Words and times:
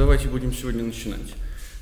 давайте 0.00 0.28
будем 0.28 0.50
сегодня 0.50 0.82
начинать. 0.82 1.34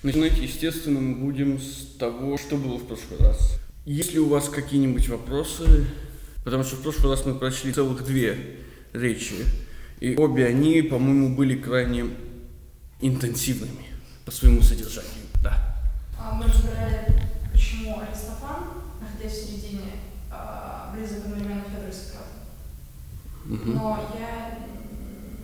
Начинать, 0.03 0.37
естественно, 0.39 0.99
мы 0.99 1.15
будем 1.15 1.61
с 1.61 1.95
того, 2.01 2.37
что 2.37 2.57
было 2.57 2.77
в 2.77 2.85
прошлый 2.85 3.21
раз. 3.21 3.61
Есть 3.87 4.13
ли 4.13 4.19
у 4.19 4.29
вас 4.29 4.49
какие-нибудь 4.49 5.09
вопросы? 5.09 5.87
Потому 6.43 6.65
что 6.65 6.75
в 6.75 6.83
прошлый 6.83 7.13
раз 7.13 7.25
мы 7.25 7.37
прочли 7.37 7.73
целых 7.73 8.05
две 8.05 8.57
речи, 8.93 9.37
и 10.01 10.17
обе 10.17 10.47
они, 10.47 10.83
по-моему, 10.83 11.37
были 11.37 11.55
крайне 11.57 12.07
интенсивными 13.01 13.87
по 14.25 14.33
своему 14.33 14.63
содержанию. 14.63 15.13
Да. 15.41 15.79
А, 16.19 16.35
Мы 16.35 16.47
разбирали, 16.47 17.23
почему 17.53 18.01
Аристофан, 18.01 18.65
находясь 19.01 19.39
в 19.39 19.47
середине, 19.47 19.93
а, 20.29 20.93
близок 20.93 21.19
одновременно 21.25 21.63
Сократу. 21.63 22.27
Мгм. 23.45 23.75
Но 23.75 24.11
я 24.19 24.59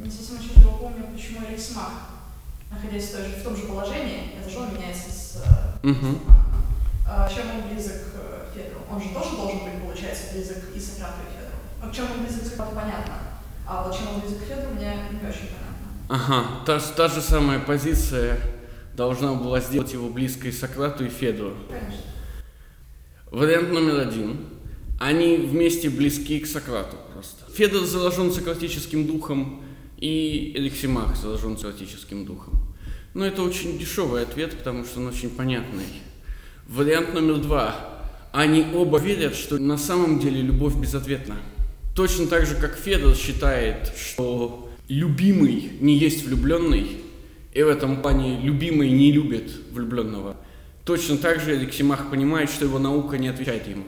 не 0.05 0.11
совсем 0.11 0.39
отчетливо 0.41 0.71
помню, 0.71 1.07
почему 1.15 1.47
Эриксмах, 1.49 2.14
находясь 2.75 3.09
в, 3.09 3.13
той 3.13 3.23
же- 3.25 3.37
в 3.37 3.43
том 3.43 3.57
же 3.57 3.63
положении, 3.65 4.33
это 4.41 4.51
же 4.51 4.59
он 4.59 4.75
меняется 4.75 5.11
с 5.11 5.43
э, 5.45 5.87
Мгм. 5.87 5.95
Аристофаном, 5.95 6.55
а, 7.07 7.29
чем 7.29 7.45
он 7.51 7.69
близок 7.73 7.93
к 7.93 8.15
э, 8.17 8.47
Федору. 8.55 8.81
Он 8.91 9.01
же 9.03 9.09
тоже 9.11 9.37
должен 9.37 9.59
быть, 9.65 9.83
получается, 9.83 10.35
близок 10.35 10.59
и 10.75 10.81
Сократу, 10.81 11.19
и 11.23 11.33
Федору. 11.35 11.57
А 11.83 11.91
чем 11.95 12.07
он 12.13 12.25
близок 12.25 12.43
к 12.43 12.47
Сократу, 12.47 12.75
понятно. 12.75 13.15
А 13.67 13.83
вот 13.85 13.97
чем 13.97 14.09
он 14.15 14.21
близок 14.21 14.41
к 14.41 14.45
Федору, 14.45 14.75
мне 14.75 14.95
не 15.13 15.29
очень 15.29 15.49
понятно. 15.49 15.75
Ага, 16.09 16.45
та, 16.67 16.79
та 16.81 17.09
же 17.09 17.21
самая 17.23 17.59
позиция 17.61 18.39
должна 18.97 19.33
была 19.35 19.61
сделать 19.61 19.93
его 19.93 20.09
близкой 20.09 20.53
Сократу 20.53 21.05
и 21.05 21.09
Федору. 21.09 21.57
Конечно. 21.69 22.03
Вариант 23.31 23.73
номер 23.73 24.01
один. 24.01 24.47
Они 25.01 25.37
вместе 25.37 25.91
близки 25.91 26.39
к 26.41 26.47
Сократу 26.47 26.97
просто. 27.13 27.45
Федор 27.53 27.85
заражен 27.85 28.33
сократическим 28.33 29.07
духом, 29.07 29.63
и 29.99 30.53
Эликсимах 30.57 31.17
заражен 31.17 31.57
сократическим 31.59 32.25
духом. 32.27 32.64
Но 33.15 33.25
это 33.25 33.43
очень 33.43 33.79
дешевый 33.79 34.23
ответ, 34.23 34.59
потому 34.59 34.85
что 34.85 35.01
он 35.01 35.07
очень 35.07 35.31
понятный. 35.31 35.87
Вариант 36.67 37.15
номер 37.15 37.39
два. 37.39 38.01
Они 38.33 38.67
оба 38.75 38.99
верят, 38.99 39.37
что 39.37 39.59
на 39.59 39.79
самом 39.79 40.19
деле 40.19 40.43
любовь 40.43 40.75
безответна. 40.75 41.37
Точно 41.95 42.27
так 42.27 42.45
же, 42.47 42.57
как 42.57 42.77
Федор 42.77 43.15
считает, 43.15 43.93
что 43.97 44.69
любимый 44.89 45.73
не 45.81 45.97
есть 45.97 46.27
влюбленный, 46.27 47.01
и 47.53 47.63
в 47.63 47.69
этом 47.69 48.03
плане 48.03 48.41
любимый 48.41 48.91
не 48.91 49.13
любит 49.13 49.49
влюбленного. 49.71 50.37
Точно 50.85 51.17
так 51.17 51.41
же 51.41 51.53
Алексимах 51.53 52.11
понимает, 52.11 52.51
что 52.51 52.65
его 52.65 52.81
наука 52.81 53.17
не 53.17 53.29
отвечает 53.29 53.69
ему. 53.69 53.85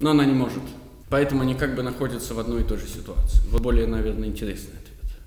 Но 0.00 0.12
она 0.12 0.24
не 0.24 0.32
может. 0.32 0.62
Поэтому 1.10 1.42
они 1.42 1.54
как 1.54 1.76
бы 1.76 1.82
находятся 1.82 2.32
в 2.32 2.38
одной 2.38 2.62
и 2.62 2.64
той 2.64 2.78
же 2.78 2.86
ситуации. 2.86 3.40
Вот 3.50 3.60
более, 3.60 3.86
наверное, 3.86 4.28
интересный 4.28 4.72
ответ. 4.72 5.20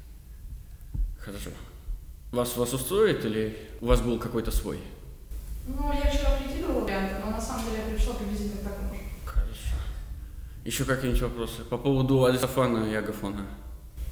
Хорошо. 1.19 1.51
Вас, 2.31 2.55
вас 2.57 2.73
устроит 2.73 3.25
или 3.25 3.57
у 3.81 3.87
вас 3.87 4.01
был 4.01 4.19
какой-то 4.19 4.51
свой? 4.51 4.77
Ну, 5.67 5.91
я 5.91 6.11
вчера 6.11 6.37
прикидывала 6.37 6.81
варианты, 6.81 7.15
но 7.25 7.31
на 7.31 7.41
самом 7.41 7.65
деле 7.65 7.77
я 7.87 7.95
пришла 7.95 8.13
приблизительно 8.13 8.61
к 8.61 8.63
такому 8.63 8.93
же. 8.93 8.99
Хорошо. 9.25 9.75
Еще 10.63 10.85
какие-нибудь 10.85 11.21
вопросы? 11.23 11.63
По 11.63 11.77
поводу 11.77 12.25
Аристофана 12.25 12.85
и 12.89 12.93
Агафона. 12.93 13.45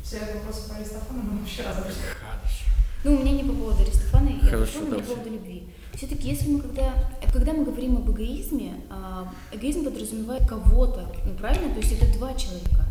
Все 0.04 0.20
вопросы 0.20 0.68
по 0.70 0.76
Аристофану 0.76 1.22
мы 1.24 1.40
вообще 1.40 1.62
разобрали. 1.62 1.94
Хорошо. 1.94 2.66
Ну, 3.04 3.16
у 3.16 3.20
меня 3.20 3.32
не 3.34 3.44
по 3.44 3.54
поводу 3.54 3.84
Аристофана 3.84 4.30
и 4.30 4.40
Хорошо, 4.46 4.80
не 4.80 4.90
давайте. 4.90 5.10
по 5.10 5.14
поводу 5.16 5.34
любви. 5.36 5.68
Все-таки, 5.94 6.30
если 6.30 6.50
мы 6.50 6.62
когда, 6.62 6.94
когда 7.32 7.54
мы 7.54 7.66
говорим 7.66 7.98
об 7.98 8.10
эгоизме, 8.10 8.82
а, 8.90 9.32
эгоизм 9.52 9.84
подразумевает 9.84 10.48
кого-то, 10.48 11.08
ну 11.24 11.34
правильно? 11.36 11.74
То 11.74 11.80
есть 11.82 11.92
это 11.94 12.12
два 12.18 12.34
человека. 12.34 12.86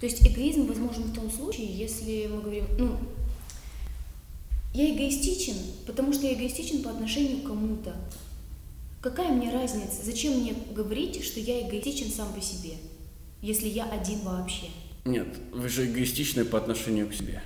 То 0.00 0.06
есть 0.06 0.24
эгоизм 0.26 0.66
возможен 0.66 1.02
в 1.04 1.14
том 1.14 1.30
случае, 1.30 1.66
если 1.66 2.28
мы 2.32 2.40
говорим, 2.40 2.64
ну, 2.78 2.96
я 4.72 4.94
эгоистичен, 4.94 5.54
потому 5.86 6.12
что 6.12 6.26
я 6.26 6.34
эгоистичен 6.34 6.82
по 6.82 6.90
отношению 6.90 7.38
к 7.42 7.46
кому-то. 7.46 7.94
Какая 9.00 9.30
мне 9.30 9.50
разница? 9.50 10.02
Зачем 10.04 10.34
мне 10.40 10.54
говорить, 10.74 11.24
что 11.24 11.40
я 11.40 11.66
эгоистичен 11.66 12.10
сам 12.10 12.32
по 12.32 12.40
себе, 12.40 12.74
если 13.40 13.68
я 13.68 13.84
один 13.84 14.20
вообще? 14.20 14.66
Нет, 15.04 15.28
вы 15.52 15.68
же 15.68 15.86
эгоистичны 15.90 16.44
по 16.44 16.58
отношению 16.58 17.08
к 17.08 17.14
себе. 17.14 17.42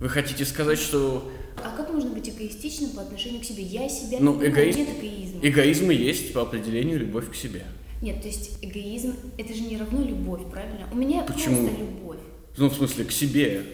Вы 0.00 0.08
хотите 0.10 0.44
сказать, 0.44 0.78
что 0.78 1.28
А 1.56 1.74
как 1.76 1.92
можно 1.92 2.10
быть 2.10 2.28
эгоистичным 2.28 2.90
по 2.90 3.02
отношению 3.02 3.40
к 3.40 3.44
себе? 3.44 3.62
Я 3.64 3.88
себя 3.88 4.18
Ну, 4.20 4.34
не 4.36 4.42
нет 4.42 4.52
эгоизма. 4.52 5.40
эгоизм 5.42 5.90
и 5.90 5.96
есть 5.96 6.32
по 6.32 6.42
определению 6.42 7.00
любовь 7.00 7.30
к 7.30 7.34
себе? 7.34 7.64
Нет, 8.00 8.20
то 8.22 8.28
есть 8.28 8.58
эгоизм 8.62 9.16
это 9.38 9.52
же 9.54 9.62
не 9.62 9.76
равно 9.76 10.04
любовь, 10.04 10.42
правильно? 10.52 10.88
У 10.92 10.96
меня 10.96 11.22
Почему? 11.22 11.66
просто 11.66 11.80
любовь. 11.80 12.18
Ну, 12.58 12.68
в 12.68 12.74
смысле, 12.74 13.04
к 13.06 13.10
себе. 13.10 13.64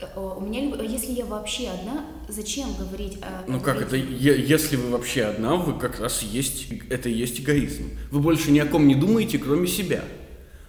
Э, 0.00 0.06
э, 0.14 0.34
У 0.36 0.40
меня. 0.40 0.74
А 0.78 0.82
если 0.82 1.12
я 1.12 1.24
вообще 1.24 1.68
одна, 1.68 2.06
зачем 2.28 2.74
говорить 2.74 3.18
о 3.22 3.44
Ну 3.46 3.60
как 3.60 3.80
это, 3.82 3.96
если 3.96 4.76
вы 4.76 4.90
вообще 4.90 5.24
одна, 5.24 5.56
вы 5.56 5.78
как 5.78 6.00
раз 6.00 6.22
есть, 6.22 6.68
это 6.90 7.08
и 7.08 7.12
есть 7.12 7.40
эгоизм. 7.40 7.90
Вы 8.10 8.20
больше 8.20 8.50
ни 8.50 8.58
о 8.58 8.66
ком 8.66 8.86
не 8.86 8.94
думаете, 8.94 9.38
кроме 9.38 9.66
себя. 9.66 10.02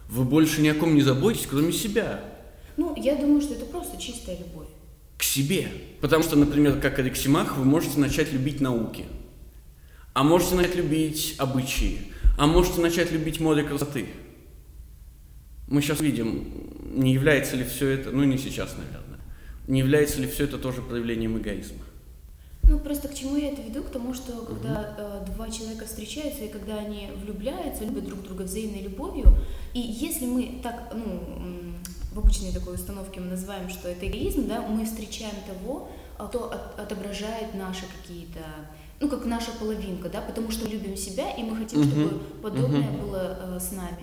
Вы 0.09 0.23
больше 0.23 0.61
ни 0.61 0.67
о 0.67 0.75
ком 0.75 0.93
не 0.95 1.01
заботитесь, 1.01 1.47
кроме 1.47 1.71
себя. 1.71 2.23
Ну, 2.77 2.93
я 2.95 3.15
думаю, 3.15 3.41
что 3.41 3.53
это 3.53 3.65
просто 3.65 3.99
чистая 3.99 4.37
любовь. 4.37 4.67
К 5.17 5.23
себе. 5.23 5.69
Потому 6.01 6.23
что, 6.23 6.35
например, 6.35 6.79
как 6.79 6.99
Алексимах, 6.99 7.57
вы 7.57 7.63
можете 7.63 7.99
начать 7.99 8.31
любить 8.31 8.61
науки. 8.61 9.05
А 10.13 10.23
можете 10.23 10.55
начать 10.55 10.75
любить 10.75 11.35
обычаи. 11.37 11.99
А 12.37 12.47
можете 12.47 12.81
начать 12.81 13.11
любить 13.11 13.39
море 13.39 13.63
красоты. 13.63 14.07
Мы 15.67 15.81
сейчас 15.81 16.01
видим, 16.01 16.45
не 16.95 17.13
является 17.13 17.55
ли 17.55 17.63
все 17.63 17.89
это, 17.89 18.11
ну 18.11 18.23
не 18.23 18.37
сейчас, 18.37 18.75
наверное, 18.77 19.04
не 19.67 19.79
является 19.79 20.19
ли 20.19 20.27
все 20.27 20.45
это 20.45 20.57
тоже 20.57 20.81
проявлением 20.81 21.37
эгоизма. 21.37 21.79
Ну, 22.67 22.79
просто 22.79 23.07
к 23.07 23.13
чему 23.13 23.37
я 23.37 23.51
это 23.51 23.61
веду? 23.61 23.83
К 23.83 23.89
тому, 23.91 24.13
что 24.15 24.31
когда 24.43 24.95
э, 24.97 25.25
два 25.35 25.49
человека 25.49 25.85
встречаются, 25.85 26.45
и 26.45 26.47
когда 26.47 26.77
они 26.79 27.09
влюбляются, 27.23 27.83
любят 27.85 28.05
друг 28.05 28.23
друга 28.23 28.41
взаимной 28.41 28.81
любовью, 28.81 29.35
и 29.73 29.79
если 29.79 30.25
мы 30.25 30.59
так, 30.63 30.91
ну, 30.95 31.21
в 32.13 32.19
обычной 32.19 32.51
такой 32.51 32.75
установке 32.75 33.19
мы 33.19 33.27
называем, 33.27 33.69
что 33.69 33.87
это 33.87 34.07
эгоизм, 34.07 34.47
да, 34.47 34.61
мы 34.61 34.85
встречаем 34.85 35.35
того, 35.47 35.89
а, 36.17 36.27
кто 36.27 36.49
от- 36.51 36.79
отображает 36.79 37.53
наши 37.53 37.83
какие-то, 38.01 38.39
ну, 38.99 39.09
как 39.09 39.25
наша 39.25 39.51
половинка, 39.59 40.09
да, 40.09 40.21
потому 40.21 40.49
что 40.49 40.67
любим 40.67 40.95
себя, 40.97 41.29
и 41.35 41.43
мы 41.43 41.55
хотим, 41.57 41.83
чтобы 41.83 42.09
подобное 42.41 42.89
было 42.99 43.37
э, 43.57 43.59
с 43.59 43.71
нами. 43.73 43.97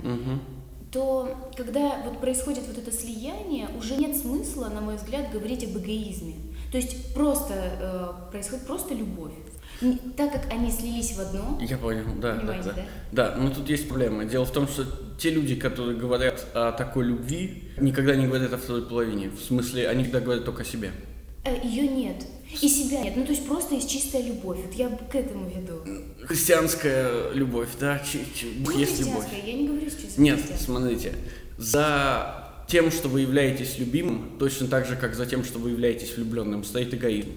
То 0.92 1.50
когда 1.56 2.02
вот 2.04 2.20
происходит 2.20 2.64
вот 2.66 2.76
это 2.76 2.92
слияние, 2.92 3.68
уже 3.78 3.96
нет 3.96 4.16
смысла, 4.16 4.68
на 4.68 4.80
мой 4.80 4.96
взгляд, 4.96 5.32
говорить 5.32 5.64
об 5.64 5.76
эгоизме. 5.78 6.34
То 6.70 6.76
есть 6.78 7.14
просто 7.14 7.54
э, 7.54 8.30
происходит 8.30 8.66
просто 8.66 8.94
любовь. 8.94 9.32
Не- 9.80 9.96
так 10.16 10.32
как 10.32 10.52
они 10.52 10.70
слились 10.70 11.16
в 11.16 11.20
одно, 11.20 11.58
Я 11.60 11.76
понял, 11.78 12.04
да, 12.20 12.34
да, 12.34 12.62
да. 12.62 12.72
да? 12.72 12.84
Да, 13.10 13.36
но 13.36 13.50
тут 13.50 13.68
есть 13.68 13.88
проблема. 13.88 14.24
Дело 14.26 14.44
в 14.44 14.52
том, 14.52 14.68
что 14.68 14.84
те 15.18 15.30
люди, 15.30 15.56
которые 15.56 15.96
говорят 15.96 16.46
о 16.54 16.72
такой 16.72 17.06
любви, 17.06 17.70
никогда 17.80 18.14
не 18.14 18.26
говорят 18.26 18.52
о 18.52 18.58
второй 18.58 18.82
половине. 18.86 19.30
В 19.30 19.40
смысле, 19.40 19.88
они 19.88 20.04
всегда 20.04 20.20
говорят 20.20 20.44
только 20.44 20.62
о 20.62 20.64
себе. 20.64 20.92
ее 21.64 21.88
нет. 21.88 22.16
И 22.60 22.68
себя 22.68 23.02
нет. 23.02 23.14
Ну, 23.16 23.24
то 23.24 23.30
есть 23.32 23.46
просто 23.46 23.74
есть 23.74 23.88
чистая 23.90 24.22
любовь. 24.22 24.58
Вот 24.64 24.74
я 24.74 24.88
к 24.88 25.14
этому 25.14 25.48
веду. 25.48 25.80
Христианская 26.26 27.32
любовь, 27.32 27.68
да, 27.80 28.00
чи- 28.00 28.24
чи- 28.38 28.52
Ну, 28.58 28.78
есть 28.78 29.00
любовь. 29.00 29.26
я 29.44 29.52
не 29.52 29.66
говорю 29.66 29.88
сейчас 29.90 30.18
Нет, 30.18 30.40
смотрите, 30.60 31.14
за 31.56 32.64
тем, 32.68 32.90
что 32.90 33.08
вы 33.08 33.20
являетесь 33.22 33.78
любимым, 33.78 34.36
точно 34.38 34.66
так 34.66 34.86
же, 34.86 34.96
как 34.96 35.14
за 35.14 35.26
тем, 35.26 35.44
что 35.44 35.58
вы 35.58 35.70
являетесь 35.70 36.14
влюбленным, 36.16 36.64
стоит 36.64 36.92
эгоизм. 36.94 37.30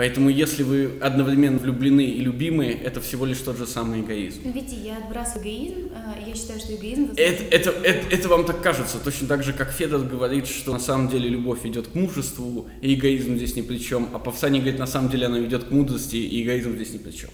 Поэтому, 0.00 0.30
если 0.30 0.62
вы 0.62 0.92
одновременно 1.02 1.58
влюблены 1.58 2.00
и 2.06 2.20
любимы, 2.22 2.64
это 2.68 3.02
всего 3.02 3.26
лишь 3.26 3.36
тот 3.36 3.58
же 3.58 3.66
самый 3.66 4.00
эгоизм. 4.00 4.40
Ну, 4.44 4.50
видите, 4.50 4.76
я 4.76 4.96
отбрасываю 4.96 5.42
эгоизм. 5.44 5.90
э, 5.94 6.26
Я 6.26 6.34
считаю, 6.34 6.58
что 6.58 6.74
эгоизм... 6.74 7.10
Это, 7.18 7.44
это, 7.54 7.70
это, 7.84 8.06
это 8.16 8.28
вам 8.30 8.46
так 8.46 8.62
кажется, 8.62 8.96
точно 8.98 9.28
так 9.28 9.42
же, 9.42 9.52
как 9.52 9.70
Федор 9.72 10.00
говорит, 10.00 10.46
что 10.46 10.72
на 10.72 10.78
самом 10.78 11.10
деле 11.10 11.28
любовь 11.28 11.64
ведет 11.64 11.88
к 11.88 11.94
мужеству, 11.94 12.70
и 12.80 12.94
эгоизм 12.94 13.36
здесь 13.36 13.56
ни 13.56 13.60
при 13.60 13.76
чем, 13.76 14.08
а 14.14 14.18
Павсаний 14.18 14.60
говорит, 14.60 14.78
на 14.78 14.86
самом 14.86 15.10
деле 15.10 15.26
она 15.26 15.38
ведет 15.38 15.64
к 15.64 15.70
мудрости, 15.70 16.16
и 16.16 16.42
эгоизм 16.44 16.76
здесь 16.76 16.94
ни 16.94 16.98
при 16.98 17.10
чем. 17.10 17.28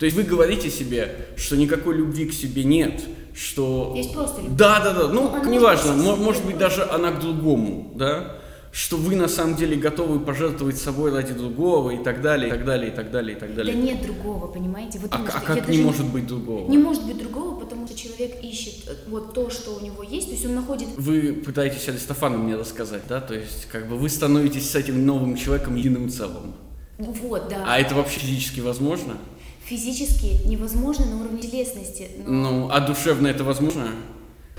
То 0.00 0.04
есть 0.04 0.16
вы 0.16 0.24
говорите 0.24 0.70
себе, 0.70 1.14
что 1.36 1.56
никакой 1.56 1.94
любви 1.96 2.24
к 2.24 2.32
себе 2.32 2.64
нет, 2.64 3.00
что... 3.32 3.94
Есть 3.96 4.12
просто 4.12 4.40
любовь. 4.40 4.58
Да, 4.58 4.80
да, 4.80 4.92
да, 4.92 5.06
ну, 5.06 5.30
Ну, 5.40 5.48
неважно, 5.52 5.92
может 5.92 6.42
мо- 6.42 6.48
быть 6.50 6.58
даже 6.58 6.82
она 6.82 7.12
к 7.12 7.20
другому, 7.20 7.92
да, 7.94 8.41
что 8.72 8.96
вы 8.96 9.16
на 9.16 9.28
самом 9.28 9.54
деле 9.54 9.76
готовы 9.76 10.18
пожертвовать 10.18 10.78
собой 10.78 11.12
ради 11.12 11.34
другого 11.34 11.90
и 11.90 12.02
так 12.02 12.22
далее, 12.22 12.48
и 12.48 12.50
так 12.50 12.64
далее, 12.64 12.90
и 12.90 12.94
так 12.94 13.10
далее, 13.10 13.36
и 13.36 13.38
так 13.38 13.50
Да 13.50 13.56
далее. 13.56 13.74
нет 13.74 14.00
другого, 14.02 14.46
понимаете? 14.46 14.98
Вот 14.98 15.12
а, 15.12 15.18
а 15.18 15.40
как 15.40 15.68
не 15.68 15.78
может 15.82 16.06
быть 16.06 16.26
другого? 16.26 16.70
Не 16.70 16.78
может 16.78 17.04
быть 17.04 17.18
другого, 17.18 17.60
потому 17.60 17.86
что 17.86 17.94
человек 17.96 18.42
ищет 18.42 18.88
э, 18.88 18.94
вот 19.08 19.34
то, 19.34 19.50
что 19.50 19.76
у 19.76 19.80
него 19.84 20.02
есть, 20.02 20.28
то 20.28 20.32
есть 20.32 20.46
он 20.46 20.54
находит 20.54 20.88
Вы 20.96 21.34
пытаетесь 21.34 21.86
Аристофана 21.86 22.38
мне 22.38 22.56
рассказать, 22.56 23.02
да? 23.08 23.20
То 23.20 23.34
есть, 23.34 23.66
как 23.70 23.88
бы 23.90 23.96
вы 23.98 24.08
становитесь 24.08 24.70
с 24.70 24.74
этим 24.74 25.04
новым 25.04 25.36
человеком 25.36 25.74
единым 25.76 26.08
целым. 26.08 26.54
вот, 26.98 27.48
да. 27.50 27.64
А 27.66 27.78
это 27.78 27.94
вообще 27.94 28.20
физически 28.20 28.60
возможно? 28.60 29.18
Физически 29.66 30.46
невозможно 30.46 31.04
на 31.06 31.20
уровне 31.20 31.42
телесности, 31.42 32.08
но 32.26 32.50
Ну, 32.50 32.68
а 32.70 32.80
душевно 32.80 33.28
это 33.28 33.44
возможно? 33.44 33.88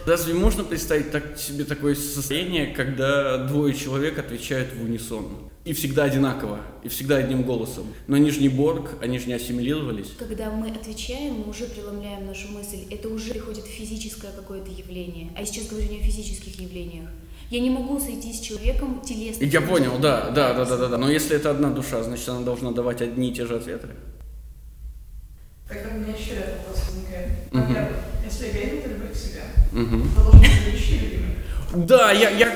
Разве 0.05 0.33
можно 0.33 0.63
представить 0.65 1.11
так, 1.11 1.37
себе 1.37 1.63
такое 1.63 1.95
состояние, 1.95 2.67
когда 2.67 3.37
двое 3.37 3.73
человек 3.73 4.19
отвечают 4.19 4.73
в 4.73 4.83
унисон? 4.83 5.49
И 5.63 5.71
всегда 5.71 6.03
одинаково, 6.03 6.59
и 6.83 6.89
всегда 6.89 7.15
одним 7.17 7.43
голосом. 7.43 7.85
Но 8.07 8.17
они 8.17 8.31
же 8.31 8.41
не 8.41 8.49
Борг, 8.49 9.01
они 9.01 9.17
же 9.17 9.27
не 9.27 9.33
ассимилировались. 9.33 10.11
Когда 10.19 10.51
мы 10.51 10.69
отвечаем, 10.69 11.35
мы 11.35 11.49
уже 11.49 11.65
преломляем 11.65 12.25
нашу 12.25 12.49
мысль. 12.49 12.79
Это 12.89 13.07
уже 13.07 13.31
приходит 13.31 13.63
физическое 13.63 14.31
какое-то 14.33 14.69
явление. 14.71 15.31
А 15.37 15.39
я 15.39 15.45
сейчас 15.45 15.67
говорю 15.67 15.89
не 15.89 15.99
о 15.99 16.03
физических 16.03 16.59
явлениях. 16.59 17.09
Я 17.49 17.61
не 17.61 17.69
могу 17.69 17.97
сойти 17.97 18.33
с 18.33 18.41
человеком 18.41 18.99
телесно. 19.05 19.45
Я 19.45 19.61
понял, 19.61 19.99
да, 19.99 20.31
да, 20.31 20.53
да, 20.53 20.65
да, 20.65 20.75
да, 20.75 20.87
да. 20.89 20.97
Но 20.97 21.09
если 21.09 21.37
это 21.37 21.51
одна 21.51 21.69
душа, 21.69 22.03
значит 22.03 22.27
она 22.27 22.41
должна 22.41 22.71
давать 22.71 23.01
одни 23.01 23.29
и 23.29 23.33
те 23.33 23.45
же 23.45 23.55
ответы. 23.55 23.87
Тогда 25.67 25.89
у 25.89 25.97
меня 25.99 26.13
еще 26.13 26.35
ряд 26.35 26.49
вопросов 26.57 26.89
возникает. 26.89 27.29
Во-первых, 27.51 27.97
если 28.25 28.49
эгоизм 28.51 28.77
это 28.79 28.89
любовь 28.89 29.13
к 29.13 29.15
себе, 29.15 29.41
то 29.71 30.21
должен 30.23 30.39
быть 30.41 30.65
любящий 30.67 30.99
любимый. 30.99 31.35
Да, 31.87 32.11
я, 32.11 32.29
я, 32.29 32.55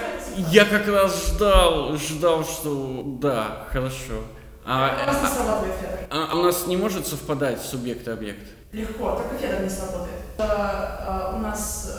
я 0.52 0.66
как 0.66 0.88
раз 0.88 1.28
ждал, 1.30 1.96
ждал, 1.98 2.44
что 2.44 3.04
да, 3.20 3.68
хорошо. 3.72 4.24
А, 4.66 5.00
У 5.04 5.08
нас 5.08 5.22
не 5.22 5.28
а- 5.28 5.30
срабатывает 5.32 5.74
Федор. 5.80 6.00
а 6.12 6.36
у 6.38 6.42
нас 6.44 6.68
не 6.68 6.78
может 6.78 7.08
совпадать 7.08 7.62
субъект 7.62 8.08
и 8.08 8.12
объект? 8.12 8.46
Легко, 8.74 9.16
только 9.16 9.38
Федор 9.42 9.62
не 9.64 9.70
сработает. 9.70 10.20
А, 10.38 11.32
а, 11.34 11.36
у 11.38 11.40
нас 11.40 11.90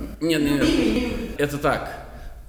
э, 0.00 0.04
Нет, 0.20 0.42
нет, 0.42 0.62
нет. 0.62 1.12
Это 1.38 1.58
так. 1.58 1.90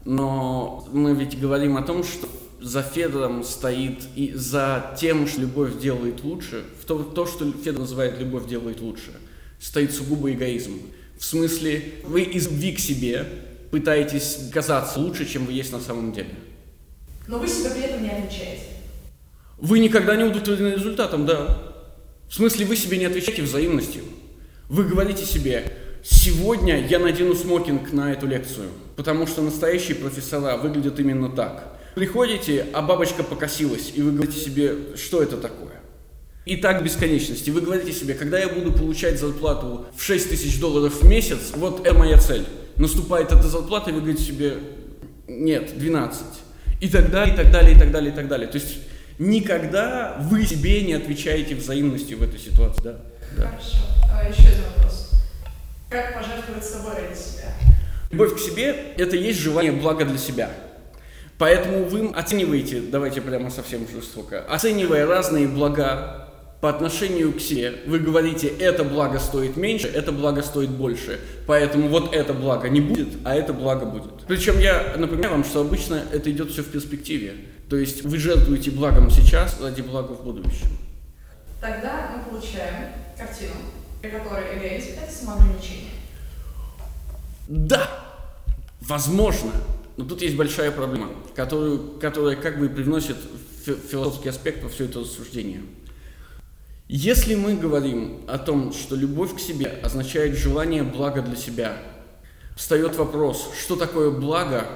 Но 0.03 0.85
мы 0.91 1.13
ведь 1.15 1.39
говорим 1.39 1.77
о 1.77 1.81
том, 1.81 2.03
что 2.03 2.27
за 2.65 2.81
Федором 2.81 3.43
стоит 3.43 4.07
и 4.15 4.33
за 4.33 4.95
тем, 4.99 5.27
что 5.27 5.41
любовь 5.41 5.77
делает 5.77 6.23
лучше, 6.23 6.63
в 6.81 6.85
то, 6.85 7.03
то, 7.03 7.27
что 7.27 7.51
Федор 7.51 7.81
называет 7.81 8.19
любовь 8.19 8.47
делает 8.47 8.81
лучше, 8.81 9.11
стоит 9.59 9.93
сугубо 9.93 10.31
эгоизм. 10.31 10.81
В 11.19 11.23
смысле, 11.23 11.93
вы 12.03 12.23
из 12.23 12.47
любви 12.47 12.73
к 12.73 12.79
себе 12.79 13.27
пытаетесь 13.69 14.49
казаться 14.51 14.99
лучше, 14.99 15.27
чем 15.27 15.45
вы 15.45 15.53
есть 15.53 15.71
на 15.71 15.79
самом 15.79 16.11
деле. 16.11 16.31
но 17.27 17.37
вы 17.37 17.47
себе 17.47 17.69
при 17.69 17.83
этом 17.83 18.01
не 18.01 18.09
отвечаете. 18.09 18.63
Вы 19.59 19.77
никогда 19.77 20.15
не 20.15 20.23
удовлетворены 20.23 20.73
результатом, 20.73 21.27
да. 21.27 21.71
В 22.27 22.33
смысле, 22.33 22.65
вы 22.65 22.75
себе 22.75 22.97
не 22.97 23.05
отвечаете 23.05 23.43
взаимностью. 23.43 24.03
Вы 24.69 24.85
говорите 24.85 25.23
себе, 25.23 25.71
сегодня 26.03 26.83
я 26.87 26.97
надену 26.97 27.35
смокинг 27.35 27.93
на 27.93 28.11
эту 28.11 28.25
лекцию, 28.25 28.69
потому 28.95 29.27
что 29.27 29.43
настоящие 29.43 29.95
профессора 29.95 30.57
выглядят 30.57 30.99
именно 30.99 31.29
так. 31.29 31.74
Приходите, 31.95 32.65
а 32.73 32.81
бабочка 32.81 33.23
покосилась, 33.23 33.93
и 33.95 34.01
вы 34.01 34.11
говорите 34.11 34.37
себе, 34.37 34.75
что 34.97 35.23
это 35.23 35.37
такое. 35.37 35.79
И 36.45 36.57
так 36.57 36.83
бесконечности. 36.83 37.49
Вы 37.49 37.61
говорите 37.61 37.93
себе, 37.93 38.13
когда 38.13 38.37
я 38.37 38.49
буду 38.49 38.73
получать 38.73 39.17
зарплату 39.17 39.85
в 39.95 40.03
6 40.03 40.29
тысяч 40.29 40.59
долларов 40.59 41.01
в 41.01 41.07
месяц, 41.07 41.53
вот 41.55 41.87
это 41.87 41.95
моя 41.97 42.17
цель. 42.17 42.45
Наступает 42.75 43.31
эта 43.31 43.47
зарплата, 43.47 43.91
и 43.91 43.93
вы 43.93 44.01
говорите 44.01 44.23
себе, 44.23 44.57
нет, 45.27 45.77
12. 45.77 46.21
И 46.81 46.89
так 46.89 47.09
далее, 47.09 47.33
и 47.33 47.37
так 47.37 47.49
далее, 47.49 47.75
и 47.75 47.79
так 47.79 47.91
далее, 47.91 48.11
и 48.11 48.15
так 48.15 48.27
далее. 48.27 48.47
То 48.49 48.57
есть 48.57 48.77
никогда 49.17 50.17
вы 50.19 50.45
себе 50.45 50.81
не 50.81 50.93
отвечаете 50.93 51.55
взаимностью 51.55 52.17
в 52.17 52.23
этой 52.23 52.39
ситуации, 52.39 52.81
да? 52.83 52.99
да. 53.37 53.47
Хорошо. 53.47 53.77
А, 54.11 54.29
еще 54.29 54.49
один 54.49 54.63
вопрос. 54.75 55.11
Как 55.89 56.13
пожертвовать 56.13 56.65
собой 56.65 56.95
ради 56.95 57.17
себя? 57.17 57.53
Любовь 58.11 58.35
к 58.35 58.39
себе– 58.39 58.75
это 58.97 59.15
есть 59.15 59.39
желание 59.39 59.71
блага 59.71 60.03
для 60.03 60.17
себя. 60.17 60.51
Поэтому 61.37 61.85
вы 61.85 62.09
оцениваете, 62.09 62.81
давайте 62.81 63.21
прямо 63.21 63.49
совсем 63.49 63.85
жестоко, 63.87 64.45
оценивая 64.47 65.05
разные 65.05 65.47
блага 65.47 66.25
по 66.61 66.69
отношению 66.69 67.33
к 67.33 67.41
себе, 67.41 67.75
вы 67.85 67.99
говорите, 67.99 68.47
это 68.47 68.83
благо 68.83 69.19
стоит 69.19 69.57
меньше, 69.57 69.87
это 69.87 70.11
благо 70.11 70.41
стоит 70.41 70.69
больше. 70.69 71.19
Поэтому 71.45 71.89
вот 71.89 72.15
это 72.15 72.33
благо 72.33 72.69
не 72.69 72.81
будет, 72.81 73.09
а 73.23 73.35
это 73.35 73.53
благо 73.53 73.85
будет. 73.85 74.25
Причем 74.27 74.59
я 74.59 74.95
напоминаю 74.97 75.33
вам, 75.33 75.43
что 75.43 75.61
обычно 75.61 76.01
это 76.11 76.31
идет 76.31 76.49
все 76.51 76.63
в 76.63 76.67
перспективе. 76.71 77.35
То 77.69 77.75
есть 77.75 78.03
вы 78.03 78.17
жертвуете 78.17 78.71
благом 78.71 79.09
сейчас 79.11 79.59
ради 79.61 79.81
блага 79.81 80.13
в 80.13 80.23
будущем. 80.23 80.69
Тогда 81.59 82.11
мы 82.15 82.31
получаем 82.31 82.93
картину, 83.17 83.53
при 84.01 84.09
которой 84.09 84.57
эгоизм– 84.57 84.91
это 85.03 85.11
самоограничение. 85.11 85.91
Да, 87.47 87.89
возможно. 88.81 89.51
Но 89.97 90.05
тут 90.05 90.21
есть 90.21 90.35
большая 90.35 90.71
проблема, 90.71 91.09
которую, 91.35 91.99
которая 91.99 92.35
как 92.35 92.59
бы 92.59 92.67
привносит 92.69 93.15
фи- 93.65 93.75
философский 93.75 94.29
аспект 94.29 94.63
во 94.63 94.69
все 94.69 94.85
это 94.85 94.99
рассуждение. 94.99 95.61
Если 96.87 97.33
мы 97.35 97.55
говорим 97.55 98.21
о 98.27 98.37
том, 98.37 98.73
что 98.73 98.95
любовь 98.95 99.35
к 99.35 99.39
себе 99.39 99.67
означает 99.81 100.37
желание 100.37 100.83
блага 100.83 101.21
для 101.21 101.35
себя, 101.35 101.81
встает 102.55 102.95
вопрос, 102.95 103.49
что 103.59 103.75
такое 103.75 104.11
благо 104.11 104.67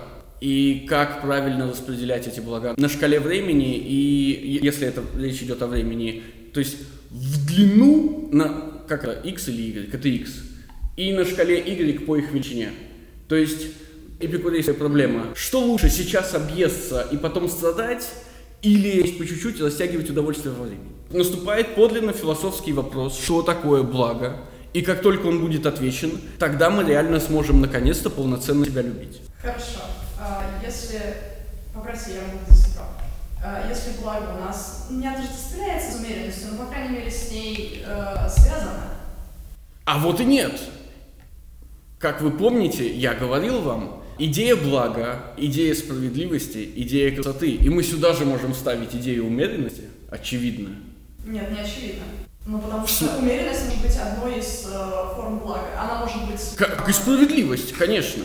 и 0.41 0.85
как 0.89 1.21
правильно 1.21 1.69
распределять 1.69 2.25
эти 2.27 2.39
блага 2.39 2.73
на 2.77 2.89
шкале 2.89 3.19
времени 3.19 3.77
и 3.77 4.59
если 4.63 4.87
это 4.87 5.03
речь 5.17 5.41
идет 5.43 5.61
о 5.61 5.67
времени, 5.67 6.23
то 6.53 6.59
есть 6.59 6.77
в 7.09 7.45
длину 7.45 8.29
на 8.31 8.47
как 8.87 9.03
это 9.03 9.27
x 9.27 9.49
или 9.49 9.61
y, 9.61 9.93
это 9.93 10.07
x, 10.07 10.31
и 10.97 11.13
на 11.13 11.25
шкале 11.25 11.59
y 11.59 12.05
по 12.05 12.15
их 12.17 12.31
величине. 12.31 12.71
То 13.27 13.35
есть 13.35 13.67
эпикурейская 14.19 14.75
проблема. 14.75 15.27
Что 15.35 15.59
лучше 15.59 15.89
сейчас 15.89 16.33
объесться 16.33 17.07
и 17.11 17.17
потом 17.17 17.49
страдать, 17.49 18.07
или 18.61 19.11
по 19.11 19.25
чуть-чуть 19.25 19.61
растягивать 19.61 20.09
удовольствие 20.09 20.53
во 20.53 20.65
времени? 20.65 20.91
Наступает 21.11 21.75
подлинно 21.75 22.13
философский 22.13 22.73
вопрос, 22.73 23.17
что 23.17 23.41
такое 23.41 23.83
благо, 23.83 24.37
и 24.73 24.81
как 24.81 25.01
только 25.01 25.27
он 25.27 25.39
будет 25.39 25.65
отвечен, 25.65 26.11
тогда 26.37 26.69
мы 26.69 26.83
реально 26.83 27.19
сможем 27.19 27.61
наконец-то 27.61 28.09
полноценно 28.09 28.65
себя 28.65 28.81
любить. 28.81 29.21
Хорошо. 29.41 29.79
А, 30.19 30.43
Если, 30.63 30.99
попроси, 31.73 32.11
я 32.11 32.21
могу. 32.21 32.39
А, 33.41 33.67
Если 33.69 33.91
благо 34.01 34.35
у 34.37 34.41
нас 34.45 34.87
не 34.91 35.07
отождествляется 35.07 35.93
с 35.93 35.99
умеренностью, 36.01 36.49
но, 36.51 36.65
по 36.65 36.69
крайней 36.71 36.97
мере, 36.97 37.09
с 37.09 37.31
ней 37.31 37.83
э, 37.85 38.29
связано, 38.29 38.89
А 39.85 39.97
вот 39.97 40.19
и 40.19 40.25
нет. 40.25 40.59
Как 41.97 42.21
вы 42.21 42.31
помните, 42.31 42.87
я 42.93 43.13
говорил 43.13 43.61
вам, 43.61 43.98
идея 44.19 44.55
блага, 44.55 45.33
идея 45.37 45.73
справедливости, 45.73 46.69
идея 46.75 47.15
красоты. 47.15 47.51
И 47.51 47.69
мы 47.69 47.83
сюда 47.83 48.13
же 48.13 48.25
можем 48.25 48.53
ставить 48.53 48.93
идею 48.93 49.25
умеренности, 49.25 49.83
очевидно. 50.11 50.69
нет, 51.25 51.51
не 51.51 51.59
очевидно. 51.59 52.03
Ну, 52.45 52.59
потому 52.59 52.87
что 52.87 53.17
умеренность 53.17 53.65
может 53.65 53.81
быть 53.81 53.97
одной 53.97 54.39
из 54.39 54.65
э, 54.65 55.15
форм 55.15 55.39
блага. 55.39 55.67
Она 55.77 55.99
может 55.99 56.29
быть... 56.29 56.41
Как 56.57 56.87
и 56.89 56.93
справедливость, 56.93 57.73
конечно. 57.73 58.23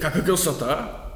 Как 0.00 0.16
и 0.16 0.22
красота. 0.22 1.10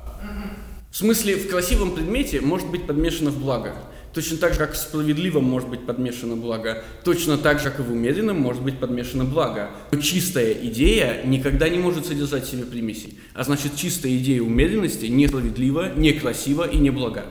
В 0.90 0.96
смысле, 0.96 1.36
в 1.36 1.48
красивом 1.48 1.94
предмете 1.94 2.40
может 2.40 2.68
быть 2.68 2.86
подмешано 2.86 3.30
в 3.30 3.40
благо. 3.40 3.74
Точно 4.14 4.38
так 4.38 4.52
же, 4.52 4.60
как 4.60 4.74
в 4.74 4.76
справедливом 4.76 5.42
может 5.42 5.68
быть 5.68 5.84
подмешано 5.84 6.36
благо. 6.36 6.84
Точно 7.02 7.36
так 7.36 7.58
же, 7.58 7.70
как 7.70 7.80
и 7.80 7.82
в 7.82 7.90
умеренном 7.90 8.40
может 8.40 8.62
быть 8.62 8.78
подмешано 8.78 9.24
благо. 9.24 9.70
Но 9.90 10.00
чистая 10.00 10.52
идея 10.52 11.24
никогда 11.24 11.68
не 11.68 11.78
может 11.78 12.06
содержать 12.06 12.44
в 12.44 12.50
себе 12.50 12.62
примесей. 12.62 13.18
А 13.34 13.42
значит, 13.42 13.74
чистая 13.74 14.16
идея 14.16 14.42
умеренности 14.42 15.06
несправедлива, 15.06 15.94
некрасива 15.96 16.68
и 16.68 16.76
не 16.76 16.90
блага. 16.90 17.24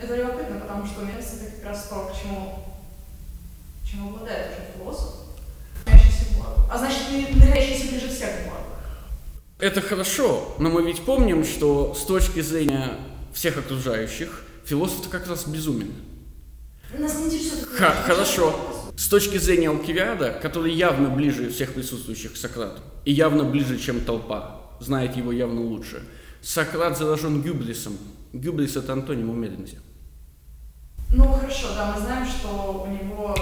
Это 0.00 0.16
любопытно, 0.16 0.60
потому 0.60 0.86
что 0.86 1.02
умеренность 1.02 1.42
это 1.42 1.56
как 1.56 1.64
раз 1.66 1.88
то, 1.88 2.10
к 2.10 2.22
чему, 2.22 2.64
чем 3.84 4.08
обладает 4.08 4.52
уже 4.52 4.78
философ. 4.78 5.14
А 6.70 6.78
значит, 6.78 6.98
находящийся 7.34 7.88
ближе 7.88 8.08
всех 8.08 8.30
к 8.30 8.44
благу. 8.44 8.64
Это 9.58 9.80
хорошо, 9.80 10.54
но 10.58 10.70
мы 10.70 10.82
ведь 10.82 11.00
помним, 11.00 11.44
что 11.44 11.94
с 11.94 12.04
точки 12.04 12.40
зрения 12.40 12.92
всех 13.38 13.56
окружающих, 13.56 14.42
философ 14.64 15.08
как 15.08 15.28
раз 15.28 15.46
безумен. 15.46 15.92
Нас 16.98 17.16
не 17.20 17.26
интересует... 17.26 17.68
хорошо. 17.68 18.90
С 18.96 19.06
точки 19.06 19.38
зрения 19.38 19.68
Алкивиада, 19.68 20.36
который 20.42 20.74
явно 20.74 21.08
ближе 21.08 21.48
всех 21.50 21.72
присутствующих 21.72 22.32
к 22.32 22.36
Сократу, 22.36 22.80
и 23.04 23.12
явно 23.12 23.44
ближе, 23.44 23.78
чем 23.78 24.00
толпа, 24.00 24.62
знает 24.80 25.16
его 25.16 25.30
явно 25.30 25.60
лучше, 25.60 26.02
Сократ 26.42 26.98
заражен 26.98 27.40
гюблисом. 27.40 27.96
Гюблис– 28.32 28.74
это 28.76 28.92
антоним 28.92 29.30
умеренности. 29.30 29.78
Ну, 31.10 31.32
хорошо, 31.32 31.68
да, 31.76 31.94
мы 31.94 32.00
знаем, 32.00 32.26
что 32.26 32.88
у 32.88 32.90
него... 32.90 33.36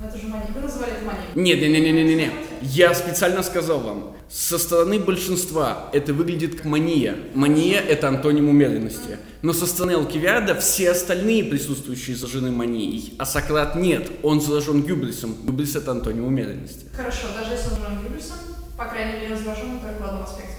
Ну, 0.00 0.06
это 0.06 0.16
же 0.16 0.28
мания. 0.28 0.46
Вы 0.54 0.60
называли 0.60 0.92
это 0.92 1.04
манией. 1.04 1.26
Нет, 1.34 1.60
не, 1.60 1.68
не, 1.68 1.80
не, 1.80 1.92
не, 1.92 2.04
не, 2.04 2.14
не. 2.14 2.30
Я 2.62 2.94
специально 2.94 3.42
сказал 3.42 3.80
вам, 3.80 4.16
со 4.30 4.58
стороны 4.58 5.00
большинства 5.00 5.88
это 5.92 6.14
выглядит 6.14 6.54
как 6.54 6.66
мания. 6.66 7.16
Мания– 7.34 7.80
это 7.88 8.08
антоним 8.08 8.48
умеренности. 8.48 9.18
Но 9.42 9.52
со 9.52 9.66
стороны 9.66 9.92
Алкивиада 9.92 10.54
все 10.54 10.90
остальные 10.90 11.44
присутствующие 11.44 12.16
заражены 12.16 12.50
манией, 12.50 13.14
а 13.18 13.26
Сократ 13.26 13.74
нет, 13.74 14.08
он 14.22 14.40
заражен 14.40 14.82
гюблисом. 14.82 15.34
Гюблис– 15.44 15.74
это 15.76 15.90
антоним 15.90 16.26
умеренности. 16.26 16.86
Хорошо, 16.94 17.28
даже 17.36 17.52
если 17.52 17.74
он 17.74 17.80
назовем 17.80 18.02
Гюбельсом, 18.04 18.36
по 18.76 18.84
крайней 18.84 19.20
мере, 19.20 19.34
возражен 19.34 19.80
только 19.80 20.02
в 20.02 20.06
одном 20.06 20.22
аспекте. 20.22 20.54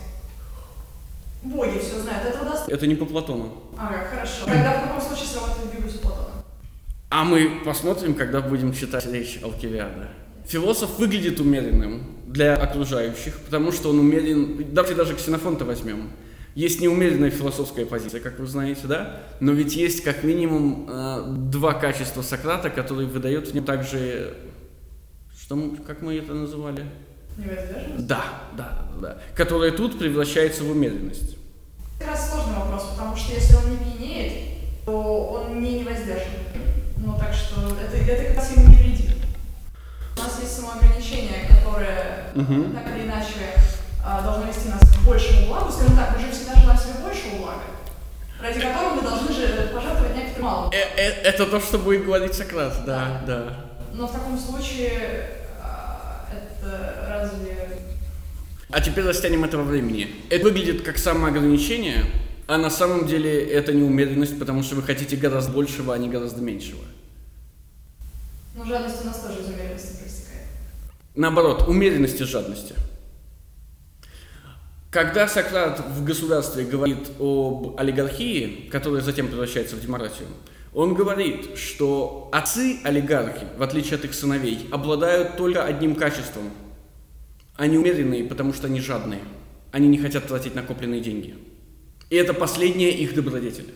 Боги 1.43 1.79
все 1.79 2.01
знают, 2.01 2.25
этого 2.25 2.43
достаточно. 2.45 2.73
Это 2.73 2.87
не 2.87 2.95
по 2.95 3.05
Платону. 3.05 3.53
Ага, 3.77 4.05
хорошо. 4.09 4.45
Тогда 4.45 4.79
в 4.79 4.83
каком 4.83 5.01
случае 5.01 5.27
сработает 5.27 5.73
Гюбельс 5.73 5.95
у 5.95 5.99
Платона? 5.99 6.38
А 7.09 7.23
мы 7.23 7.61
посмотрим, 7.65 8.13
когда 8.13 8.39
будем 8.39 8.71
читать 8.71 9.11
речь 9.11 9.39
Алкивиада. 9.41 10.09
Философ 10.45 10.99
выглядит 10.99 11.39
умеренным 11.39 12.03
для 12.27 12.55
окружающих, 12.55 13.39
потому 13.39 13.71
что 13.71 13.89
он 13.89 13.99
умерен, 13.99 14.63
давайте 14.71 14.95
даже 14.95 15.15
ксенофонта 15.15 15.65
возьмем. 15.65 16.11
Есть 16.53 16.81
неумеренная 16.81 17.31
философская 17.31 17.85
позиция, 17.87 18.19
как 18.19 18.37
вы 18.39 18.45
знаете, 18.45 18.81
да? 18.85 19.21
Но 19.39 19.53
ведь 19.53 19.75
есть 19.75 20.03
как 20.03 20.23
минимум 20.23 20.87
э, 20.89 21.23
два 21.49 21.73
качества 21.73 22.21
Сократа, 22.21 22.69
которые 22.69 23.07
выдают 23.07 23.47
в 23.47 23.53
нем 23.55 23.63
также, 23.63 24.35
что 25.39 25.75
как 25.87 26.01
мы 26.01 26.15
это 26.15 26.33
называли? 26.33 26.85
Невоздержанность? 27.37 28.05
Да, 28.05 28.23
да, 28.55 28.87
да, 29.01 29.17
которые 29.35 29.71
тут 29.71 29.97
превращаются 29.97 30.63
в 30.63 30.71
умеренность. 30.71 31.37
Как 31.97 32.09
раз 32.09 32.31
сложный 32.31 32.55
вопрос, 32.55 32.89
потому 32.91 33.15
что 33.15 33.33
если 33.33 33.55
он 33.55 33.71
не 33.71 33.77
пьянеет, 33.77 34.33
то 34.85 35.27
он 35.27 35.61
не 35.61 35.79
невоздержан. 35.79 36.33
Ну, 36.99 37.17
так 37.17 37.33
что 37.33 37.61
это, 37.81 37.95
это 37.97 38.23
как 38.25 38.37
раз 38.37 38.55
не 38.55 38.63
вредит. 38.75 39.11
У 40.17 40.19
нас 40.19 40.37
есть 40.41 40.55
самоограничение, 40.55 41.47
которое 41.49 42.25
Мгм. 42.35 42.73
так 42.73 42.95
или 42.95 43.05
иначе 43.05 43.55
а, 44.03 44.21
должно 44.21 44.45
вести 44.47 44.69
нас 44.69 44.81
к 44.81 45.05
большему 45.05 45.47
благу. 45.47 45.71
Скажем 45.71 45.95
так, 45.95 46.15
мы 46.15 46.19
же 46.25 46.31
всегда 46.31 46.55
желаем 46.59 46.79
себе 46.79 46.93
большего 47.03 47.37
блага, 47.37 47.61
ради 48.41 48.59
которого 48.59 48.95
мы 48.95 49.01
должны 49.01 49.33
же 49.33 49.71
пожертвовать 49.73 50.15
некоторым 50.15 50.45
малым. 50.45 50.71
Э, 50.71 50.77
э, 50.97 51.09
это 51.23 51.45
то, 51.45 51.59
что 51.59 51.77
будет 51.77 52.05
говорить 52.05 52.33
Сократ, 52.33 52.73
да, 52.85 53.21
да. 53.25 53.53
Но 53.93 54.07
в 54.07 54.11
таком 54.11 54.37
случае 54.37 55.29
а, 55.61 56.25
это 56.31 57.05
разве... 57.09 57.55
А 58.71 58.81
теперь 58.81 59.03
растянем 59.05 59.43
это 59.45 59.57
во 59.57 59.63
времени. 59.63 60.07
Это 60.29 60.43
выглядит 60.43 60.83
как 60.83 60.97
самоограничение, 60.97 62.05
а 62.49 62.57
на 62.57 62.71
самом 62.71 63.05
деле 63.05 63.45
это 63.45 63.73
неумеренность, 63.73 64.39
потому 64.39 64.63
что 64.63 64.73
вы 64.73 64.81
хотите 64.81 65.15
гораздо 65.15 65.51
большего, 65.51 65.93
а 65.93 65.99
не 65.99 66.09
гораздо 66.09 66.41
меньшего. 66.41 66.81
Ну, 68.55 68.65
жадность 68.65 69.03
у 69.03 69.05
нас 69.05 69.19
тоже 69.19 69.41
из 69.41 69.49
умеренности 69.49 69.99
проистекает. 69.99 70.47
Наоборот, 71.13 71.67
умеренность 71.67 72.19
из 72.19 72.27
жадности. 72.27 72.73
Когда 74.89 75.27
Сократ 75.27 75.79
в 75.79 76.03
государстве 76.03 76.65
говорит 76.65 77.11
об 77.19 77.79
олигархии, 77.79 78.67
которая 78.71 79.03
затем 79.03 79.27
превращается 79.27 79.75
в 79.75 79.81
демократию, 79.81 80.27
он 80.73 80.95
говорит, 80.95 81.55
что 81.55 82.29
отцы-олигархи, 82.31 83.45
в 83.59 83.61
отличие 83.61 83.97
от 83.97 84.05
их 84.05 84.15
сыновей, 84.15 84.67
обладают 84.71 85.37
только 85.37 85.63
одним 85.65 85.93
качеством. 85.93 86.49
Они 87.57 87.77
умеренные, 87.77 88.23
потому 88.23 88.53
что 88.53 88.65
они 88.65 88.81
жадные. 88.81 89.21
Они 89.71 89.87
не 89.87 89.99
хотят 89.99 90.25
тратить 90.25 90.55
накопленные 90.55 91.01
деньги. 91.01 91.35
И 92.09 92.15
это 92.15 92.33
последняя 92.33 92.91
их 92.91 93.13
добродетель. 93.13 93.73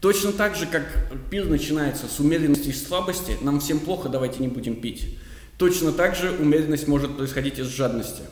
Точно 0.00 0.32
так 0.32 0.54
же, 0.54 0.66
как 0.66 0.84
пир 1.30 1.46
начинается 1.46 2.06
с 2.06 2.20
умеренности 2.20 2.68
и 2.68 2.72
слабости, 2.72 3.36
нам 3.40 3.60
всем 3.60 3.80
плохо, 3.80 4.08
давайте 4.08 4.40
не 4.40 4.48
будем 4.48 4.76
пить. 4.76 5.18
Точно 5.58 5.92
так 5.92 6.14
же 6.14 6.30
умеренность 6.32 6.86
может 6.88 7.16
происходить 7.16 7.58
из 7.58 7.66
жадности. 7.68 8.22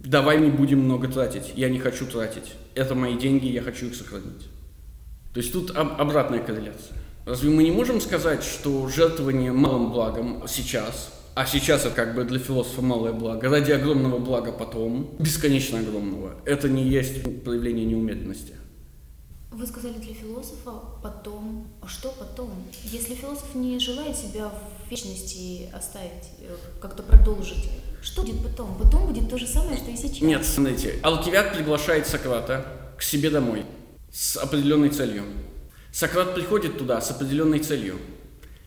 Давай 0.00 0.40
не 0.40 0.50
будем 0.50 0.80
много 0.80 1.08
тратить, 1.08 1.52
я 1.54 1.68
не 1.68 1.78
хочу 1.78 2.06
тратить. 2.06 2.54
Это 2.74 2.94
мои 2.94 3.18
деньги, 3.18 3.46
я 3.46 3.62
хочу 3.62 3.86
их 3.86 3.94
сохранить. 3.94 4.48
То 5.34 5.40
есть 5.40 5.52
тут 5.52 5.76
об- 5.76 6.00
обратная 6.00 6.38
корреляция. 6.38 6.96
Разве 7.26 7.50
мы 7.50 7.62
не 7.62 7.70
можем 7.70 8.00
сказать, 8.00 8.42
что 8.42 8.88
жертвование 8.88 9.52
малым 9.52 9.90
благом 9.92 10.44
сейчас, 10.48 11.12
а 11.38 11.46
сейчас 11.46 11.84
это 11.84 11.94
как 11.94 12.16
бы 12.16 12.24
для 12.24 12.40
философа 12.40 12.82
малое 12.82 13.12
благо, 13.12 13.48
ради 13.48 13.70
огромного 13.70 14.18
блага 14.18 14.50
потом, 14.50 15.08
бесконечно 15.20 15.78
огромного, 15.78 16.34
это 16.44 16.68
не 16.68 16.82
есть 16.82 17.44
проявление 17.44 17.86
неумеренности? 17.86 18.54
Вы 19.52 19.64
сказали 19.64 19.92
для 19.98 20.14
философа 20.14 20.72
потом. 21.00 21.68
А 21.80 21.86
что 21.86 22.12
потом? 22.18 22.50
Если 22.82 23.14
философ 23.14 23.54
не 23.54 23.78
желает 23.78 24.16
себя 24.16 24.48
в 24.48 24.90
вечности 24.90 25.70
оставить, 25.72 26.26
э, 26.40 26.56
как-то 26.80 27.04
продолжить, 27.04 27.70
что 28.02 28.22
будет 28.22 28.42
потом? 28.42 28.76
Потом 28.76 29.06
будет 29.06 29.30
то 29.30 29.38
же 29.38 29.46
самое, 29.46 29.76
что 29.76 29.92
и 29.92 29.96
сейчас. 29.96 30.20
Нет, 30.20 30.44
смотрите, 30.44 30.98
Алкивиад 31.02 31.54
приглашает 31.54 32.08
Сократа 32.08 32.66
к 32.98 33.02
себе 33.02 33.30
домой 33.30 33.64
с 34.12 34.36
определенной 34.36 34.88
целью. 34.88 35.22
Сократ 35.92 36.34
приходит 36.34 36.78
туда 36.78 37.00
с 37.00 37.12
определенной 37.12 37.60
целью. 37.60 37.96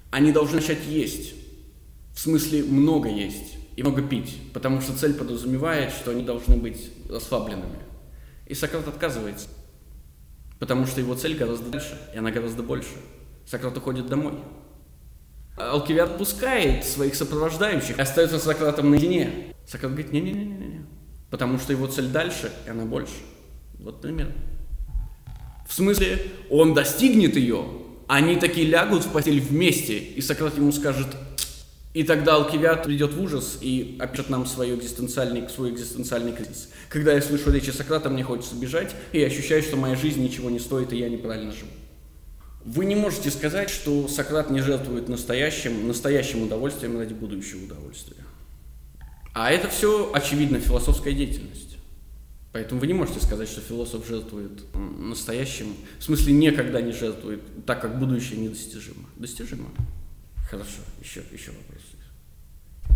Они 0.10 0.32
должны 0.32 0.62
начать 0.62 0.86
есть. 0.88 1.41
В 2.14 2.20
смысле, 2.20 2.64
много 2.64 3.10
есть 3.10 3.58
и 3.76 3.84
много 3.84 4.02
пить, 4.02 4.38
потому 4.54 4.82
что 4.82 4.98
цель 4.98 5.14
подразумевает, 5.14 5.92
что 5.92 6.12
они 6.12 6.24
должны 6.24 6.58
быть 6.58 6.92
расслабленными. 7.10 7.80
И 8.48 8.54
Сократ 8.54 8.88
отказывается, 8.88 9.48
потому 10.60 10.86
что 10.86 11.00
его 11.00 11.16
цель 11.16 11.38
гораздо 11.38 11.70
дальше, 11.70 11.98
и 12.14 12.18
она 12.18 12.32
гораздо 12.32 12.64
больше. 12.64 12.90
Сократ 13.46 13.78
уходит 13.78 14.08
домой. 14.08 14.34
Алкивиад 15.58 16.18
пускает 16.18 16.86
своих 16.86 17.16
сопровождающих, 17.16 17.98
и 17.98 18.02
остается 18.02 18.40
с 18.40 18.44
Сократом 18.44 18.90
наедине. 18.90 19.54
Сократ 19.66 19.92
говорит, 19.92 20.12
не-не-не-не, 20.12 20.86
потому 21.30 21.60
что 21.60 21.72
его 21.72 21.88
цель 21.88 22.08
дальше, 22.08 22.52
и 22.66 22.70
она 22.70 22.86
больше. 22.86 23.14
Вот 23.80 24.02
пример. 24.02 24.34
В 25.68 25.74
смысле, 25.74 26.22
он 26.50 26.74
достигнет 26.74 27.36
ее, 27.36 27.66
они 28.08 28.36
такие 28.36 28.68
лягут 28.68 29.06
в 29.06 29.12
постель 29.12 29.40
вместе, 29.40 29.98
и 29.98 30.20
Сократ 30.20 30.58
ему 30.58 30.72
скажет, 30.74 31.08
и 31.94 32.04
тогда 32.04 32.36
Алкивиад 32.36 32.84
придет 32.84 33.14
в 33.14 33.22
ужас 33.22 33.58
и 33.60 33.98
опишет 34.00 34.30
нам 34.30 34.46
свой 34.46 34.74
экзистенциальный, 34.74 35.50
свой 35.50 35.72
экзистенциальный 35.72 36.32
кризис. 36.32 36.70
Когда 36.88 37.14
я 37.14 37.22
слышу 37.22 37.52
речи 37.52 37.70
Сократа, 37.72 38.10
мне 38.10 38.24
хочется 38.24 38.56
бежать, 38.56 38.96
и 39.12 39.20
я 39.20 39.28
ощущаю, 39.28 39.62
что 39.62 39.76
моя 39.76 39.96
жизнь 39.96 40.24
ничего 40.24 40.50
не 40.50 40.60
стоит, 40.60 40.94
и 40.94 40.98
я 40.98 41.10
неправильно 41.10 41.52
живу. 41.52 41.72
Вы 42.64 42.86
не 42.86 42.96
можете 42.96 43.30
сказать, 43.30 43.70
что 43.70 44.08
Сократ 44.08 44.52
не 44.52 44.62
жертвует 44.62 45.10
настоящим, 45.10 45.88
настоящим 45.88 46.44
удовольствием 46.44 46.98
ради 46.98 47.14
будущего 47.14 47.66
удовольствия. 47.66 48.24
А 49.34 49.52
это 49.52 49.68
все, 49.68 50.12
очевидно, 50.14 50.60
философская 50.60 51.14
деятельность. 51.14 51.78
Поэтому 52.54 52.80
вы 52.80 52.88
не 52.88 52.94
можете 52.94 53.20
сказать, 53.22 53.50
что 53.50 53.62
философ 53.62 54.08
жертвует 54.08 54.64
настоящим, 54.76 55.74
в 56.00 56.04
смысле 56.04 56.34
никогда 56.34 56.82
не 56.82 56.92
жертвует, 56.92 57.42
так 57.66 57.82
как 57.82 57.98
будущее 57.98 58.40
недостижимо. 58.40 59.10
Достижимо. 59.16 59.70
Хорошо, 60.52 60.82
еще, 61.02 61.24
еще 61.32 61.52
вопрос. 61.52 61.82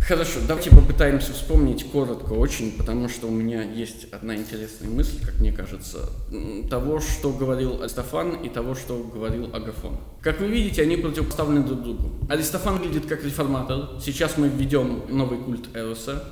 Хорошо, 0.06 0.40
давайте 0.46 0.68
попытаемся 0.68 1.32
вспомнить 1.32 1.90
коротко 1.90 2.34
очень, 2.34 2.72
потому 2.72 3.08
что 3.08 3.28
у 3.28 3.30
меня 3.30 3.62
есть 3.62 4.12
одна 4.12 4.36
интересная 4.36 4.90
мысль, 4.90 5.24
как 5.24 5.40
мне 5.40 5.52
кажется, 5.52 6.10
того, 6.68 7.00
что 7.00 7.32
говорил 7.32 7.82
Аристофан 7.82 8.42
и 8.42 8.50
того, 8.50 8.74
что 8.74 9.02
говорил 9.02 9.46
Агафон. 9.54 9.98
Как 10.20 10.38
вы 10.38 10.48
видите, 10.48 10.82
они 10.82 10.98
противопоставлены 10.98 11.64
друг 11.64 11.82
другу. 11.82 12.26
Аристофан 12.28 12.76
выглядит 12.76 13.06
как 13.06 13.24
реформатор, 13.24 13.98
сейчас 14.04 14.36
мы 14.36 14.48
введем 14.48 15.04
новый 15.08 15.38
культ 15.38 15.74
Эроса, 15.74 16.24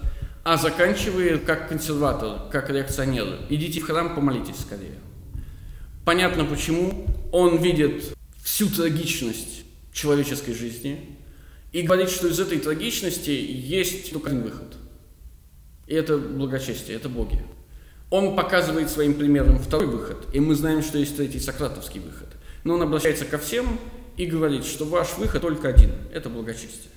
а 0.45 0.59
заканчивает 0.59 1.47
как 1.47 1.71
консерватор, 1.71 2.51
как 2.53 2.69
реакционер. 2.69 3.47
Идите 3.49 3.81
в 3.81 3.87
храм, 3.87 4.15
помолитесь 4.15 4.61
скорее. 4.61 4.99
Понятно 6.05 6.45
почему. 6.45 7.07
Он 7.33 7.57
видит 7.63 8.15
всю 8.43 8.69
трагичность 8.69 9.65
человеческой 9.95 10.53
жизни 10.53 11.14
и 11.75 11.83
говорит, 11.83 12.09
что 12.09 12.29
из 12.29 12.39
этой 12.39 12.61
трагичности 12.61 13.31
есть 13.31 14.13
только 14.13 14.31
один 14.31 14.45
выход. 14.45 14.77
И 15.89 15.95
это 15.95 16.17
благочестие, 16.17 16.97
это 16.97 17.09
боги. 17.09 17.45
Он 18.11 18.37
показывает 18.37 18.89
своим 18.89 19.15
примером 19.15 19.59
второй 19.59 19.89
выход, 19.89 20.19
и 20.33 20.39
мы 20.39 20.55
знаем, 20.55 20.85
что 20.85 20.99
есть 20.99 21.17
третий 21.17 21.41
сократовский 21.41 22.01
выход. 22.01 22.29
Но 22.63 22.75
он 22.75 22.83
обращается 22.83 23.25
ко 23.25 23.39
всем 23.39 23.81
и 24.17 24.25
говорит, 24.25 24.65
что 24.65 24.85
ваш 24.85 25.19
выход 25.19 25.43
только 25.43 25.67
один– 25.67 25.91
это 26.15 26.31
благочестие. 26.31 26.93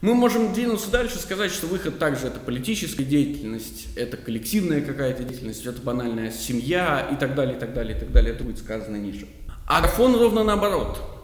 Мы 0.00 0.14
можем 0.14 0.52
двинуться 0.54 0.90
дальше, 0.90 1.18
сказать, 1.18 1.52
что 1.52 1.68
выход 1.68 2.00
также 2.00 2.26
это 2.26 2.40
политическая 2.40 3.04
деятельность, 3.04 3.86
это 3.94 4.16
коллективная 4.16 4.80
какая-то 4.80 5.22
деятельность, 5.22 5.64
это 5.64 5.80
банальная 5.82 6.32
семья 6.32 7.08
и 7.12 7.16
так 7.16 7.36
далее, 7.36 7.56
и 7.56 7.60
так 7.60 7.74
далее, 7.74 7.96
и 7.96 8.00
так 8.00 8.10
далее. 8.10 8.34
Это 8.34 8.42
будет 8.42 8.58
сказано 8.58 8.96
ниже. 8.96 9.28
Агафон 9.68 10.16
ровно 10.16 10.42
наоборот. 10.42 11.19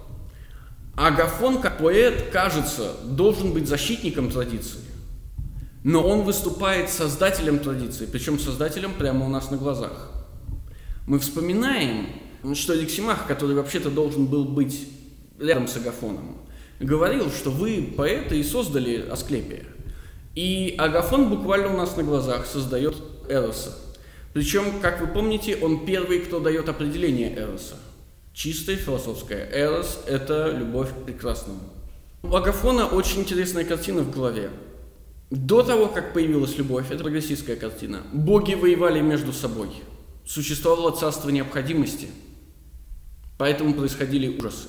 Агафон, 0.96 1.60
как 1.60 1.78
поэт, 1.78 2.30
кажется, 2.32 2.94
должен 3.04 3.52
быть 3.52 3.68
защитником 3.68 4.30
традиции. 4.30 4.80
Но 5.84 6.02
он 6.02 6.22
выступает 6.22 6.90
создателем 6.90 7.58
традиции, 7.58 8.06
причем 8.06 8.38
создателем 8.38 8.94
прямо 8.94 9.26
у 9.26 9.28
нас 9.28 9.50
на 9.50 9.58
глазах. 9.58 10.10
Мы 11.06 11.18
вспоминаем, 11.18 12.08
что 12.54 12.72
Алексимах, 12.72 13.26
который 13.26 13.54
вообще-то 13.54 13.90
должен 13.90 14.26
был 14.26 14.44
быть 14.46 14.88
рядом 15.38 15.68
с 15.68 15.76
Агафоном, 15.76 16.38
говорил, 16.80 17.30
что 17.30 17.50
вы, 17.50 17.94
поэты, 17.96 18.40
и 18.40 18.42
создали 18.42 19.06
Асклепия. 19.08 19.64
И 20.34 20.74
Агафон 20.78 21.28
буквально 21.28 21.74
у 21.74 21.76
нас 21.76 21.96
на 21.96 22.02
глазах 22.02 22.46
создает 22.46 22.96
Эроса. 23.28 23.76
Причем, 24.32 24.80
как 24.80 25.00
вы 25.00 25.06
помните, 25.06 25.58
он 25.60 25.86
первый, 25.86 26.20
кто 26.20 26.40
дает 26.40 26.68
определение 26.68 27.34
Эроса. 27.34 27.76
Чистая 28.36 28.76
философская. 28.76 29.48
Эрос– 29.50 30.00
это 30.06 30.50
любовь 30.50 30.90
к 30.90 31.06
прекрасному. 31.06 31.60
У 32.22 32.34
Агафона 32.34 32.84
очень 32.84 33.20
интересная 33.20 33.64
картина 33.64 34.02
в 34.02 34.10
голове. 34.10 34.50
До 35.30 35.62
того, 35.62 35.86
как 35.86 36.12
появилась 36.12 36.58
любовь, 36.58 36.90
это 36.90 37.02
прогрессистская 37.02 37.56
картина, 37.56 38.02
боги 38.12 38.52
воевали 38.52 39.00
между 39.00 39.32
собой. 39.32 39.70
Существовало 40.26 40.90
царство 40.90 41.30
необходимости, 41.30 42.08
поэтому 43.38 43.72
происходили 43.72 44.28
ужасы. 44.28 44.68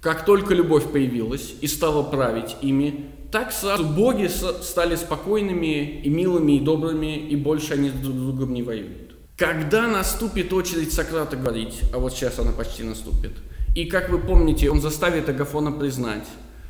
Как 0.00 0.24
только 0.24 0.54
любовь 0.54 0.90
появилась 0.90 1.52
и 1.60 1.66
стала 1.66 2.02
править 2.02 2.56
ими, 2.62 3.10
так 3.32 3.52
сразу 3.52 3.84
боги 3.84 4.30
стали 4.62 4.96
спокойными 4.96 6.00
и 6.00 6.08
милыми 6.08 6.52
и 6.52 6.60
добрыми, 6.60 7.18
и 7.18 7.36
больше 7.36 7.74
они 7.74 7.90
друг 7.90 8.16
с 8.16 8.18
другом 8.18 8.54
не 8.54 8.62
воюют. 8.62 9.03
Когда 9.36 9.88
наступит 9.88 10.52
очередь 10.52 10.92
Сократа 10.92 11.36
говорить, 11.36 11.80
а 11.92 11.98
вот 11.98 12.12
сейчас 12.12 12.38
она 12.38 12.52
почти 12.52 12.84
наступит, 12.84 13.32
и 13.74 13.86
как 13.86 14.08
вы 14.08 14.20
помните, 14.20 14.70
он 14.70 14.80
заставит 14.80 15.28
Агафона 15.28 15.72
признать, 15.72 16.24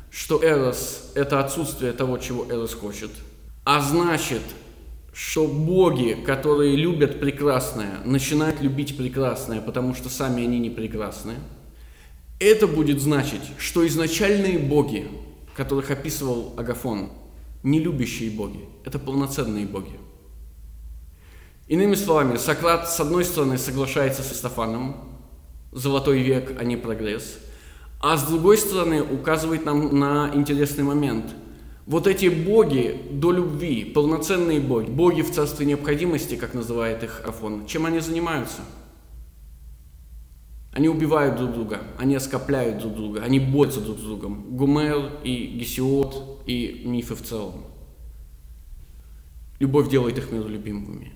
что 0.09 0.43
Эрос– 0.43 1.11
это 1.15 1.39
отсутствие 1.39 1.91
того, 1.91 2.17
чего 2.17 2.47
Эрос 2.49 2.73
хочет, 2.73 3.11
а 3.65 3.81
значит, 3.81 4.41
что 5.13 5.45
боги, 5.45 6.17
которые 6.25 6.75
любят 6.75 7.19
прекрасное, 7.19 7.99
начинают 8.03 8.59
любить 8.61 8.97
прекрасное, 8.97 9.61
потому 9.61 9.93
что 9.93 10.09
сами 10.09 10.43
они 10.43 10.57
не 10.57 10.71
прекрасны. 10.71 11.35
Это 12.39 12.65
будет 12.65 12.99
значить, 12.99 13.43
что 13.59 13.85
изначальные 13.85 14.57
боги, 14.57 15.07
которых 15.55 15.91
описывал 15.91 16.55
Агафон, 16.57 17.11
не 17.61 17.79
любящие 17.79 18.31
боги, 18.31 18.65
это 18.83 18.97
полноценные 18.97 19.67
боги. 19.67 19.99
Иными 21.67 21.95
словами, 21.95 22.37
Сократ, 22.37 22.89
с 22.89 22.99
одной 22.99 23.25
стороны, 23.25 23.57
соглашается 23.57 24.21
с 24.23 24.37
Стефаном, 24.37 25.19
золотой 25.71 26.21
век, 26.21 26.55
а 26.59 26.63
не 26.63 26.77
прогресс, 26.77 27.37
а 27.99 28.17
с 28.17 28.23
другой 28.23 28.57
стороны, 28.57 29.01
указывает 29.01 29.65
нам 29.65 29.97
на 29.99 30.31
интересный 30.33 30.83
момент. 30.83 31.25
Вот 31.85 32.07
эти 32.07 32.27
боги 32.27 32.99
до 33.11 33.31
любви, 33.31 33.85
полноценные 33.85 34.59
боги, 34.59 34.89
боги 34.89 35.21
в 35.21 35.31
царстве 35.31 35.65
необходимости, 35.65 36.35
как 36.35 36.53
называет 36.53 37.03
их 37.03 37.21
Афон, 37.25 37.65
чем 37.65 37.85
они 37.85 37.99
занимаются– 37.99 38.61
они 40.75 40.89
убивают 40.89 41.37
друг 41.37 41.53
друга, 41.53 41.83
они 41.97 42.15
оскопляют 42.15 42.79
друг 42.79 42.95
друга, 42.95 43.23
они 43.23 43.39
борются 43.39 43.79
друг 43.79 43.97
с 43.97 44.01
другом. 44.01 44.57
Гумер 44.57 45.21
и 45.23 45.45
Гесиод 45.57 46.41
и 46.45 46.81
мифы 46.83 47.15
в 47.15 47.21
целом. 47.21 47.63
Любовь 49.59 49.89
делает 49.89 50.17
их 50.17 50.33
между 50.33 50.49
любимыми. 50.49 51.13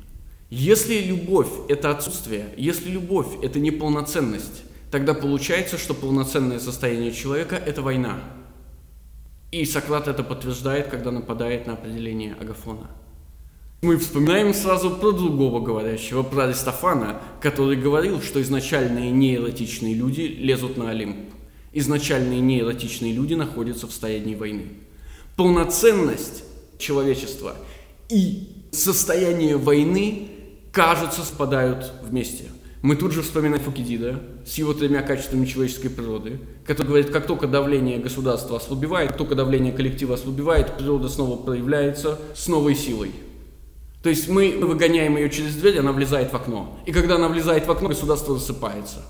Если 0.49 1.01
любовь– 1.01 1.49
это 1.69 1.91
отсутствие, 1.91 2.53
если 2.57 2.89
любовь– 2.89 3.27
это 3.43 3.59
неполноценность, 3.59 4.63
тогда 4.91 5.13
получается, 5.13 5.77
что 5.77 5.93
полноценное 5.93 6.59
состояние 6.59 7.11
человека– 7.11 7.55
это 7.65 7.81
война. 7.81 8.19
И 9.51 9.65
Сократ 9.65 10.07
это 10.07 10.23
подтверждает, 10.23 10.87
когда 10.87 11.11
нападает 11.11 11.67
на 11.67 11.73
определение 11.73 12.35
Агафона– 12.39 12.89
мы 13.81 13.97
вспоминаем 13.97 14.53
сразу 14.53 14.91
про 14.91 15.13
другого 15.13 15.61
говорящего, 15.61 16.21
про 16.21 16.43
Аристофана, 16.43 17.21
который 17.39 17.77
говорил, 17.77 18.21
что 18.21 18.41
изначальные 18.41 19.09
неэротичные 19.11 19.93
люди 19.93 20.21
лезут 20.21 20.75
на 20.75 20.89
Олимп. 20.89 21.15
Изначальные 21.71 22.41
неэротичные 22.41 23.13
люди 23.13 23.35
находятся 23.35 23.87
в 23.87 23.91
состоянии 23.91 24.35
войны. 24.35 24.65
Полноценность 25.37 26.43
человечества 26.77 27.55
и 28.09 28.49
состояние 28.73 29.55
войны, 29.55 30.28
кажется, 30.71 31.21
спадают 31.21 31.91
вместе. 32.03 32.45
Мы 32.81 32.95
тут 32.95 33.11
же 33.11 33.21
вспоминаем 33.21 33.61
Фукидида 33.61 34.21
с 34.45 34.55
его 34.55 34.73
тремя 34.73 35.01
качествами 35.01 35.45
человеческой 35.45 35.89
природы, 35.89 36.39
который 36.65 36.87
говорит, 36.87 37.09
как 37.09 37.27
только 37.27 37.47
давление 37.47 37.99
государства 37.99 38.57
ослабевает, 38.57 39.17
только 39.17 39.35
давление 39.35 39.73
коллектива 39.73 40.15
ослабевает, 40.15 40.77
природа 40.77 41.09
снова 41.09 41.35
проявляется 41.35 42.17
с 42.35 42.47
новой 42.47 42.75
силой– 42.75 43.11
то 44.01 44.09
есть 44.09 44.29
мы 44.29 44.57
выгоняем 44.61 45.17
ее 45.17 45.29
через 45.29 45.55
дверь, 45.55 45.79
она 45.79 45.91
влезает 45.91 46.31
в 46.31 46.35
окно. 46.35 46.79
И 46.85 46.91
когда 46.91 47.15
она 47.15 47.27
влезает 47.27 47.67
в 47.67 47.71
окно, 47.71 47.89
государство 47.89 48.37
засыпается. 48.37 49.03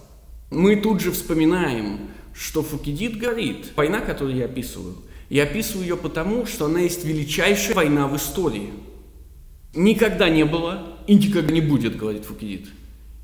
Мы 0.49 0.77
тут 0.77 0.99
же 0.99 1.11
вспоминаем, 1.11 2.09
что 2.33 2.63
Фукидид 2.63 3.19
говорит, 3.19 3.71
война, 3.75 3.99
которую 3.99 4.35
я 4.35 4.45
описываю, 4.45 4.95
я 5.29 5.43
описываю 5.43 5.83
ее 5.83 5.97
потому, 5.97 6.47
что 6.47 6.65
она 6.65 6.79
есть 6.79 7.05
величайшая 7.05 7.75
война 7.75 8.07
в 8.07 8.15
истории. 8.15 8.73
Никогда 9.73 10.29
не 10.29 10.45
было 10.45 10.97
и 11.07 11.15
никогда 11.15 11.53
не 11.53 11.61
будет, 11.61 11.97
говорит 11.97 12.25
Фукидид. 12.25 12.67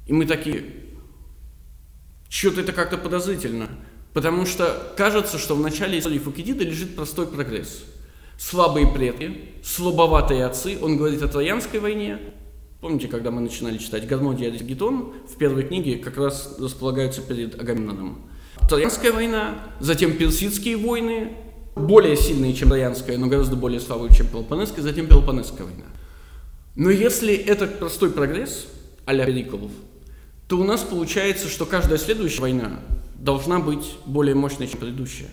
И 0.07 0.13
мы 0.13 0.25
такие, 0.25 0.63
что-то 2.29 2.61
это 2.61 2.71
как-то 2.71 2.97
подозрительно. 2.97 3.69
Потому 4.13 4.45
что 4.45 4.93
кажется, 4.95 5.37
что 5.37 5.55
в 5.55 5.59
начале 5.59 5.99
истории 5.99 6.19
Фукидида 6.19 6.63
лежит 6.63 6.95
простой 6.95 7.27
прогресс– 7.27 7.83
слабые 8.37 8.87
предки, 8.87 9.41
слабоватые 9.63 10.45
отцы. 10.45 10.77
Он 10.81 10.97
говорит 10.97 11.21
о 11.21 11.27
Троянской 11.27 11.79
войне. 11.79 12.19
Помните, 12.81 13.07
когда 13.07 13.31
мы 13.31 13.41
начинали 13.41 13.77
читать 13.77 14.07
Гармодия 14.07 14.49
и 14.49 14.63
Гетон, 14.63 15.13
в 15.27 15.37
первой 15.37 15.63
книге 15.63 15.97
как 15.97 16.17
раз 16.17 16.55
располагаются 16.59 17.21
перед 17.21 17.59
Агамемноном. 17.59 18.29
Троянская 18.69 19.11
война, 19.11 19.55
затем 19.79 20.13
персидские 20.13 20.77
войны, 20.77 21.33
более 21.75 22.15
сильные, 22.15 22.53
чем 22.53 22.69
Троянская, 22.69 23.17
но 23.17 23.27
гораздо 23.27 23.55
более 23.55 23.79
слабые, 23.79 24.13
чем 24.13 24.27
Пелопонесская, 24.27 24.83
затем 24.83 25.07
Пелопонесская 25.07 25.65
война. 25.65 25.85
Но 26.75 26.89
если 26.89 27.33
это 27.33 27.67
простой 27.67 28.11
прогресс, 28.11 28.67
а-ля 29.05 29.25
Периколов, 29.25 29.71
то 30.47 30.57
у 30.57 30.63
нас 30.63 30.81
получается, 30.81 31.47
что 31.47 31.65
каждая 31.65 31.97
следующая 31.97 32.41
война 32.41 32.79
должна 33.17 33.59
быть 33.59 33.95
более 34.05 34.35
мощной, 34.35 34.67
чем 34.67 34.79
предыдущая. 34.79 35.29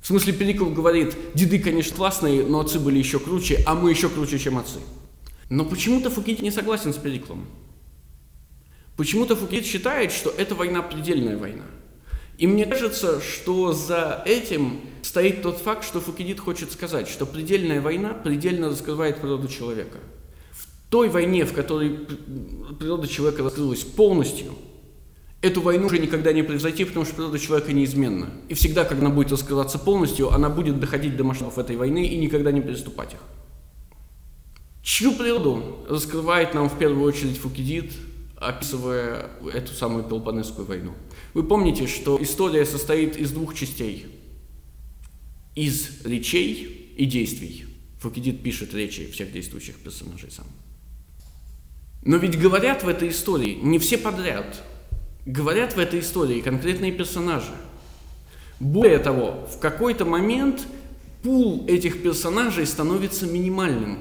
В 0.00 0.06
смысле, 0.06 0.32
Перикл 0.32 0.66
говорит, 0.66 1.16
деды, 1.34 1.58
конечно, 1.58 1.96
классные, 1.96 2.44
но 2.44 2.60
отцы 2.60 2.78
были 2.78 2.98
еще 2.98 3.18
круче, 3.18 3.62
а 3.66 3.74
мы 3.74 3.90
еще 3.90 4.08
круче, 4.08 4.38
чем 4.38 4.56
отцы. 4.56 4.78
Но 5.50 5.64
почему-то 5.64 6.10
Фукит 6.10 6.40
не 6.40 6.50
согласен 6.50 6.94
с 6.94 6.96
Периклом. 6.96 7.46
Почему-то 8.96 9.36
Фукит 9.36 9.66
считает, 9.66 10.12
что 10.12 10.30
это 10.30 10.54
война 10.54 10.82
предельная 10.82 11.36
война. 11.36 11.64
И 12.38 12.46
мне 12.46 12.66
кажется, 12.66 13.20
что 13.20 13.72
за 13.72 14.22
этим 14.24 14.80
стоит 15.02 15.42
тот 15.42 15.58
факт, 15.58 15.84
что 15.84 16.00
Фукидид 16.00 16.38
хочет 16.38 16.70
сказать, 16.70 17.08
что 17.08 17.26
предельная 17.26 17.80
война 17.80 18.14
предельно 18.14 18.68
раскрывает 18.68 19.20
природу 19.20 19.48
человека. 19.48 19.98
Той 20.90 21.08
войне, 21.08 21.44
в 21.44 21.52
которой 21.52 21.90
природа 22.78 23.06
человека 23.08 23.42
раскрылась 23.42 23.82
полностью– 23.82 24.52
Эту 25.40 25.60
войну 25.60 25.86
уже 25.86 26.00
никогда 26.00 26.32
не 26.32 26.42
превзойти, 26.42 26.84
потому 26.84 27.04
что 27.04 27.14
природа 27.14 27.38
человека 27.38 27.72
неизменна. 27.72 28.28
И 28.48 28.54
всегда, 28.54 28.84
когда 28.84 29.06
она 29.06 29.14
будет 29.14 29.30
раскрываться 29.30 29.78
полностью, 29.78 30.32
она 30.32 30.50
будет 30.50 30.80
доходить 30.80 31.16
до 31.16 31.22
масштабов 31.22 31.58
этой 31.58 31.76
войны 31.76 32.08
и 32.08 32.16
никогда 32.16 32.50
не 32.50 32.60
переступать 32.60 33.12
их. 33.12 33.20
Чью 34.82 35.12
природу 35.12 35.86
раскрывает 35.88 36.54
нам 36.54 36.68
в 36.68 36.76
первую 36.76 37.04
очередь 37.04 37.38
Фукидид, 37.38 37.92
описывая 38.36 39.30
эту 39.54 39.74
самую 39.74 40.02
Пелопонесскую 40.02 40.66
войну? 40.66 40.94
Вы 41.34 41.44
помните, 41.44 41.86
что 41.86 42.20
история 42.20 42.66
состоит 42.66 43.16
из 43.16 43.30
двух 43.30 43.54
частей. 43.54 44.06
Из 45.54 46.04
речей 46.04 46.94
и 46.96 47.04
действий. 47.04 47.66
Фукидид 48.00 48.42
пишет 48.42 48.74
речи 48.74 49.08
всех 49.12 49.30
действующих 49.30 49.76
персонажей 49.76 50.32
сам. 50.32 50.46
Но 52.08 52.16
ведь 52.16 52.40
говорят 52.40 52.82
в 52.82 52.88
этой 52.88 53.10
истории 53.10 53.60
не 53.62 53.78
все 53.78 53.98
подряд– 53.98 54.64
говорят 55.28 55.76
в 55.76 55.78
этой 55.78 56.00
истории 56.00 56.40
конкретные 56.40 56.90
персонажи. 56.90 57.52
Более 58.60 58.98
того, 58.98 59.46
в 59.54 59.58
какой-то 59.60 60.06
момент 60.06 60.62
пул 61.22 61.66
этих 61.68 62.02
персонажей 62.02 62.66
становится 62.66 63.26
минимальным. 63.26 63.98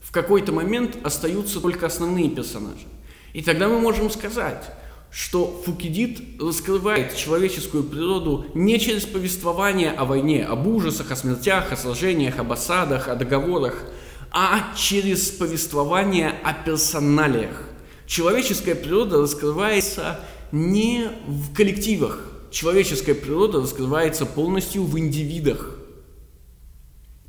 В 0.00 0.12
какой-то 0.12 0.52
момент 0.52 0.96
остаются 1.02 1.60
только 1.60 1.86
основные 1.86 2.30
персонажи. 2.30 2.86
И 3.32 3.42
тогда 3.42 3.68
мы 3.68 3.80
можем 3.80 4.10
сказать, 4.10 4.64
что 5.10 5.60
Фукидид 5.66 6.40
раскрывает 6.40 7.16
человеческую 7.16 7.82
природу 7.82 8.46
не 8.54 8.78
через 8.78 9.06
повествование 9.06 9.90
о 9.90 10.04
войне, 10.04 10.44
об 10.44 10.68
ужасах, 10.68 11.10
о 11.10 11.16
смертях, 11.16 11.72
о 11.72 11.76
сражениях, 11.76 12.38
об 12.38 12.52
осадах, 12.52 13.08
о 13.08 13.16
договорах, 13.16 13.86
а 14.30 14.74
через 14.76 15.30
повествование 15.30 16.30
о 16.44 16.52
персоналиях. 16.52 17.64
Человеческая 18.06 18.74
природа 18.74 19.20
раскрывается 19.20 20.20
не 20.52 21.08
в 21.26 21.54
коллективах. 21.54 22.26
Человеческая 22.50 23.14
природа 23.14 23.60
раскрывается 23.60 24.26
полностью 24.26 24.84
в 24.84 24.98
индивидах. 24.98 25.76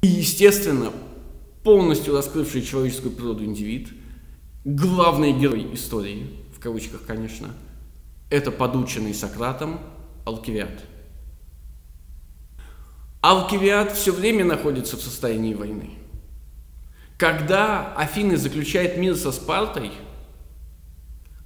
И, 0.02 0.08
естественно, 0.08 0.92
полностью 1.64 2.16
раскрывший 2.16 2.64
человеческую 2.64 3.12
природу 3.12 3.46
индивид, 3.46 3.90
главный 4.66 5.32
герой 5.32 5.74
истории, 5.74 6.28
в 6.56 6.60
кавычках, 6.60 7.02
конечно, 7.06 7.50
это 8.32 8.52
подученный 8.52 9.14
Сократом 9.14 9.80
Алкивиад. 10.26 10.84
Алкивиад 13.22 13.92
все 13.92 14.12
время 14.12 14.44
находится 14.44 14.98
в 14.98 15.02
состоянии 15.02 15.54
войны. 15.54 16.01
Когда 17.22 17.94
Афины 17.98 18.36
заключает 18.36 18.98
мир 18.98 19.16
со 19.16 19.32
Спартой, 19.32 19.92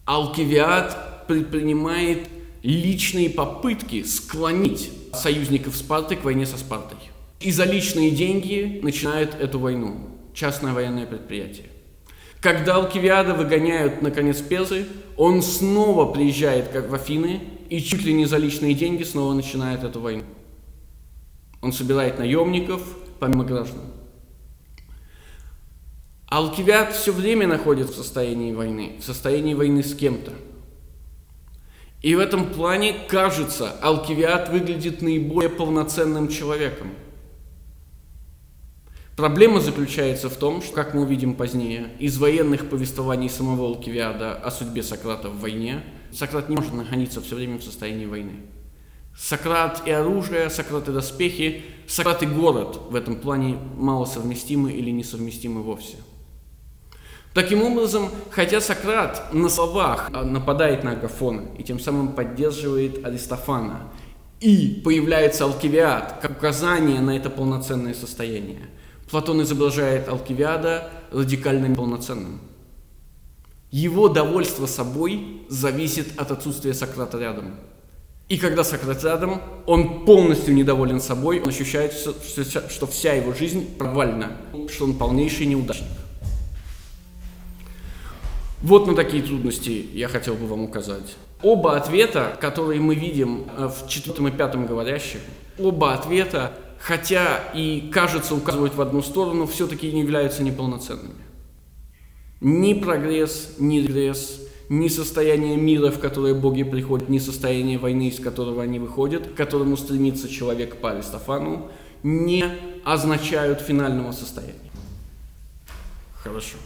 Алкивиад 0.05 1.27
предпринимает 1.27 2.29
личные 2.63 3.29
попытки 3.29 4.03
склонить 4.03 4.89
союзников 5.11 5.75
Спарты 5.75 6.15
к 6.15 6.23
войне 6.23 6.45
со 6.45 6.57
Спартой. 6.57 6.97
И 7.41 7.51
за 7.51 7.65
личные 7.65 8.11
деньги 8.11 8.79
начинает 8.83 9.35
эту 9.35 9.59
войну. 9.59 9.97
Частное 10.33 10.71
военное 10.71 11.05
предприятие. 11.05 11.65
Когда 12.39 12.75
Алкивиада 12.75 13.33
выгоняют, 13.33 14.01
наконец, 14.01 14.39
персы, 14.39 14.85
он 15.17 15.41
снова 15.41 16.09
приезжает 16.09 16.69
как 16.69 16.89
в 16.89 16.95
Афины 16.95 17.41
и 17.69 17.81
чуть 17.81 18.05
ли 18.05 18.13
не 18.13 18.27
за 18.27 18.37
личные 18.37 18.75
деньги 18.75 19.03
снова 19.03 19.33
начинает 19.33 19.83
эту 19.83 19.99
войну. 19.99 20.23
Он 21.61 21.73
собирает 21.73 22.17
наемников 22.17 22.81
помимо 23.19 23.43
граждан. 23.43 23.81
Алкивиад 26.27 26.93
все 26.93 27.11
время 27.11 27.47
находится 27.47 27.93
в 27.93 27.97
состоянии 27.97 28.51
войны, 28.51 28.97
в 28.99 29.03
состоянии 29.03 29.53
войны 29.53 29.83
с 29.83 29.93
кем-то. 29.95 30.31
И 32.01 32.15
в 32.15 32.19
этом 32.19 32.49
плане, 32.49 32.95
кажется, 33.07 33.71
Алкивиад 33.81 34.49
выглядит 34.49 35.01
наиболее 35.01 35.49
полноценным 35.49 36.27
человеком. 36.27 36.91
Проблема 39.15 39.61
заключается 39.61 40.29
в 40.29 40.35
том, 40.35 40.61
что, 40.61 40.73
как 40.73 40.93
мы 40.93 41.03
увидим 41.03 41.35
позднее, 41.35 41.91
из 41.99 42.17
военных 42.17 42.69
повествований 42.69 43.29
самого 43.29 43.67
Алкивиада 43.67 44.35
о 44.35 44.51
судьбе 44.51 44.83
Сократа 44.83 45.29
в 45.29 45.39
войне, 45.39 45.83
Сократ 46.11 46.49
не 46.49 46.57
может 46.57 46.73
находиться 46.73 47.21
все 47.21 47.35
время 47.35 47.59
в 47.59 47.63
состоянии 47.63 48.05
войны. 48.05 48.41
Сократ 49.17 49.83
и 49.87 49.91
оружие, 49.91 50.49
Сократ 50.49 50.89
и 50.89 50.91
доспехи, 50.91 51.63
Сократ 51.87 52.23
и 52.23 52.25
город 52.25 52.81
в 52.89 52.95
этом 52.95 53.15
плане 53.15 53.57
малосовместимы 53.77 54.73
или 54.73 54.89
несовместимы 54.91 55.63
вовсе. 55.63 55.97
Таким 57.35 57.63
образом, 57.63 58.11
хотя 58.31 58.61
Сократ 58.61 59.33
на 59.33 59.49
словах 59.49 60.09
нападает 60.09 60.85
на 60.85 60.91
Агафона 60.91 61.41
и 61.57 61.63
тем 61.63 61.81
самым 61.81 62.13
поддерживает 62.13 63.05
Аристофана, 63.05 63.91
и 64.39 64.81
появляется 64.85 65.43
Алкивиад 65.43 66.19
как 66.21 66.31
указание 66.37 67.01
на 67.01 67.17
это 67.17 67.29
полноценное 67.29 67.93
состояние, 67.93 68.61
Платон 69.11 69.41
изображает 69.41 70.07
Алкивиада 70.07 70.89
радикально 71.11 71.75
полноценным. 71.75 72.39
Его 73.69 74.07
довольство 74.07 74.65
собой 74.65 75.41
зависит 75.49 76.17
от 76.17 76.31
отсутствия 76.31 76.73
Сократа 76.73 77.19
рядом. 77.19 77.55
И 78.29 78.37
когда 78.37 78.63
Сократ 78.63 79.03
рядом, 79.03 79.41
он 79.65 80.05
полностью 80.05 80.55
недоволен 80.55 81.01
собой, 81.01 81.41
он 81.41 81.49
ощущает, 81.49 81.91
что 81.91 82.87
вся 82.87 83.13
его 83.13 83.33
жизнь 83.33 83.75
провальна, 83.75 84.37
что 84.73 84.85
он 84.85 84.93
полнейший 84.93 85.47
неудачник. 85.47 85.89
Вот 88.61 88.87
на 88.87 88.95
такие 88.95 89.21
трудности 89.21 89.85
я 89.93 90.07
хотел 90.07 90.35
бы 90.35 90.47
вам 90.47 90.63
указать. 90.63 91.15
Оба 91.43 91.75
ответа, 91.75 92.37
которые 92.39 92.79
мы 92.79 92.95
видим 92.95 93.45
э, 93.57 93.67
в 93.69 93.87
четвертом 93.87 94.27
и 94.29 94.31
пятом 94.31 94.65
говорящих, 94.65 95.19
оба 95.59 95.93
ответа, 95.93 96.53
хотя 96.79 97.43
и 97.53 97.89
кажется 97.91 98.33
указывают 98.33 98.75
в 98.75 98.81
одну 98.81 99.01
сторону, 99.01 99.45
все-таки 99.45 99.91
не 99.91 100.01
являются 100.01 100.43
неполноценными. 100.43 101.23
Ни 102.41 102.73
прогресс, 102.73 103.55
ни 103.59 103.79
регресс, 103.79 104.41
ни 104.69 104.87
состояние 104.87 105.57
мира, 105.57 105.91
в 105.91 105.99
которое 105.99 106.33
боги 106.33 106.63
приходят, 106.63 107.09
ни 107.09 107.19
состояние 107.19 107.77
войны, 107.77 108.07
из 108.07 108.19
которого 108.19 108.63
они 108.63 108.79
выходят, 108.79 109.27
к 109.27 109.35
которому 109.35 109.77
стремится 109.77 110.27
человек 110.27 110.77
по 110.77 110.91
Аристофану, 110.91 111.69
не 112.03 112.45
означают 112.83 113.61
финального 113.61 114.11
состояния. 114.11 114.71
Хорошо. 116.23 116.57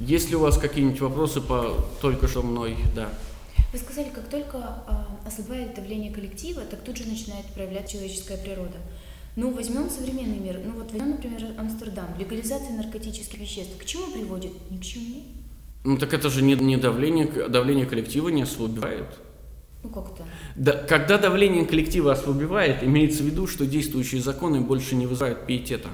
Есть 0.00 0.30
ли 0.30 0.36
у 0.36 0.40
вас 0.40 0.56
какие-нибудь 0.56 1.00
вопросы 1.00 1.42
по 1.42 1.76
только 2.00 2.26
что 2.26 2.42
мной? 2.42 2.76
Да. 2.96 3.10
Вы 3.70 3.78
сказали, 3.78 4.08
как 4.08 4.28
только 4.28 4.56
э, 4.56 5.28
ослабевает 5.28 5.74
давление 5.74 6.10
коллектива, 6.10 6.62
так 6.62 6.80
тут 6.80 6.96
же 6.96 7.06
начинает 7.06 7.44
проявлять 7.54 7.92
человеческая 7.92 8.38
природа. 8.38 8.78
Ну, 9.36 9.52
возьмем 9.52 9.90
современный 9.90 10.38
мир. 10.38 10.58
Ну, 10.64 10.72
вот 10.72 10.90
возьмем, 10.90 11.10
например, 11.10 11.44
Амстердам. 11.58 12.06
Легализация 12.18 12.76
наркотических 12.76 13.38
веществ. 13.38 13.76
К 13.78 13.84
чему 13.84 14.10
приводит? 14.10 14.52
Ни 14.70 14.78
к 14.78 14.82
чему. 14.82 15.22
Ну, 15.84 15.98
так 15.98 16.14
это 16.14 16.30
же 16.30 16.42
не, 16.42 16.54
не 16.54 16.78
давление, 16.78 17.48
давление 17.48 17.86
коллектива 17.86 18.30
не 18.30 18.42
ослабевает. 18.42 19.06
Ну, 19.82 19.90
как 19.90 20.16
то 20.16 20.24
Да, 20.56 20.72
когда 20.72 21.18
давление 21.18 21.64
коллектива 21.66 22.12
ослабевает, 22.12 22.82
имеется 22.82 23.22
в 23.22 23.26
виду, 23.26 23.46
что 23.46 23.66
действующие 23.66 24.22
законы 24.22 24.60
больше 24.62 24.94
не 24.94 25.06
вызывают 25.06 25.46
пиетета 25.46 25.88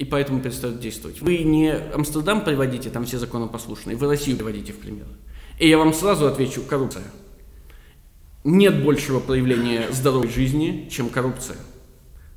и 0.00 0.04
поэтому 0.06 0.40
перестают 0.40 0.80
действовать. 0.80 1.20
Вы 1.20 1.38
не 1.40 1.72
Амстердам 1.72 2.42
приводите, 2.42 2.88
там 2.88 3.04
все 3.04 3.18
законопослушные, 3.18 3.98
вы 3.98 4.06
Россию 4.06 4.38
приводите 4.38 4.72
в 4.72 4.78
пример. 4.78 5.04
И 5.58 5.68
я 5.68 5.76
вам 5.76 5.92
сразу 5.92 6.26
отвечу, 6.26 6.62
коррупция. 6.62 7.04
Нет 8.42 8.82
большего 8.82 9.20
проявления 9.20 9.88
здоровой 9.92 10.28
жизни, 10.28 10.88
чем 10.90 11.10
коррупция. 11.10 11.58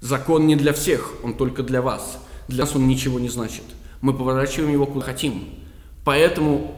Закон 0.02 0.46
не 0.46 0.58
для 0.58 0.74
всех, 0.74 1.14
он 1.24 1.36
только 1.36 1.64
для 1.64 1.82
вас. 1.82 2.20
Для 2.50 2.66
нас 2.66 2.76
он 2.76 2.86
ничего 2.86 3.18
не 3.18 3.30
значит. 3.30 3.64
Мы 4.02 4.14
поворачиваем 4.14 4.74
его 4.74 4.86
куда 4.86 5.06
хотим. 5.06 5.46
Поэтому 6.04 6.76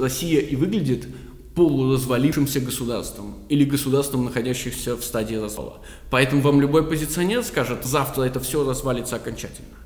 Россия 0.00 0.40
и 0.40 0.56
выглядит 0.56 1.06
полуразвалившимся 1.54 2.58
государством 2.58 3.36
или 3.48 3.64
государством, 3.64 4.24
находящимся 4.24 4.96
в 4.96 5.04
стадии 5.04 5.36
развала. 5.36 5.82
Поэтому 6.10 6.42
вам 6.42 6.60
любой 6.60 6.84
позиционер 6.84 7.44
скажет, 7.44 7.84
завтра 7.84 8.24
это 8.24 8.40
все 8.40 8.68
развалится 8.68 9.14
окончательно. 9.14 9.83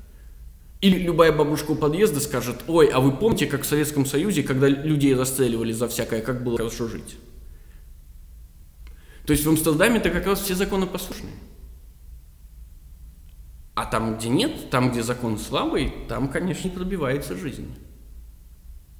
Или 0.81 0.97
любая 0.99 1.33
бабушка 1.33 1.71
у 1.71 1.75
подъезда 1.75 2.21
скажет, 2.21 2.63
ой, 2.67 2.87
а 2.87 3.01
вы 3.01 3.11
помните, 3.11 3.47
как 3.47 3.63
в 3.63 3.65
Советском 3.65 4.05
Союзе, 4.05 4.43
когда 4.43 4.69
людей 4.69 5.13
расстреливали 5.13 5.73
за 5.73 5.89
всякое, 5.89 6.21
как 6.21 6.43
было 6.43 6.57
хорошо 6.57 6.87
жить? 6.87 7.17
То 9.25 9.33
есть 9.33 9.45
в 9.45 9.49
Амстердаме-то 9.49 10.09
как 10.09 10.25
раз 10.25 10.39
все 10.39 10.55
законы 10.55 10.87
послушные. 10.87 11.33
А 13.75 13.85
там, 13.85 14.17
где 14.17 14.29
нет, 14.29 14.69
там, 14.69 14.91
где 14.91 15.03
закон 15.03 15.37
слабый, 15.37 15.93
там, 16.07 16.29
конечно, 16.29 16.69
пробивается 16.69 17.35
жизнь. 17.35 17.67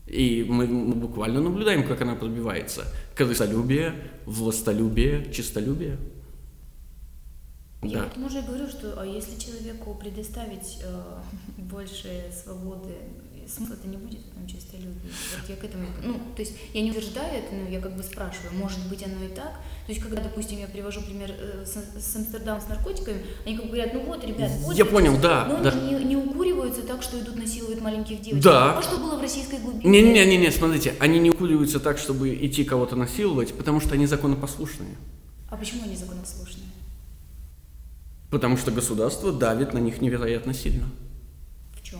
И 0.05 0.45
мы 0.47 0.67
буквально 0.67 1.41
наблюдаем, 1.41 1.87
как 1.87 2.01
она 2.01 2.15
пробивается. 2.15 2.85
Крысолюбие, 3.15 3.95
властолюбие, 4.25 5.31
чистолюбие– 5.31 5.97
я 7.81 7.99
да. 7.99 8.11
вот 8.15 8.25
уже 8.25 8.41
говорю, 8.41 8.67
что 8.67 8.99
а 8.99 9.05
если 9.05 9.39
человеку 9.39 9.93
предоставить 9.95 10.79
э, 10.83 11.21
больше 11.57 12.25
свободы, 12.31 12.95
смысла 13.49 13.73
это 13.73 13.87
не 13.87 13.97
будет 13.97 14.19
в 14.19 14.31
этом 14.31 14.47
честолюбии. 14.47 15.09
Вот 15.39 15.49
я 15.49 15.55
к 15.55 15.63
этому, 15.63 15.87
ну, 16.03 16.19
то 16.35 16.41
есть 16.41 16.53
я 16.73 16.81
не 16.81 16.91
утверждаю 16.91 17.33
это, 17.33 17.55
но 17.55 17.69
я 17.69 17.79
как 17.79 17.95
бы 17.95 18.03
спрашиваю, 18.03 18.53
может 18.53 18.79
быть 18.89 19.03
оно 19.03 19.23
и 19.23 19.29
так. 19.29 19.53
То 19.85 19.91
есть 19.91 20.01
когда, 20.01 20.21
допустим, 20.21 20.59
я 20.59 20.67
привожу 20.67 21.01
пример 21.01 21.31
э, 21.31 21.65
с, 21.65 21.71
с 21.73 22.15
Амстердамом 22.15 22.61
с 22.61 22.67
наркотиками, 22.67 23.21
они 23.45 23.55
как 23.55 23.65
бы 23.65 23.71
говорят, 23.71 23.93
ну 23.93 24.01
вот, 24.01 24.23
ребят, 24.23 24.51
я 24.73 24.85
понял, 24.85 25.17
да, 25.19 25.45
но 25.45 25.63
да. 25.63 25.71
не, 25.71 26.03
не 26.03 26.15
укуриваются 26.15 26.83
так, 26.83 27.01
что 27.01 27.19
идут 27.19 27.37
насилуют 27.37 27.81
маленьких 27.81 28.21
девочек. 28.21 28.43
Да. 28.43 28.77
А 28.77 28.81
что 28.81 28.97
было 28.97 29.17
в 29.17 29.21
российской 29.21 29.59
глубине? 29.59 30.01
Не-не-не, 30.01 30.37
не, 30.37 30.51
смотрите, 30.51 30.95
они 30.99 31.19
не 31.19 31.31
укуриваются 31.31 31.79
так, 31.79 31.97
чтобы 31.97 32.35
идти 32.35 32.63
кого-то 32.63 32.95
насиловать, 32.95 33.53
потому 33.53 33.81
что 33.81 33.95
они 33.95 34.05
законопослушные. 34.05 34.95
А 35.49 35.57
почему 35.57 35.83
они 35.83 35.95
законопослушные? 35.95 36.68
Потому 38.29 38.57
что 38.57 38.71
государство 38.71 39.31
давит 39.31 39.73
на 39.73 39.79
них 39.79 40.01
невероятно 40.01 40.53
сильно. 40.53 40.85
В 41.73 41.81
чем? 41.81 41.99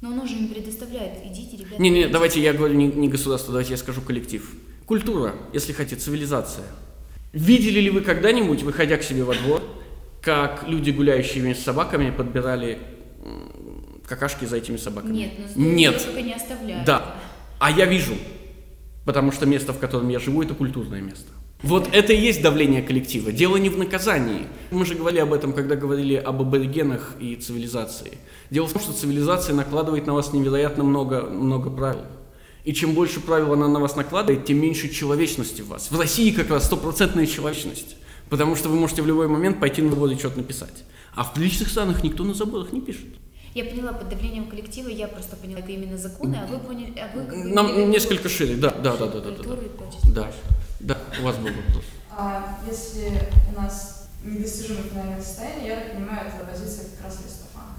Но 0.00 0.10
оно 0.10 0.26
же 0.26 0.34
им 0.34 0.48
предоставляет, 0.48 1.24
идите, 1.26 1.56
ребята. 1.56 1.82
Не-не, 1.82 2.06
давайте 2.06 2.40
я 2.40 2.52
говорю 2.52 2.74
не, 2.74 2.86
не 2.86 3.08
государство, 3.08 3.52
давайте 3.52 3.72
я 3.72 3.76
скажу 3.76 4.00
коллектив. 4.00 4.48
Культура, 4.86 5.34
если 5.52 5.72
хотите, 5.72 6.00
цивилизация. 6.00 6.64
Видели 7.32 7.80
ли 7.80 7.90
вы 7.90 8.00
когда-нибудь, 8.00 8.62
выходя 8.62 8.96
к 8.96 9.02
себе 9.02 9.24
во 9.24 9.34
двор, 9.34 9.62
как 10.22 10.64
люди, 10.68 10.90
гуляющие 10.90 11.54
с 11.54 11.58
собаками, 11.58 12.10
подбирали 12.10 12.78
какашки 14.06 14.44
за 14.44 14.56
этими 14.56 14.76
собаками? 14.76 15.14
Нет, 15.14 15.32
но 15.56 15.64
Нет. 15.64 16.04
только 16.04 16.22
не 16.22 16.32
оставляют. 16.32 16.86
Да. 16.86 17.16
А 17.58 17.70
я 17.70 17.86
вижу, 17.86 18.14
потому 19.04 19.32
что 19.32 19.46
место, 19.46 19.72
в 19.72 19.78
котором 19.78 20.08
я 20.08 20.20
живу, 20.20 20.42
это 20.42 20.54
культурное 20.54 21.00
место. 21.00 21.32
Вот 21.62 21.88
это 21.92 22.12
и 22.12 22.20
есть 22.20 22.40
давление 22.40 22.82
коллектива. 22.82 23.32
Дело 23.32 23.56
не 23.56 23.68
в 23.68 23.76
наказании. 23.76 24.46
Мы 24.70 24.86
же 24.86 24.94
говорили 24.94 25.20
об 25.20 25.32
этом, 25.32 25.52
когда 25.52 25.74
говорили 25.74 26.14
об 26.14 26.40
аборигенах 26.40 27.16
и 27.18 27.34
цивилизации. 27.34 28.18
Дело 28.50 28.68
в 28.68 28.72
том, 28.72 28.80
что 28.80 28.92
цивилизация 28.92 29.56
накладывает 29.56 30.06
на 30.06 30.14
вас 30.14 30.32
невероятно 30.32 30.84
много, 30.84 31.22
много 31.22 31.68
правил. 31.68 32.04
И 32.64 32.72
чем 32.72 32.94
больше 32.94 33.20
правил 33.20 33.54
она 33.54 33.66
на 33.66 33.80
вас 33.80 33.96
накладывает, 33.96 34.44
тем 34.44 34.60
меньше 34.60 34.88
человечности 34.88 35.62
в 35.62 35.68
вас. 35.68 35.90
В 35.90 35.98
России 35.98 36.30
как 36.30 36.50
раз 36.50 36.66
стопроцентная 36.66 37.26
человечность. 37.26 37.96
Потому 38.28 38.54
что 38.54 38.68
вы 38.68 38.76
можете 38.76 39.02
в 39.02 39.06
любой 39.06 39.26
момент 39.26 39.58
пойти 39.58 39.82
на 39.82 39.90
забор 39.90 40.10
и 40.10 40.16
что-то 40.16 40.38
написать. 40.38 40.84
А 41.14 41.24
в 41.24 41.34
приличных 41.34 41.68
странах 41.70 42.04
никто 42.04 42.22
на 42.22 42.34
заборах 42.34 42.72
не 42.72 42.80
пишет. 42.80 43.06
Я 43.54 43.64
поняла 43.64 43.92
под 43.92 44.08
давлением 44.08 44.46
коллектива, 44.46 44.88
я 44.88 45.08
просто 45.08 45.36
поняла, 45.36 45.60
это 45.60 45.72
именно 45.72 45.96
законы, 45.96 46.36
а 46.36 46.46
вы 46.46 46.58
поняли, 46.58 46.92
а 46.98 47.16
вы 47.16 47.24
как 47.24 47.42
бы 47.42 47.48
Нам 47.48 47.90
несколько 47.90 48.28
шире, 48.28 48.56
да, 48.56 48.70
да, 48.70 48.96
да, 48.96 49.06
да, 49.06 49.20
да, 49.20 49.30
да. 49.30 49.56
Да, 50.14 50.32
да, 50.80 50.98
у 51.20 51.24
вас 51.24 51.36
был 51.36 51.46
вопрос. 51.48 51.84
А 52.10 52.58
если 52.68 53.12
у 53.50 53.60
нас 53.60 54.08
недостижимо 54.24 54.80
финальное 54.90 55.20
состояние, 55.20 55.68
я 55.68 55.76
так 55.76 55.92
понимаю, 55.94 56.26
это 56.26 56.44
позиция 56.50 56.86
как 56.96 57.06
раз 57.06 57.20
Аристофана. 57.20 57.74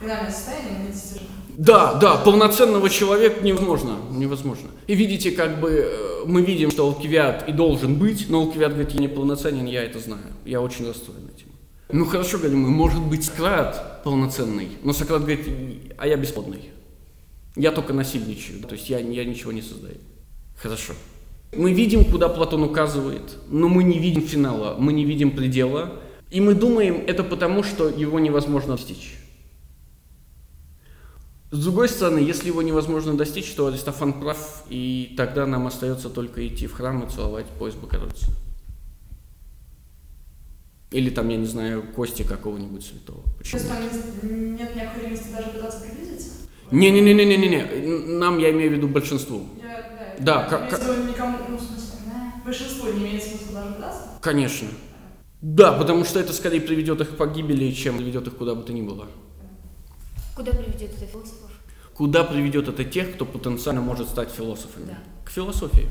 Финальное 0.00 0.30
состояние 0.30 0.86
недостижимо. 0.86 1.28
Да, 1.56 1.94
да, 1.94 2.16
полноценного 2.16 2.88
человека 2.88 3.44
невозможно, 3.44 3.96
невозможно. 4.10 4.70
И 4.86 4.94
видите, 4.94 5.30
как 5.32 5.60
бы 5.60 5.70
э, 5.70 6.24
мы 6.26 6.42
видим, 6.42 6.70
что 6.70 6.86
Алкивиад 6.86 7.48
и 7.48 7.52
должен 7.52 7.96
быть, 7.98 8.28
но 8.28 8.40
Алкивиад 8.40 8.72
говорит, 8.72 8.92
я 8.92 9.00
не 9.00 9.08
полноценен, 9.08 9.66
я 9.66 9.84
это 9.84 9.98
знаю. 9.98 10.32
Я 10.44 10.60
очень 10.60 10.86
расстроен 10.86 11.28
этим. 11.34 11.49
Ну 11.92 12.04
хорошо, 12.04 12.38
говорим 12.38 12.60
может 12.60 13.02
быть 13.02 13.24
Сократ 13.24 14.02
полноценный, 14.04 14.68
но 14.82 14.92
Сократ 14.92 15.22
говорит, 15.22 15.46
а 15.98 16.06
я 16.06 16.16
бесплодный. 16.16 16.70
Я 17.56 17.72
только 17.72 17.92
насильничаю, 17.92 18.62
то 18.62 18.74
есть 18.74 18.88
я, 18.88 18.98
я 19.00 19.24
ничего 19.24 19.52
не 19.52 19.62
создаю. 19.62 19.96
Хорошо. 20.56 20.94
Мы 21.56 21.72
видим, 21.72 22.04
куда 22.04 22.28
Платон 22.28 22.62
указывает, 22.62 23.38
но 23.48 23.68
мы 23.68 23.82
не 23.82 23.98
видим 23.98 24.22
финала, 24.22 24.76
мы 24.78 24.92
не 24.92 25.04
видим 25.04 25.32
предела. 25.32 26.00
И 26.30 26.40
мы 26.40 26.54
думаем, 26.54 27.02
это 27.08 27.24
потому, 27.24 27.64
что 27.64 27.88
его 27.88 28.20
невозможно 28.20 28.76
достичь. 28.76 29.16
С 31.50 31.64
другой 31.64 31.88
стороны, 31.88 32.20
если 32.20 32.46
его 32.46 32.62
невозможно 32.62 33.16
достичь, 33.16 33.50
то 33.54 33.66
Аристофан 33.66 34.20
прав, 34.20 34.62
и 34.68 35.14
тогда 35.16 35.46
нам 35.46 35.66
остается 35.66 36.08
только 36.08 36.46
идти 36.46 36.68
в 36.68 36.74
храм 36.74 37.02
и 37.02 37.10
целовать 37.10 37.46
пояс 37.46 37.74
Богородицы. 37.74 38.26
Или 40.90 41.10
там, 41.10 41.28
я 41.28 41.36
не 41.36 41.46
знаю, 41.46 41.84
кости 41.94 42.22
какого-нибудь 42.24 42.84
святого. 42.84 43.22
То 43.22 43.56
есть 43.56 43.68
там 43.68 43.78
нет 44.56 44.74
необходимости 44.74 45.28
даже 45.32 45.50
пытаться 45.50 45.80
приблизиться? 45.82 46.30
Не-не-не-не-не-не. 46.72 48.18
Нам, 48.18 48.38
я 48.38 48.50
имею 48.50 48.70
в 48.70 48.74
виду 48.74 48.88
большинству. 48.88 49.46
Я, 49.62 50.16
Да, 50.18 50.42
я 50.42 50.48
как- 50.48 50.80
имею 50.82 50.94
в 50.94 50.96
виду 50.98 51.08
никому, 51.12 51.38
ну, 51.48 51.56
в 51.56 51.60
смысле, 51.62 51.86
большинству 52.44 52.92
не 52.92 52.98
имеет 53.00 53.22
смысла 53.22 53.54
даже 53.62 53.74
пытаться? 53.74 54.02
Конечно. 54.20 54.68
Да, 55.40 55.72
потому 55.72 56.04
что 56.04 56.18
это 56.18 56.32
скорее 56.32 56.60
приведет 56.60 57.00
их 57.00 57.10
к 57.10 57.16
погибели, 57.16 57.70
чем 57.72 57.96
приведет 57.96 58.26
их 58.26 58.36
куда 58.36 58.54
бы 58.56 58.62
то 58.62 58.72
ни 58.72 58.82
было. 58.82 59.06
Куда 60.34 60.52
приведет 60.52 60.90
это 60.96 61.06
философов? 61.06 61.50
Куда 61.94 62.24
приведет 62.24 62.68
это 62.68 62.84
тех, 62.84 63.14
кто 63.14 63.24
потенциально 63.26 63.80
может 63.80 64.08
стать 64.08 64.30
философами? 64.30 64.86
Да. 64.86 64.98
К 65.24 65.30
философии. 65.30 65.86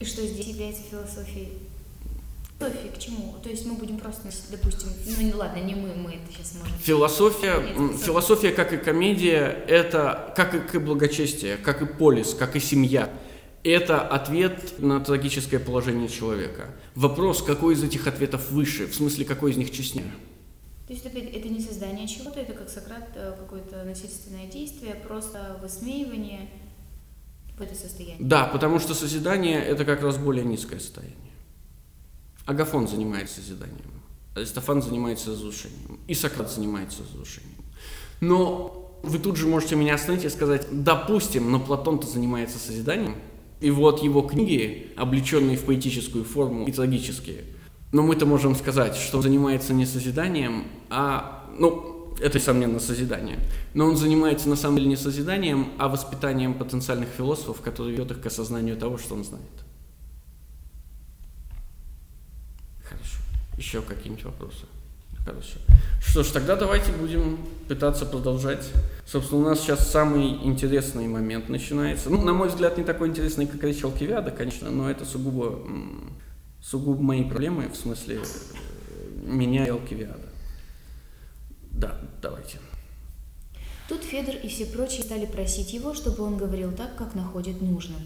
И 0.00 0.04
что 0.04 0.26
здесь 0.26 0.46
является 0.46 0.82
философией? 0.90 1.52
Философия 2.58 2.88
к 2.88 2.98
чему? 2.98 3.34
То 3.42 3.50
есть 3.50 3.66
мы 3.66 3.74
будем 3.74 3.98
просто, 3.98 4.28
допустим, 4.50 4.88
ну 5.06 5.38
ладно, 5.38 5.58
не 5.58 5.74
мы, 5.74 5.94
мы 5.94 6.10
это 6.10 6.32
сейчас 6.32 6.54
можем. 6.54 6.76
Философия, 6.78 7.60
Нет, 7.60 8.00
философия. 8.00 8.52
как 8.52 8.72
и 8.72 8.76
комедия, 8.76 9.64
это 9.66 10.32
как 10.36 10.74
и 10.74 10.78
благочестие, 10.78 11.56
как 11.56 11.82
и 11.82 11.86
полис, 11.86 12.34
как 12.34 12.56
и 12.56 12.60
семья. 12.60 13.12
Это 13.64 14.00
ответ 14.00 14.78
на 14.78 15.00
трагическое 15.00 15.58
положение 15.58 16.08
человека. 16.08 16.68
Вопрос, 16.94 17.42
какой 17.42 17.74
из 17.74 17.82
этих 17.82 18.06
ответов 18.06 18.50
выше, 18.50 18.86
в 18.86 18.94
смысле, 18.94 19.24
какой 19.24 19.52
из 19.52 19.56
них 19.56 19.70
честнее. 19.70 20.12
То 20.86 20.92
есть 20.92 21.04
опять 21.06 21.34
это 21.34 21.48
не 21.48 21.60
создание 21.60 22.06
чего-то, 22.06 22.40
это 22.40 22.52
как 22.52 22.68
Сократ 22.68 23.08
э, 23.14 23.34
какое-то 23.38 23.84
насильственное 23.84 24.46
действие, 24.46 24.94
просто 24.94 25.58
высмеивание 25.62 26.50
в 27.56 27.62
это 27.62 27.74
состояние. 27.74 28.18
Да, 28.20 28.46
потому 28.46 28.78
что 28.78 28.94
созидание– 28.94 29.64
это 29.64 29.86
как 29.86 30.02
раз 30.02 30.18
более 30.18 30.44
низкое 30.44 30.78
состояние. 30.78 31.16
Агафон 32.46 32.88
занимается 32.88 33.36
созиданием, 33.36 34.02
Аристофан 34.34 34.82
занимается 34.82 35.30
разрушением, 35.30 36.00
и 36.06 36.14
Сократ 36.14 36.50
занимается 36.50 37.02
разрушением. 37.02 37.64
Но 38.20 38.98
вы 39.02 39.18
тут 39.18 39.36
же 39.36 39.46
можете 39.46 39.76
меня 39.76 39.94
остановить 39.94 40.24
и 40.24 40.28
сказать, 40.28 40.66
допустим, 40.70 41.50
но 41.50 41.60
Платон-то 41.60 42.06
занимается 42.06 42.58
созиданием, 42.58 43.16
и 43.60 43.70
вот 43.70 44.02
его 44.02 44.22
книги, 44.22 44.92
облеченные 44.96 45.56
в 45.56 45.64
поэтическую 45.64 46.24
форму 46.24 46.66
и 46.66 46.72
трагические. 46.72 47.44
Но 47.92 48.02
мы-то 48.02 48.26
можем 48.26 48.56
сказать, 48.56 48.96
что 48.96 49.18
он 49.18 49.22
занимается 49.22 49.72
не 49.72 49.86
созиданием, 49.86 50.64
а, 50.90 51.46
ну, 51.58 52.12
это, 52.20 52.38
несомненно, 52.38 52.80
созидание. 52.80 53.38
Но 53.74 53.86
он 53.86 53.96
занимается 53.96 54.48
на 54.48 54.56
самом 54.56 54.76
деле 54.76 54.88
не 54.88 54.96
созиданием, 54.96 55.72
а 55.78 55.88
воспитанием 55.88 56.54
потенциальных 56.54 57.08
философов, 57.08 57.60
которые 57.60 57.96
ведут 57.96 58.12
их 58.12 58.20
к 58.20 58.26
осознанию 58.26 58.76
того, 58.76 58.98
что 58.98 59.14
он 59.14 59.24
знает. 59.24 59.44
Хорошо. 62.82 63.18
Еще 63.56 63.82
какие-нибудь 63.82 64.24
вопросы? 64.24 64.66
Хорошо. 65.24 65.58
Что 66.00 66.22
ж, 66.22 66.26
тогда 66.28 66.54
давайте 66.54 66.92
будем 66.92 67.38
пытаться 67.66 68.04
продолжать. 68.04 68.68
Собственно, 69.06 69.40
у 69.40 69.44
нас 69.44 69.60
сейчас 69.60 69.90
самый 69.90 70.44
интересный 70.44 71.06
момент 71.08 71.48
начинается. 71.48 72.10
Ну, 72.10 72.20
на 72.20 72.34
мой 72.34 72.48
взгляд, 72.48 72.76
не 72.76 72.84
такой 72.84 73.08
интересный, 73.08 73.46
как 73.46 73.62
речь 73.64 73.82
Алкивиада, 73.82 74.30
конечно, 74.30 74.70
но 74.70 74.90
это 74.90 75.06
сугубо, 75.06 75.60
сугубо 76.62 77.02
мои 77.02 77.24
проблемы, 77.24 77.68
в 77.70 77.76
смысле 77.76 78.20
э, 78.20 79.26
меня 79.26 79.66
и 79.66 79.70
Алкивиада. 79.70 80.28
Да, 81.70 81.98
давайте. 82.20 82.58
Тут 83.88 84.02
Федор 84.02 84.34
и 84.36 84.48
все 84.48 84.66
прочие 84.66 85.02
стали 85.02 85.26
просить 85.26 85.72
его, 85.72 85.94
чтобы 85.94 86.22
он 86.24 86.36
говорил 86.36 86.72
так, 86.72 86.96
как 86.96 87.14
находит 87.14 87.62
нужным. 87.62 88.00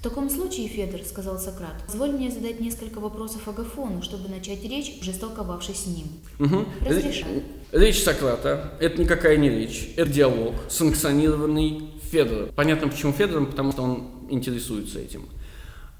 В 0.00 0.02
таком 0.02 0.30
случае, 0.30 0.66
Федор, 0.66 1.02
сказал 1.04 1.38
Сократ, 1.38 1.74
позволь 1.84 2.12
мне 2.12 2.30
задать 2.30 2.58
несколько 2.58 3.00
вопросов 3.00 3.46
Агафону, 3.46 4.00
чтобы 4.00 4.30
начать 4.30 4.64
речь, 4.64 4.96
уже 5.02 5.12
столковавшись 5.12 5.82
с 5.82 5.86
ним. 5.88 6.06
Мгм. 6.38 6.66
Разрешаю. 6.80 7.42
Речь 7.70 8.02
Сократа– 8.02 8.72
это 8.80 8.98
никакая 8.98 9.36
не 9.36 9.50
речь, 9.50 9.90
это 9.98 10.10
диалог, 10.10 10.54
санкционированный 10.70 11.90
Федором. 12.10 12.48
Понятно, 12.56 12.88
почему 12.88 13.12
Федором, 13.12 13.44
потому 13.44 13.72
что 13.72 13.82
он 13.82 14.10
интересуется 14.30 15.00
этим. 15.00 15.28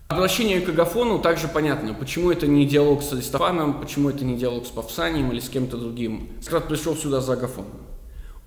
Обращение 0.08 0.62
к 0.62 0.70
Агафону 0.70 1.18
также 1.18 1.46
понятно, 1.46 1.92
почему 1.92 2.30
это 2.30 2.46
не 2.46 2.64
диалог 2.64 3.02
с 3.02 3.12
Аристофаном, 3.12 3.82
почему 3.82 4.08
это 4.08 4.24
не 4.24 4.38
диалог 4.38 4.66
с 4.66 4.70
Павсанием 4.70 5.30
или 5.30 5.40
с 5.40 5.50
кем-то 5.50 5.76
другим. 5.76 6.30
Сократ 6.40 6.68
пришел 6.68 6.96
сюда 6.96 7.20
за 7.20 7.34
Агафоном. 7.34 7.70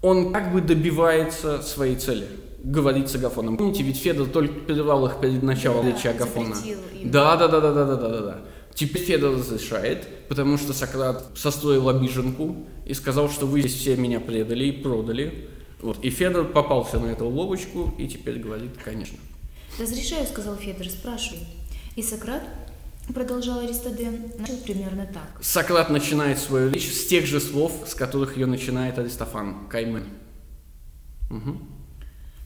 Он 0.02 0.34
как 0.34 0.52
бы 0.52 0.62
добивается 0.62 1.62
своей 1.62 1.96
цели, 1.96 2.28
говорить 2.64 3.10
с 3.10 3.16
Агафоном. 3.16 3.58
Помните, 3.58 3.84
ведь 3.84 3.98
Федор 3.98 4.28
только 4.28 4.54
перервал 4.62 5.06
их 5.06 5.20
перед 5.20 5.44
началом 5.44 5.86
Да, 5.86 5.92
речи 5.92 6.08
Агафона. 6.08 6.56
Да, 7.04 7.36
да, 7.36 7.48
да, 7.48 7.60
да, 7.60 7.74
да, 7.74 7.86
да, 7.86 7.96
да, 7.96 8.10
да, 8.10 8.22
да. 8.22 8.42
Теперь 8.74 9.04
Федор 9.04 9.36
разрешает, 9.36 10.28
потому 10.30 10.58
что 10.58 10.74
Сократ 10.74 11.26
состроил 11.36 11.90
обиженку 11.90 12.66
и 12.86 12.94
сказал, 12.94 13.30
что 13.30 13.46
вы 13.46 13.60
здесь 13.60 13.76
все 13.76 13.96
меня 13.96 14.20
предали 14.20 14.66
и 14.66 14.72
продали. 14.72 15.50
Вот. 15.82 16.04
И 16.04 16.10
Федор 16.10 16.46
попался 16.46 17.00
на 17.00 17.08
эту 17.08 17.28
ловочку 17.28 17.94
и 17.98 18.08
теперь 18.08 18.40
говорит, 18.40 18.72
конечно. 18.84 19.18
«Разрешаю»,— 19.80 20.26
сказал 20.32 20.56
Федор,— 20.56 20.88
«спрашивай». 20.90 21.46
И 21.96 22.02
Сократ, 22.02 22.44
продолжал 23.14 23.60
Аристодем, 23.60 24.32
начал 24.40 24.58
примерно 24.58 25.06
так. 25.06 25.40
Сократ 25.42 25.90
начинает 25.90 26.40
свою 26.40 26.72
речь 26.72 26.92
с 26.92 27.06
тех 27.06 27.26
же 27.26 27.40
слов, 27.40 27.74
с 27.86 27.94
которых 27.94 28.38
ее 28.38 28.46
начинает 28.46 28.98
Аристофан, 28.98 29.68
Каймен. 29.68 30.06
Мгм. 31.30 31.73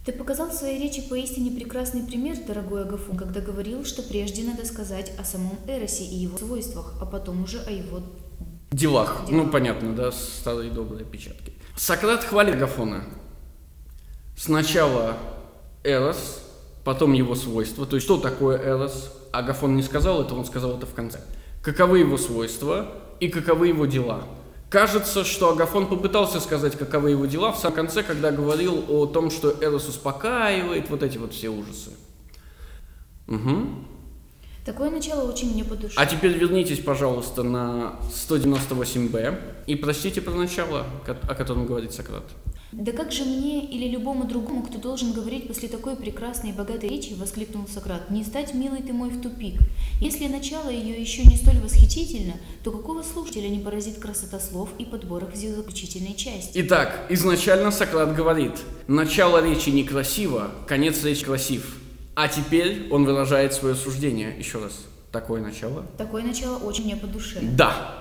Ты 0.07 0.13
показал 0.13 0.49
в 0.49 0.53
своей 0.53 0.81
речи 0.81 1.01
поистине 1.01 1.51
прекрасный 1.51 2.01
пример, 2.01 2.37
дорогой 2.47 2.83
Агафон, 2.83 3.17
когда 3.17 3.41
говорил, 3.41 3.83
что 3.83 4.01
прежде 4.01 4.41
надо 4.41 4.63
сказать 4.65 5.11
о 5.19 5.25
самом 5.25 5.59
Эросе 5.67 6.05
и 6.05 6.15
его 6.15 6.37
свойствах, 6.37 6.93
а 7.01 7.05
потом 7.05 7.43
уже 7.43 7.59
о 7.59 7.71
его... 7.71 7.99
Делах. 8.71 9.25
Делах. 9.27 9.29
Ну, 9.29 9.49
понятно, 9.49 9.93
да, 9.93 10.13
старые 10.13 10.71
добрые 10.71 11.03
печатки. 11.03 11.51
Сократ 11.75 12.23
хвалит 12.23 12.55
Агафона. 12.55 13.03
Сначала 14.37 15.17
Эрос, 15.83 16.41
потом 16.85 17.11
его 17.11 17.35
свойства. 17.35 17.85
То 17.85 17.97
есть, 17.97 18.05
что 18.05 18.17
такое 18.17 18.57
Эрос? 18.65 19.11
Агафон 19.33 19.75
не 19.75 19.83
сказал 19.83 20.21
это, 20.21 20.35
он 20.35 20.45
сказал 20.45 20.77
это 20.77 20.85
в 20.85 20.93
конце. 20.93 21.19
Каковы 21.61 21.99
его 21.99 22.17
свойства 22.17 22.93
и 23.19 23.27
каковы 23.27 23.67
его 23.67 23.85
дела. 23.85 24.23
Кажется, 24.69 25.23
что 25.23 25.51
Агафон 25.51 25.87
попытался 25.87 26.41
сказать, 26.41 26.77
каковы 26.77 27.11
его 27.11 27.25
дела 27.25 27.53
в 27.53 27.57
самом 27.57 27.75
конце, 27.75 28.03
когда 28.03 28.31
говорил 28.31 28.83
о 28.89 29.05
том, 29.05 29.31
что 29.31 29.55
Эрос 29.61 29.87
успокаивает, 29.87 30.89
вот 30.89 31.03
эти 31.03 31.17
вот 31.17 31.33
все 31.33 31.49
ужасы. 31.49 31.91
Мгм. 33.27 33.87
Такое 34.65 34.89
начало 34.89 35.31
очень 35.31 35.53
мне 35.53 35.63
по 35.63 35.75
душе. 35.75 35.93
А 35.95 36.05
теперь 36.05 36.33
вернитесь, 36.37 36.79
пожалуйста, 36.79 37.43
на 37.43 37.95
198б 38.11 39.39
и 39.65 39.75
прочтите 39.75 40.19
про 40.21 40.33
начало, 40.33 40.85
о 41.05 41.35
котором 41.35 41.65
говорит 41.65 41.93
Сократ. 41.93 42.25
«Да 42.73 42.91
как 42.91 43.13
же 43.13 43.23
мне 43.23 43.65
или 43.65 43.87
любому 43.87 44.25
другому, 44.25 44.61
кто 44.63 44.77
должен 44.77 45.13
говорить 45.13 45.47
после 45.47 45.69
такой 45.69 45.95
прекрасной 45.95 46.49
и 46.49 46.53
богатой 46.53 46.89
речи,— 46.89 47.13
воскликнул 47.17 47.65
Сократ,— 47.67 48.09
не 48.09 48.25
стать, 48.25 48.53
милый 48.53 48.81
ты 48.81 48.91
мой, 48.91 49.09
в 49.09 49.21
тупик? 49.21 49.59
Если 50.01 50.27
начало 50.27 50.69
ее 50.69 50.99
еще 50.99 51.23
не 51.23 51.37
столь 51.37 51.59
восхитительно, 51.59 52.33
то 52.63 52.71
какого 52.71 53.03
слушателя 53.03 53.47
не 53.47 53.59
поразит 53.59 53.99
красота 53.99 54.41
слов 54.41 54.69
и 54.77 54.85
подбор 54.85 55.23
их 55.23 55.33
в 55.33 55.37
заключительной 55.37 56.13
части? 56.15 56.51
Итак, 56.55 57.05
изначально 57.09 57.71
Сократ 57.71 58.13
говорит, 58.13 58.53
начало 58.87 59.41
речи 59.41 59.69
некрасиво, 59.69 60.51
конец 60.67 61.03
речи 61.05 61.23
красив. 61.23 61.77
А 62.15 62.27
теперь 62.27 62.89
он 62.91 63.05
выражает 63.05 63.53
свое 63.53 63.75
суждение. 63.75 64.35
Еще 64.37 64.59
раз, 64.59 64.73
такое 65.11 65.39
начало. 65.39 65.85
Такое 65.97 66.23
начало 66.23 66.57
очень 66.57 66.83
мне 66.85 66.95
по 66.95 67.07
душе. 67.07 67.39
Да, 67.41 67.93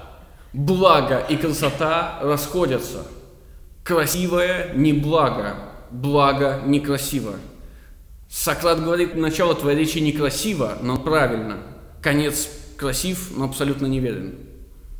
благо 0.53 1.19
и 1.19 1.37
красота 1.37 2.19
расходятся. 2.23 3.07
Красивое 3.87 4.73
не 4.75 4.93
благо, 4.93 5.55
благо 5.93 6.61
некрасиво. 6.67 7.37
Сократ 8.29 8.83
говорит, 8.83 9.15
начало 9.15 9.55
твоей 9.55 9.79
речи 9.79 9.99
некрасиво, 9.99 10.77
но 10.83 10.97
правильно. 10.97 11.59
Конец 12.03 12.49
красив, 12.77 13.31
но 13.37 13.45
абсолютно 13.45 13.87
неверен. 13.87 14.35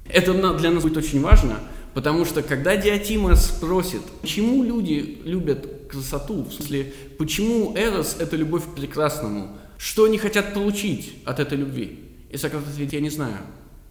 Это 0.09 0.33
для 0.55 0.71
нас 0.71 0.85
будет 0.85 0.99
очень 0.99 1.21
важно, 1.21 1.59
потому 1.95 2.25
что 2.25 2.45
когда 2.45 2.77
Диатима 2.77 3.35
спросит, 3.35 4.03
почему 4.21 4.63
люди 4.63 5.21
любят 5.25 5.89
красоту, 5.91 6.45
в 6.45 6.53
смысле, 6.53 6.95
почему 7.19 7.77
Эрос– 7.77 8.15
это 8.21 8.37
любовь 8.37 8.63
к 8.67 8.77
прекрасному, 8.77 9.59
что 9.79 10.05
они 10.05 10.17
хотят 10.17 10.55
получить 10.55 11.13
от 11.25 11.41
этой 11.41 11.59
любви? 11.59 12.05
И 12.31 12.37
Сократ 12.37 12.63
ответит, 12.63 12.93
я 12.93 13.01
не 13.01 13.11
знаю. 13.11 13.39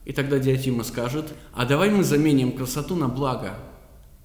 И 0.05 0.13
тогда 0.13 0.39
Диатима 0.39 0.85
скажет, 0.85 1.33
а 1.51 1.65
давай 1.65 1.89
мы 1.89 2.05
заменим 2.05 2.53
красоту 2.53 2.95
на 2.95 3.09
благо. 3.09 3.55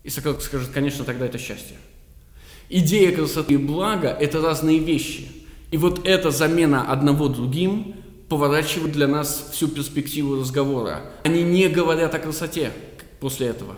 И 0.03 0.11
Сократ 0.11 0.43
скажет, 0.43 0.71
конечно, 0.73 1.05
тогда 1.05 1.27
это 1.27 1.39
счастье. 1.39 1.77
Идея 2.69 3.13
красоты 3.15 3.55
и 3.55 3.57
блага– 3.57 4.09
это 4.21 4.41
разные 4.41 4.79
вещи. 4.79 5.29
И 5.71 5.77
вот 5.77 6.07
эта 6.07 6.31
замена 6.31 6.91
одного 6.91 7.29
другим 7.29 7.97
поворачивают 8.29 8.93
для 8.93 9.09
нас 9.09 9.51
всю 9.53 9.69
перспективу 9.69 10.41
разговора. 10.41 11.03
Они 11.25 11.43
не 11.43 11.69
говорят 11.69 12.15
о 12.15 12.19
красоте 12.19 12.73
после 13.19 13.49
этого. 13.49 13.75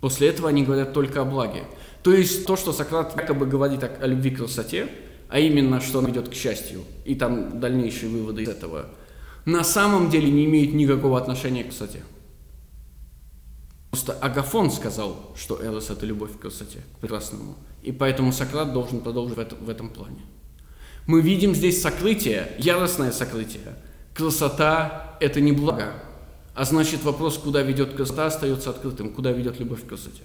После 0.00 0.28
этого 0.28 0.48
они 0.48 0.64
говорят 0.64 0.92
только 0.92 1.20
о 1.20 1.24
благе. 1.24 1.64
То 2.02 2.12
есть 2.12 2.46
то, 2.46 2.56
что 2.56 2.72
Сократ 2.72 3.16
якобы 3.16 3.46
говорит 3.46 3.82
о, 3.84 3.86
о 3.86 4.06
любви 4.06 4.30
к 4.30 4.38
красоте, 4.38 4.88
а 5.28 5.38
именно, 5.38 5.80
что 5.80 5.98
он 5.98 6.06
ведет 6.06 6.28
к 6.28 6.34
счастью, 6.34 6.82
и 7.04 7.14
там 7.14 7.60
дальнейшие 7.60 8.10
выводы 8.10 8.42
из 8.42 8.48
этого, 8.48 8.86
на 9.46 9.64
самом 9.64 10.10
деле 10.10 10.30
не 10.30 10.44
имеет 10.44 10.74
никакого 10.74 11.18
отношения 11.18 11.64
к 11.64 11.68
красоте. 11.68 12.02
Просто 13.94 14.12
Агафон 14.14 14.72
сказал, 14.72 15.14
что 15.36 15.64
Эрос– 15.64 15.88
это 15.90 16.04
любовь 16.04 16.36
к 16.36 16.40
красоте, 16.40 16.80
к 16.96 16.98
прекрасному. 16.98 17.54
И 17.84 17.92
поэтому 17.92 18.32
Сократ 18.32 18.72
должен 18.72 18.98
продолжить 18.98 19.36
в, 19.36 19.38
это, 19.38 19.54
в 19.54 19.70
этом 19.70 19.88
плане. 19.88 20.18
Мы 21.06 21.20
видим 21.20 21.54
здесь 21.54 21.80
сокрытие, 21.80 22.56
яростное 22.58 23.12
сокрытие. 23.12 23.76
Красота– 24.12 25.16
это 25.20 25.40
не 25.40 25.52
благо, 25.52 25.92
а 26.56 26.64
значит 26.64 27.04
вопрос, 27.04 27.38
куда 27.38 27.62
ведет 27.62 27.94
красота, 27.94 28.26
остается 28.26 28.70
открытым, 28.70 29.14
куда 29.14 29.30
ведет 29.30 29.60
любовь 29.60 29.84
к 29.84 29.88
красоте. 29.90 30.22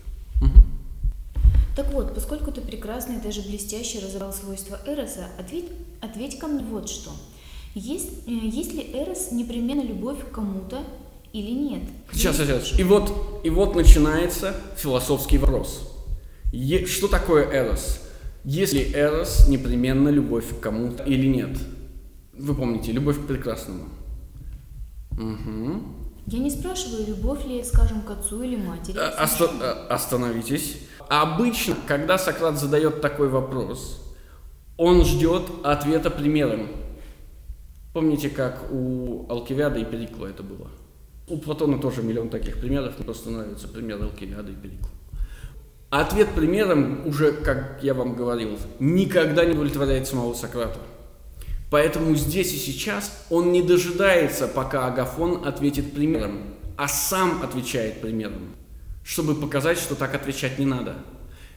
Так 1.76 1.94
вот, 1.94 2.16
поскольку 2.16 2.52
ты 2.52 2.62
прекрасно 2.62 3.18
и 3.18 3.22
даже 3.22 3.44
блестяще 3.44 4.00
разобрал 4.00 4.34
свойства 4.34 4.80
Эроса, 4.88 5.28
ответь, 5.38 5.70
ответь 6.02 6.40
ко 6.40 6.48
мне 6.48 6.64
вот 6.64 6.90
что. 6.90 7.12
Есть, 7.76 8.28
э, 8.28 8.32
есть 8.32 8.74
ли 8.74 8.82
Эрос 8.96 9.32
непременно 9.32 9.84
любовь 9.84 10.28
к 10.28 10.32
кому-то 10.32 10.80
или 11.34 11.52
нет? 11.52 11.84
Сейчас, 12.12 12.38
сейчас. 12.38 12.78
И 12.80 12.84
вот, 12.84 13.42
и 13.44 13.50
вот 13.50 13.76
начинается 13.76 14.56
философский 14.78 15.38
вопрос. 15.38 15.88
Е, 16.52 16.86
что 16.86 17.08
такое 17.08 17.48
Эрос? 17.52 18.02
Если 18.44 18.92
Эрос 18.94 19.48
непременно 19.48 20.10
любовь 20.10 20.46
к 20.58 20.60
кому-то 20.60 21.04
или 21.04 21.28
нет? 21.28 21.58
Вы 22.34 22.56
помните, 22.56 22.92
любовь 22.92 23.22
к 23.22 23.28
прекрасному. 23.28 23.86
Угу. 25.12 25.82
Я 26.28 26.40
не 26.40 26.50
спрашиваю, 26.50 27.06
любовь 27.08 27.46
ли, 27.46 27.64
скажем, 27.64 28.02
к 28.02 28.12
отцу 28.12 28.44
или 28.44 28.56
матери. 28.56 28.98
А, 28.98 29.24
оста- 29.24 29.52
а, 29.62 29.94
остановитесь. 29.94 30.78
Обычно, 31.10 31.76
когда 31.88 32.18
Сократ 32.18 32.58
задает 32.60 33.02
такой 33.02 33.30
вопрос, 33.30 34.02
он 34.78 35.04
ждет 35.04 35.44
ответа 35.64 36.10
примером. 36.10 36.70
Помните, 37.94 38.30
как 38.30 38.72
у 38.72 39.26
Алкивиада 39.30 39.80
и 39.80 39.86
Перикла 39.86 40.28
это 40.28 40.44
было? 40.44 40.70
У 41.30 41.38
Платона 41.38 41.78
тоже 41.78 42.02
миллион 42.02 42.30
таких 42.30 42.60
примеров, 42.60 42.96
мне 42.98 43.06
просто 43.06 43.30
нравится 43.30 43.68
пример 43.68 44.02
Алкивиада 44.02 44.52
и 44.52 44.56
Перикла. 44.56 44.90
Ответ 45.92 46.30
примером, 46.30 47.06
уже, 47.06 47.32
как 47.32 47.80
я 47.84 47.94
вам 47.94 48.16
говорил, 48.16 48.58
никогда 48.80 49.46
не 49.46 49.52
удовлетворяет 49.52 50.08
самого 50.08 50.34
Сократа. 50.34 50.80
Поэтому 51.70 52.16
здесь 52.16 52.52
и 52.54 52.58
сейчас 52.58 53.26
он 53.30 53.52
не 53.52 53.62
дожидается, 53.62 54.48
пока 54.48 54.88
Агафон 54.88 55.48
ответит 55.48 55.94
примером, 55.94 56.56
а 56.78 56.88
сам 56.88 57.44
отвечает 57.44 58.02
примером, 58.02 58.56
чтобы 59.04 59.36
показать, 59.36 59.78
что 59.78 59.94
так 59.94 60.16
отвечать 60.16 60.58
не 60.58 60.66
надо. 60.66 60.96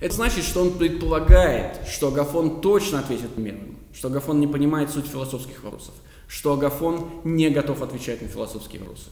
Это 0.00 0.14
значит, 0.14 0.44
что 0.44 0.60
он 0.60 0.72
предполагает, 0.72 1.88
что 1.88 2.08
Агафон 2.08 2.60
точно 2.60 2.98
ответит 2.98 3.34
примером, 3.34 3.78
что 3.94 4.08
Агафон 4.08 4.38
не 4.38 4.46
понимает 4.46 4.90
суть 4.90 5.06
философских 5.06 5.62
вопросов, 5.64 5.94
что 6.28 6.52
Агафон 6.52 7.22
не 7.24 7.48
готов 7.48 7.80
отвечать 7.80 8.20
на 8.20 8.28
философские 8.28 8.80
вопросы. 8.80 9.06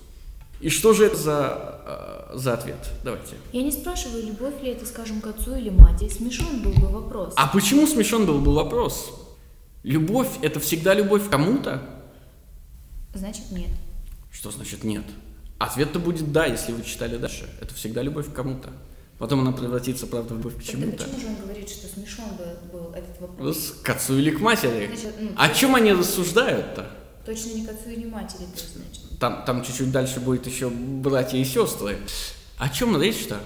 И 0.60 0.68
что 0.68 0.92
же 0.92 1.06
это 1.06 1.16
за, 1.16 2.28
э, 2.32 2.36
за 2.36 2.54
ответ? 2.54 2.76
Давайте. 3.02 3.36
Я 3.52 3.62
не 3.62 3.72
спрашиваю, 3.72 4.26
любовь 4.26 4.62
ли 4.62 4.70
это, 4.70 4.84
скажем, 4.84 5.20
к 5.20 5.26
отцу 5.26 5.56
или 5.56 5.70
матери. 5.70 6.08
Смешон 6.08 6.62
был 6.62 6.72
бы 6.72 6.88
вопрос. 6.88 7.32
А 7.36 7.46
почему 7.46 7.86
смешон 7.86 8.26
был 8.26 8.40
бы 8.40 8.54
вопрос? 8.54 9.10
Любовь– 9.82 10.28
это 10.42 10.60
всегда 10.60 10.92
любовь 10.92 11.26
к 11.28 11.30
кому-то? 11.30 11.82
Значит, 13.14 13.50
нет. 13.50 13.70
Что 14.30 14.50
значит 14.50 14.84
нет? 14.84 15.04
Ответ-то 15.58 15.98
будет 15.98 16.30
«да», 16.32 16.46
если 16.46 16.72
вы 16.72 16.82
читали 16.82 17.16
дальше. 17.16 17.48
Это 17.60 17.74
всегда 17.74 18.02
любовь 18.02 18.30
к 18.30 18.34
кому-то. 18.34 18.70
Потом 19.18 19.40
она 19.40 19.52
превратится, 19.52 20.06
правда, 20.06 20.34
в 20.34 20.38
любовь 20.38 20.58
к 20.58 20.62
чему-то. 20.62 21.04
почему 21.04 21.20
же 21.20 21.26
он 21.26 21.36
говорит, 21.36 21.68
что 21.68 21.86
смешон 21.86 22.24
был, 22.38 22.80
был 22.80 22.92
этот 22.94 23.20
вопрос? 23.20 23.74
К 23.82 23.90
отцу 23.90 24.18
или 24.18 24.30
к 24.30 24.40
матери? 24.40 24.86
Значит, 24.86 25.14
ну, 25.20 25.30
О 25.36 25.48
чем 25.50 25.74
они 25.74 25.92
рассуждают-то? 25.92 26.90
Точно 27.26 27.50
не 27.50 27.66
к 27.66 27.70
отцу 27.70 27.90
и 27.90 27.96
не 27.96 28.06
матери, 28.06 28.46
то 28.46 28.60
есть, 28.60 28.76
значит. 28.76 29.09
Там, 29.20 29.44
там 29.44 29.62
чуть-чуть 29.62 29.92
дальше 29.92 30.18
будет 30.18 30.46
еще 30.46 30.70
братья 30.70 31.36
и 31.36 31.44
сестры. 31.44 31.98
О 32.56 32.70
чем 32.70 33.00
речь-то? 33.00 33.38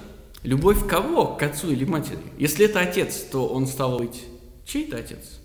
Любовь 0.45 0.87
кого? 0.87 1.35
К 1.35 1.43
отцу 1.43 1.73
или 1.73 1.85
матери? 1.85 2.21
Если 2.39 2.67
это 2.67 2.81
отец, 2.81 3.23
то 3.23 3.49
он 3.49 3.67
стал 3.67 3.99
быть 3.99 4.23
чей-то 4.65 4.99
отец. 4.99 5.41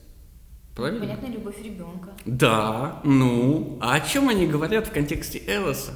Правильно? 0.76 1.00
Понятно, 1.00 1.28
любовь 1.28 1.56
ребенка. 1.64 2.10
Да, 2.26 3.02
ну, 3.04 3.80
а 3.82 3.96
о 3.96 4.02
чем 4.02 4.30
они 4.30 4.46
говорят 4.46 4.88
в 4.88 4.92
контексте 4.92 5.40
Эроса? 5.40 5.94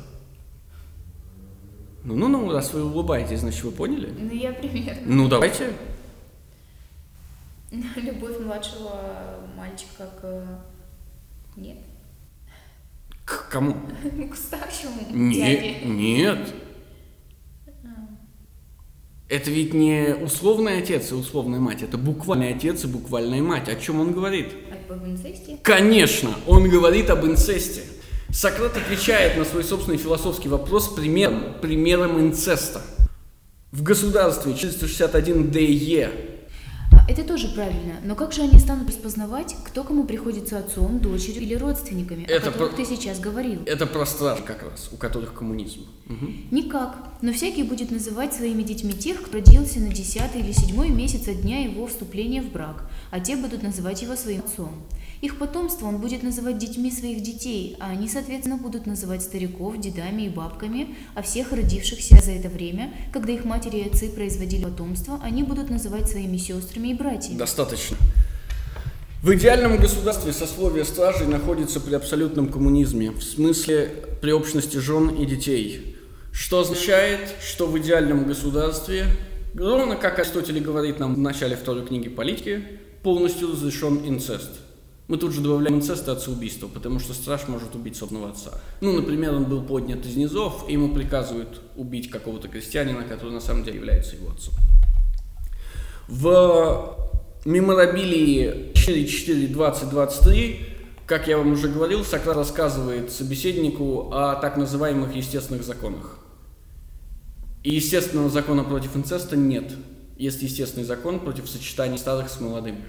Ну, 2.04 2.15
ну, 2.15 2.28
ну, 2.28 2.52
раз 2.52 2.74
вы 2.74 2.84
улыбаетесь, 2.84 3.41
значит, 3.41 3.63
вы 3.63 3.72
поняли? 3.72 4.12
Ну, 4.17 4.32
я 4.34 4.52
примерно. 4.52 5.02
Ну, 5.06 5.28
давайте. 5.28 5.74
Любовь 7.96 8.39
младшего 8.39 9.46
мальчика 9.56 10.10
к... 10.19 10.63
Нет. 11.56 11.78
К 13.25 13.49
кому? 13.49 13.75
К 14.31 14.36
старшему 14.36 15.01
не, 15.12 15.36
дяде. 15.36 15.75
Нет. 15.86 16.53
Это 19.29 19.49
ведь 19.49 19.73
не 19.73 20.15
условный 20.21 20.77
отец 20.77 21.12
и 21.12 21.15
условная 21.15 21.59
мать, 21.59 21.81
это 21.81 21.97
буквальный 21.97 22.53
отец 22.53 22.83
и 22.83 22.88
буквальная 22.88 23.41
мать. 23.41 23.67
О 23.67 23.75
чем 23.75 23.99
он 23.99 24.12
говорит? 24.13 24.49
Об 24.89 25.03
инцесте? 25.05 25.57
Конечно, 25.63 26.36
он 26.45 26.69
говорит 26.69 27.09
об 27.09 27.25
инцесте. 27.25 27.81
Сократ 28.29 28.77
отвечает 28.77 29.38
на 29.38 29.45
свой 29.45 29.63
собственный 29.63 29.97
философский 29.97 30.49
вопрос 30.49 30.89
примером, 30.89 31.55
примером 31.62 32.19
инцеста. 32.19 32.81
В 33.71 33.81
государстве 33.81 34.53
461 34.53 35.49
ДЕ 35.49 36.33
это 37.08 37.24
тоже 37.24 37.48
правильно, 37.50 37.96
но 38.04 38.16
как 38.16 38.32
же 38.32 38.42
они 38.42 38.60
станут 38.60 38.88
распознавать, 38.88 39.56
кто 39.66 39.84
кому 39.84 40.06
приходится 40.06 40.60
отцом, 40.60 41.00
дочерью 41.00 41.44
или 41.44 41.56
родственниками, 41.56 42.24
это 42.24 42.50
о 42.50 42.52
которых 42.52 42.76
про... 42.76 42.78
ты 42.78 42.86
сейчас 42.86 43.20
говорил? 43.20 43.62
Это 43.66 43.86
про 43.86 44.06
страж 44.06 44.39
как 44.46 44.63
раз, 44.63 44.89
у 44.92 44.98
которых 44.98 45.34
коммунизм. 45.34 45.82
Угу. 46.08 46.32
Никак, 46.52 46.98
но 47.22 47.34
всякий 47.34 47.63
будет 47.63 47.92
называть 47.92 48.34
своими 48.34 48.63
детьми 48.63 48.94
тех, 48.94 49.22
кто 49.22 49.38
родился 49.38 49.80
на 49.80 49.89
десятый 49.89 50.42
или 50.42 50.52
седьмой 50.52 50.89
месяц 50.89 51.28
от 51.28 51.42
дня 51.42 51.63
его 51.63 51.88
вступления 51.88 52.42
в 52.42 52.52
брак, 52.52 52.89
а 53.12 53.20
те 53.20 53.36
будут 53.36 53.63
называть 53.63 54.02
его 54.02 54.16
своим 54.16 54.42
отцом. 54.42 54.84
Их 55.23 55.38
потомство 55.38 55.88
он 55.88 55.99
будет 55.99 56.21
называть 56.21 56.57
детьми 56.57 56.91
своих 56.91 57.23
детей, 57.23 57.77
а 57.79 57.91
они, 57.91 58.09
соответственно, 58.09 58.57
будут 58.57 58.86
называть 58.86 59.21
стариков 59.21 59.77
дедами 59.79 60.23
и 60.23 60.29
бабками, 60.29 60.97
а 61.15 61.21
всех 61.21 61.53
родившихся 61.53 62.21
за 62.21 62.31
это 62.31 62.49
время, 62.49 62.93
когда 63.13 63.31
их 63.31 63.45
матери 63.45 63.77
и 63.77 63.88
отцы 63.88 64.09
производили 64.09 64.65
потомство, 64.65 65.21
они 65.23 65.43
будут 65.43 65.69
называть 65.69 66.09
своими 66.09 66.36
сестрами 66.36 66.89
и 66.89 66.93
братьями. 66.93 67.38
Достаточно. 67.38 67.95
В 69.21 69.33
идеальном 69.33 69.77
государстве 69.77 70.33
сословие 70.33 70.83
стражей 70.83 71.27
находится 71.27 71.79
при 71.79 71.93
абсолютном 71.93 72.49
коммунизме, 72.49 73.12
в 73.12 73.23
смысле 73.23 73.95
при 74.21 74.33
общности 74.33 74.75
жен 74.75 75.07
и 75.07 75.25
детей. 75.25 75.95
Что 76.33 76.59
означает, 76.59 77.21
что 77.41 77.67
в 77.67 77.79
идеальном 77.79 78.25
государстве, 78.25 79.05
ровно 79.55 79.95
как 79.95 80.19
Аристотель 80.19 80.59
говорит 80.59 80.99
нам 80.99 81.15
в 81.15 81.19
начале 81.19 81.55
второй 81.55 81.86
книги 81.86 82.09
«Политики», 82.09 82.62
полностью 83.03 83.53
разрешен 83.53 84.01
инцест– 84.05 84.51
мы 85.08 85.18
тут 85.18 85.34
же 85.34 85.42
добавляем 85.42 85.76
инцест 85.76 86.08
и 86.08 86.12
отцеубийство, 86.12 86.68
потому 86.68 87.00
что 87.00 87.13
страж 87.13 87.48
может 87.48 87.76
убить 87.76 87.98
собственного 87.98 88.30
отца. 88.30 88.52
Ну, 88.80 88.94
например, 88.94 89.34
он 89.34 89.46
был 89.46 89.62
поднят 89.62 90.06
из 90.06 90.16
низов, 90.16 90.66
и 90.70 90.74
ему 90.74 90.94
приказывают 90.94 91.62
убить 91.76 92.10
какого-то 92.10 92.48
крестьянина, 92.48 93.04
который 93.04 93.32
на 93.32 93.42
самом 93.42 93.63
деле 93.63 93.78
является 93.78 94.16
его 94.16 94.32
отцом. 94.32 94.54
В 96.08 96.98
меморабилии 97.46 98.72
4.4.20.23, 98.74 100.60
как 101.06 101.28
я 101.28 101.38
вам 101.38 101.52
уже 101.52 101.68
говорил, 101.68 102.06
Сократ 102.06 102.38
рассказывает 102.38 103.12
собеседнику 103.12 104.10
о 104.13 104.36
так 104.36 104.56
называемых 104.56 105.16
естественных 105.16 105.63
законах. 105.63 106.20
И 107.63 107.76
естественного 107.76 108.30
закона 108.30 108.63
против 108.63 108.96
инцеста 108.96 109.36
нет. 109.36 109.74
Есть 110.18 110.41
естественный 110.41 110.86
закон 110.86 111.20
против 111.20 111.49
сочетания 111.49 111.97
старых 111.97 112.30
с 112.30 112.39
молодыми. 112.39 112.84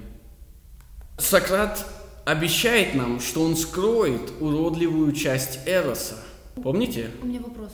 Сократ 1.19 1.85
обещает 2.25 2.95
нам, 2.95 3.21
что 3.21 3.43
он 3.43 3.57
скроет 3.57 4.33
уродливую 4.41 5.13
часть 5.13 5.61
Эроса. 5.67 6.17
Помните? 6.63 7.11
У 7.23 7.27
меня 7.27 7.41
вопрос. 7.41 7.73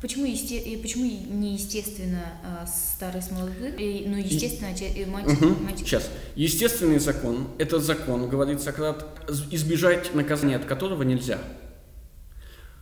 Почему, 0.00 0.24
есте... 0.24 0.78
почему 0.82 1.04
не 1.04 1.54
естественно 1.54 2.24
а, 2.44 2.66
старый 2.66 3.22
с 3.22 3.30
молодым, 3.30 3.72
но 4.10 4.18
естественно 4.18 4.74
и... 4.74 5.04
мать, 5.04 5.26
угу. 5.26 5.54
мать... 5.62 5.78
Сейчас. 5.78 6.10
Естественный 6.34 6.98
закон– 6.98 7.46
это 7.58 7.78
закон, 7.78 8.28
говорит 8.28 8.60
Сократ, 8.60 9.06
избежать 9.52 10.12
наказания 10.12 10.56
от 10.56 10.64
которого 10.64 11.04
нельзя. 11.04 11.38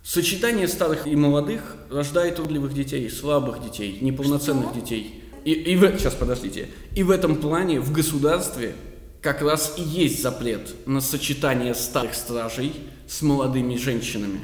Сочетание 0.02 0.66
старых 0.66 1.06
и 1.06 1.14
молодых 1.14 1.76
рождает 1.90 2.38
уродливых 2.38 2.72
детей, 2.72 3.10
слабых 3.10 3.62
детей, 3.62 3.98
неполноценных 4.00 4.70
Что? 4.70 4.80
детей. 4.80 5.22
И, 5.44 5.52
и 5.52 5.76
в... 5.76 5.98
Сейчас, 5.98 6.14
подождите. 6.14 6.68
И 6.94 7.02
в 7.02 7.10
этом 7.10 7.36
плане 7.36 7.80
в 7.80 7.92
государстве 7.92 8.74
как 9.20 9.42
раз 9.42 9.74
и 9.76 9.82
есть 9.82 10.22
запрет 10.22 10.74
на 10.86 11.00
сочетание 11.00 11.74
старых 11.74 12.14
стражей 12.14 12.72
с 13.06 13.22
молодыми 13.22 13.76
женщинами. 13.76 14.40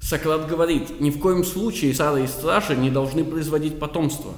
Сократ 0.00 0.48
говорит, 0.48 1.00
ни 1.00 1.10
в 1.10 1.18
коем 1.18 1.44
случае 1.44 1.94
старые 1.94 2.28
стражи 2.28 2.76
не 2.76 2.90
должны 2.90 3.24
производить 3.24 3.78
потомство, 3.78 4.34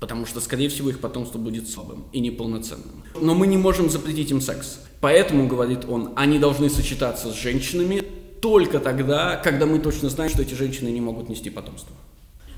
потому 0.00 0.26
что, 0.26 0.40
скорее 0.40 0.68
всего, 0.68 0.90
их 0.90 1.00
потомство 1.00 1.38
будет 1.38 1.68
слабым 1.68 2.04
и 2.12 2.20
неполноценным. 2.20 3.02
Но 3.20 3.34
мы 3.34 3.46
не 3.46 3.56
можем 3.56 3.90
запретить 3.90 4.30
им 4.30 4.40
секс. 4.40 4.80
Поэтому, 5.00 5.46
говорит 5.46 5.84
он, 5.88 6.12
они 6.16 6.38
должны 6.38 6.70
сочетаться 6.70 7.32
с 7.32 7.34
женщинами 7.34 8.02
только 8.40 8.78
тогда, 8.78 9.36
когда 9.36 9.66
мы 9.66 9.78
точно 9.78 10.08
знаем, 10.08 10.30
что 10.30 10.42
эти 10.42 10.54
женщины 10.54 10.88
не 10.88 11.00
могут 11.00 11.28
нести 11.28 11.50
потомство. 11.50 11.94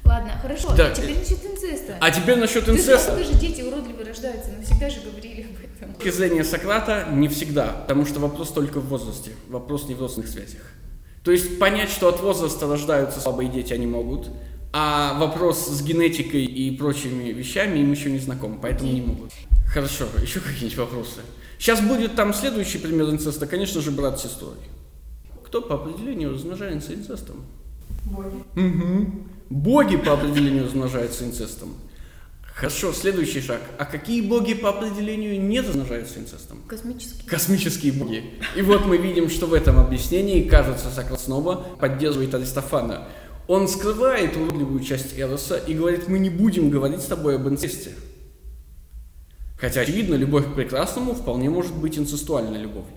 Ладно, 0.05 0.32
хорошо, 0.40 0.74
Да. 0.76 0.86
а 0.86 0.90
теперь 0.90 1.18
насчет 1.18 1.44
инцеста. 1.44 1.96
А 2.01 2.11
теперь 2.11 2.36
насчет 2.38 2.64
Ты 2.64 2.70
инцеста. 2.72 3.12
что 3.12 3.24
же 3.24 3.38
дети 3.38 3.62
уродливо 3.62 4.05
рождаются, 4.05 4.51
но 4.57 4.62
всегда 4.64 4.88
же 4.90 5.01
говорили 5.01 5.42
об 5.42 5.64
этом. 5.64 5.90
С 5.92 5.94
точки 5.96 6.11
зрения 6.16 6.44
Сократа 6.44 7.09
не 7.12 7.28
всегда, 7.28 7.66
потому 7.86 8.07
что 8.07 8.20
вопрос 8.20 8.51
только 8.53 8.80
в 8.80 8.86
возрасте, 8.88 9.32
вопрос 9.49 9.88
не 9.88 9.94
в 9.94 10.01
родственных 10.01 10.30
связях. 10.30 10.61
То 11.24 11.30
есть 11.32 11.59
понять, 11.59 11.90
что 11.90 12.09
от 12.09 12.20
возраста 12.20 12.66
рождаются 12.66 13.20
слабые 13.20 13.51
дети, 13.51 13.72
они 13.74 13.86
могут, 13.86 14.30
а 14.72 15.18
вопрос 15.18 15.66
с 15.68 15.82
генетикой 15.82 16.44
и 16.44 16.74
прочими 16.76 17.32
вещами 17.32 17.80
им 17.80 17.90
еще 17.90 18.11
не 18.11 18.18
знаком, 18.18 18.59
поэтому 18.62 18.90
не 18.90 19.03
могут. 19.03 19.32
Хорошо, 19.72 20.07
еще 20.22 20.40
какие-нибудь 20.40 20.78
вопросы? 20.78 21.20
Сейчас 21.59 21.80
будет 21.82 22.14
там 22.14 22.32
следующий 22.32 22.78
пример 22.78 23.11
инцеста, 23.11 23.46
конечно 23.46 23.80
же, 23.82 23.90
брат 23.90 24.18
с 24.18 24.22
сестрой. 24.22 24.55
Кто 25.44 25.61
по 25.61 25.74
определению 25.74 26.32
размножается 26.32 26.94
инцестом? 26.94 27.44
Боги. 28.05 28.44
Угу. 28.57 29.12
Боги 29.51 29.96
по 29.96 30.12
определению 30.12 30.64
размножаются 30.64 31.24
инцестом. 31.24 31.74
Хорошо, 32.55 32.92
следующий 32.92 33.40
шаг. 33.40 33.61
А 33.78 33.84
какие 33.84 34.20
боги 34.20 34.53
по 34.53 34.70
определению 34.70 35.40
не 35.40 35.61
размножаются 35.61 36.18
инцестом? 36.18 36.61
Космический. 36.66 37.26
Космические 37.26 37.92
боги. 37.92 38.24
И 38.57 38.62
вот 38.62 38.84
мы 38.84 38.96
видим, 38.96 39.30
что 39.30 39.46
в 39.46 39.55
этом 39.55 39.78
объяснении, 39.78 40.42
кажется, 40.42 40.90
Сократ 40.90 41.20
снова 41.20 41.55
поддерживает 41.78 42.34
Аристофана. 42.34 43.07
Он 43.46 43.68
скрывает 43.68 44.36
уродливую 44.36 44.80
часть 44.80 45.16
Эроса 45.16 45.57
и 45.57 45.72
говорит, 45.72 46.09
мы 46.09 46.18
не 46.18 46.30
будем 46.30 46.68
говорить 46.68 47.01
с 47.01 47.07
тобой 47.07 47.36
об 47.36 47.49
инцесте. 47.49 47.92
Хотя, 49.59 49.82
очевидно, 49.82 50.16
любовь 50.16 50.51
к 50.51 50.55
прекрасному 50.55 51.14
вполне 51.14 51.49
может 51.49 51.74
быть 51.74 51.96
инцестуальной 51.96 52.61
любовью. 52.61 52.94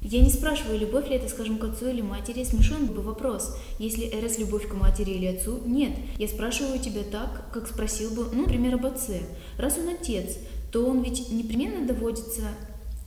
Я 0.00 0.20
не 0.22 0.30
спрашиваю, 0.30 0.78
любовь 0.78 1.08
ли 1.08 1.16
это, 1.16 1.28
скажем, 1.28 1.58
к 1.58 1.64
отцу 1.64 1.88
или 1.88 2.00
матери, 2.00 2.44
смешон 2.44 2.86
бы 2.86 3.02
вопрос. 3.02 3.56
Если 3.78 4.08
Эрос 4.08 4.38
любовь 4.38 4.68
к 4.68 4.74
матери 4.74 5.10
или 5.10 5.26
отцу, 5.26 5.60
нет. 5.66 5.92
Я 6.18 6.28
спрашиваю 6.28 6.78
тебя 6.78 7.02
так, 7.02 7.50
как 7.52 7.66
спросил 7.66 8.10
бы, 8.10 8.28
ну, 8.32 8.42
например, 8.42 8.74
об 8.74 8.86
отце. 8.86 9.22
Раз 9.58 9.76
он 9.76 9.88
отец, 9.88 10.36
то 10.70 10.86
он 10.86 11.02
ведь 11.02 11.30
непременно 11.30 11.86
доводится 11.86 12.42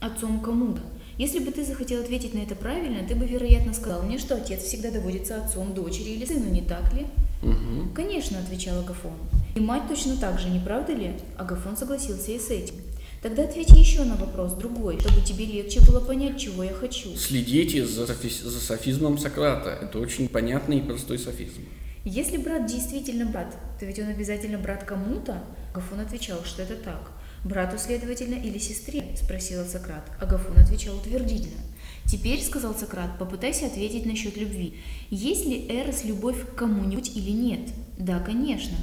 отцом 0.00 0.40
кому-то. 0.40 0.82
Если 1.16 1.38
бы 1.38 1.50
ты 1.50 1.64
захотел 1.64 2.00
ответить 2.02 2.34
на 2.34 2.38
это 2.38 2.54
правильно, 2.54 3.06
ты 3.06 3.14
бы, 3.14 3.26
вероятно, 3.26 3.72
сказал 3.74 4.02
мне, 4.02 4.18
что 4.18 4.34
отец 4.34 4.62
всегда 4.62 4.90
доводится 4.90 5.42
отцом 5.42 5.74
дочери 5.74 6.10
или 6.10 6.24
сыну, 6.24 6.50
не 6.50 6.62
так 6.62 6.92
ли? 6.92 7.06
Мгм. 7.42 7.92
Конечно, 7.94 8.38
отвечал 8.38 8.78
Агафон. 8.78 9.12
И 9.54 9.60
мать 9.60 9.88
точно 9.88 10.16
так 10.16 10.38
же, 10.38 10.48
не 10.48 10.58
правда 10.58 10.92
ли? 10.92 11.12
Агафон 11.36 11.76
согласился 11.76 12.32
и 12.32 12.38
с 12.38 12.50
этим. 12.50 12.74
Тогда 13.22 13.44
ответь 13.44 13.70
еще 13.70 14.02
на 14.02 14.16
вопрос 14.16 14.54
другой, 14.54 14.98
чтобы 14.98 15.20
тебе 15.20 15.46
легче 15.46 15.80
было 15.80 16.00
понять, 16.00 16.40
чего 16.40 16.64
я 16.64 16.72
хочу. 16.72 17.14
Следите 17.16 17.86
за, 17.86 18.02
софи- 18.04 18.42
за 18.42 18.58
софизмом 18.58 19.16
Сократа. 19.16 19.70
Это 19.80 20.00
очень 20.00 20.28
понятный 20.28 20.78
и 20.78 20.82
простой 20.82 21.20
софизм. 21.20 21.62
Если 22.04 22.36
брат 22.36 22.66
действительно 22.66 23.26
брат, 23.26 23.56
то 23.78 23.86
ведь 23.86 24.00
он 24.00 24.08
обязательно 24.08 24.58
брат 24.58 24.82
кому-то? 24.82 25.40
Агафон 25.72 26.00
отвечал, 26.00 26.44
что 26.44 26.62
это 26.62 26.74
так. 26.74 27.12
Брату, 27.44 27.78
следовательно, 27.78 28.34
или 28.34 28.58
сестре? 28.58 29.04
Спросил 29.16 29.64
Сократ. 29.66 30.04
Агафон 30.20 30.58
отвечал 30.58 30.96
утвердительно. 30.96 31.60
Теперь, 32.06 32.42
сказал 32.42 32.74
Сократ, 32.74 33.18
попытайся 33.20 33.66
ответить 33.66 34.04
насчет 34.04 34.36
любви. 34.36 34.74
Есть 35.10 35.46
ли 35.46 35.66
Эрос 35.68 36.04
любовь 36.04 36.44
к 36.44 36.54
кому-нибудь 36.56 37.16
или 37.16 37.30
нет? 37.30 37.70
Да, 37.98 38.18
конечно. 38.18 38.76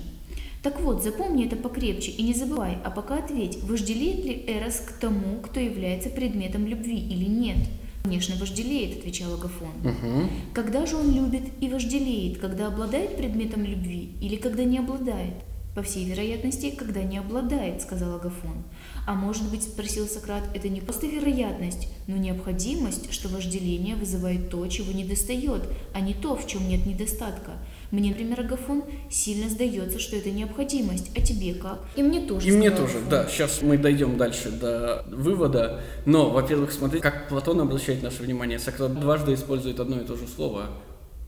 Так 0.62 0.82
вот, 0.82 1.03
запомни 1.03 1.45
это 1.45 1.55
покрепче 1.55 2.12
и 2.12 2.22
не 2.22 2.34
забывай, 2.34 2.78
а 2.84 2.91
пока 2.91 3.20
ответь, 3.20 3.64
вожделеет 3.64 4.26
ли 4.26 4.43
Эрос 4.47 4.82
к 4.86 4.91
тому, 4.99 5.39
кто 5.41 5.60
является 5.60 6.10
предметом 6.10 6.68
любви 6.68 6.97
или 6.97 7.26
нет? 7.26 7.57
Конечно, 8.03 8.36
вожделеет, 8.36 8.99
отвечал 8.99 9.34
Агафон. 9.34 9.72
Мгм. 9.84 10.30
Когда 10.53 10.86
же 10.86 10.97
он 10.97 11.14
любит 11.14 11.43
и 11.62 11.70
вожделеет, 11.70 12.39
когда 12.39 12.68
обладает 12.68 13.18
предметом 13.18 13.64
любви 13.64 14.16
или 14.22 14.36
когда 14.36 14.64
не 14.64 14.80
обладает? 14.80 15.36
По 15.76 15.84
всей 15.84 16.03
вероятности, 16.05 16.72
когда 16.72 17.03
не 17.03 17.20
обладает, 17.20 17.82
сказал 17.82 18.16
Агафон. 18.16 18.64
А 19.05 19.14
может 19.14 19.49
быть, 19.49 19.64
спросил 19.64 20.07
Сократ, 20.07 20.43
это 20.53 20.68
не 20.68 20.82
просто 20.82 21.07
вероятность, 21.07 21.88
но 22.07 22.18
необходимость, 22.18 23.14
что 23.14 23.30
вожделение 23.30 23.95
вызывает 23.95 24.49
то, 24.49 24.66
чего 24.68 24.91
не 24.91 25.05
достает, 25.05 25.62
а 25.93 26.01
не 26.01 26.14
то, 26.14 26.36
в 26.36 26.47
чем 26.47 26.68
нет 26.68 26.86
недостатка. 26.86 27.53
Мне, 27.92 28.10
например, 28.10 28.42
Агафон, 28.42 28.84
сильно 29.10 29.50
сдается, 29.50 29.98
что 29.98 30.16
это 30.16 30.30
необходимость, 30.30 31.12
а 31.16 31.22
тебе 31.22 31.56
как? 31.56 31.80
И 31.96 32.04
мне 32.04 32.22
тоже. 32.22 32.48
И 32.48 32.52
мне 32.52 32.70
тоже, 32.70 32.98
Агафон. 32.98 33.10
да. 33.10 33.28
Сейчас 33.28 33.62
мы 33.62 33.78
дойдем 33.78 34.18
дальше 34.18 34.52
до 34.52 35.04
вывода. 35.10 35.82
Но, 36.06 36.30
во-первых, 36.30 36.72
смотрите, 36.72 37.02
как 37.02 37.28
Платон 37.30 37.60
обращает 37.62 38.04
наше 38.04 38.22
внимание. 38.22 38.60
Сократ 38.60 39.00
дважды 39.00 39.34
использует 39.34 39.80
одно 39.80 40.02
и 40.02 40.06
то 40.06 40.16
же 40.16 40.28
слово. 40.28 40.68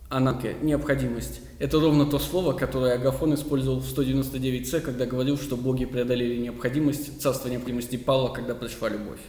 Ананке, 0.09 0.55
необходимость. 0.62 1.39
Это 1.57 1.80
ровно 1.80 2.05
то 2.05 2.20
слово, 2.20 2.51
которое 2.53 2.95
Агафон 2.95 3.34
использовал 3.34 3.80
в 3.80 3.86
199c, 3.86 4.82
когда 4.82 5.05
говорил, 5.05 5.38
что 5.38 5.55
боги 5.55 5.86
преодолели 5.86 6.38
необходимость, 6.38 7.22
царство 7.22 7.47
необходимости 7.47 7.95
пало, 7.95 8.30
когда 8.30 8.53
пришла 8.53 8.89
любовь. 8.89 9.20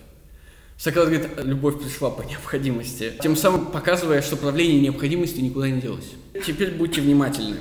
Сократ 0.77 1.09
говорит, 1.09 1.31
любовь 1.39 1.81
пришла 1.81 2.11
по 2.11 2.23
необходимости, 2.23 3.13
тем 3.23 3.37
самым 3.37 3.67
показывая, 3.67 4.21
что 4.21 4.37
правление 4.37 4.81
необходимости 4.81 5.41
никуда 5.41 5.69
не 5.69 5.81
делось. 5.81 6.11
Теперь 6.45 6.73
будьте 6.73 7.01
внимательны. 7.01 7.59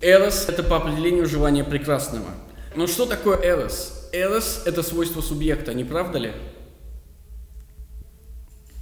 Эрос– 0.00 0.46
это 0.48 0.62
по 0.62 0.76
определению 0.76 1.26
желание 1.26 1.64
прекрасного. 1.64 2.28
Но 2.76 2.86
что 2.86 3.06
такое 3.06 3.38
эрос? 3.42 4.08
Эрос– 4.12 4.62
это 4.66 4.82
свойство 4.82 5.22
субъекта, 5.22 5.74
не 5.74 5.82
правда 5.84 6.18
ли? 6.18 6.32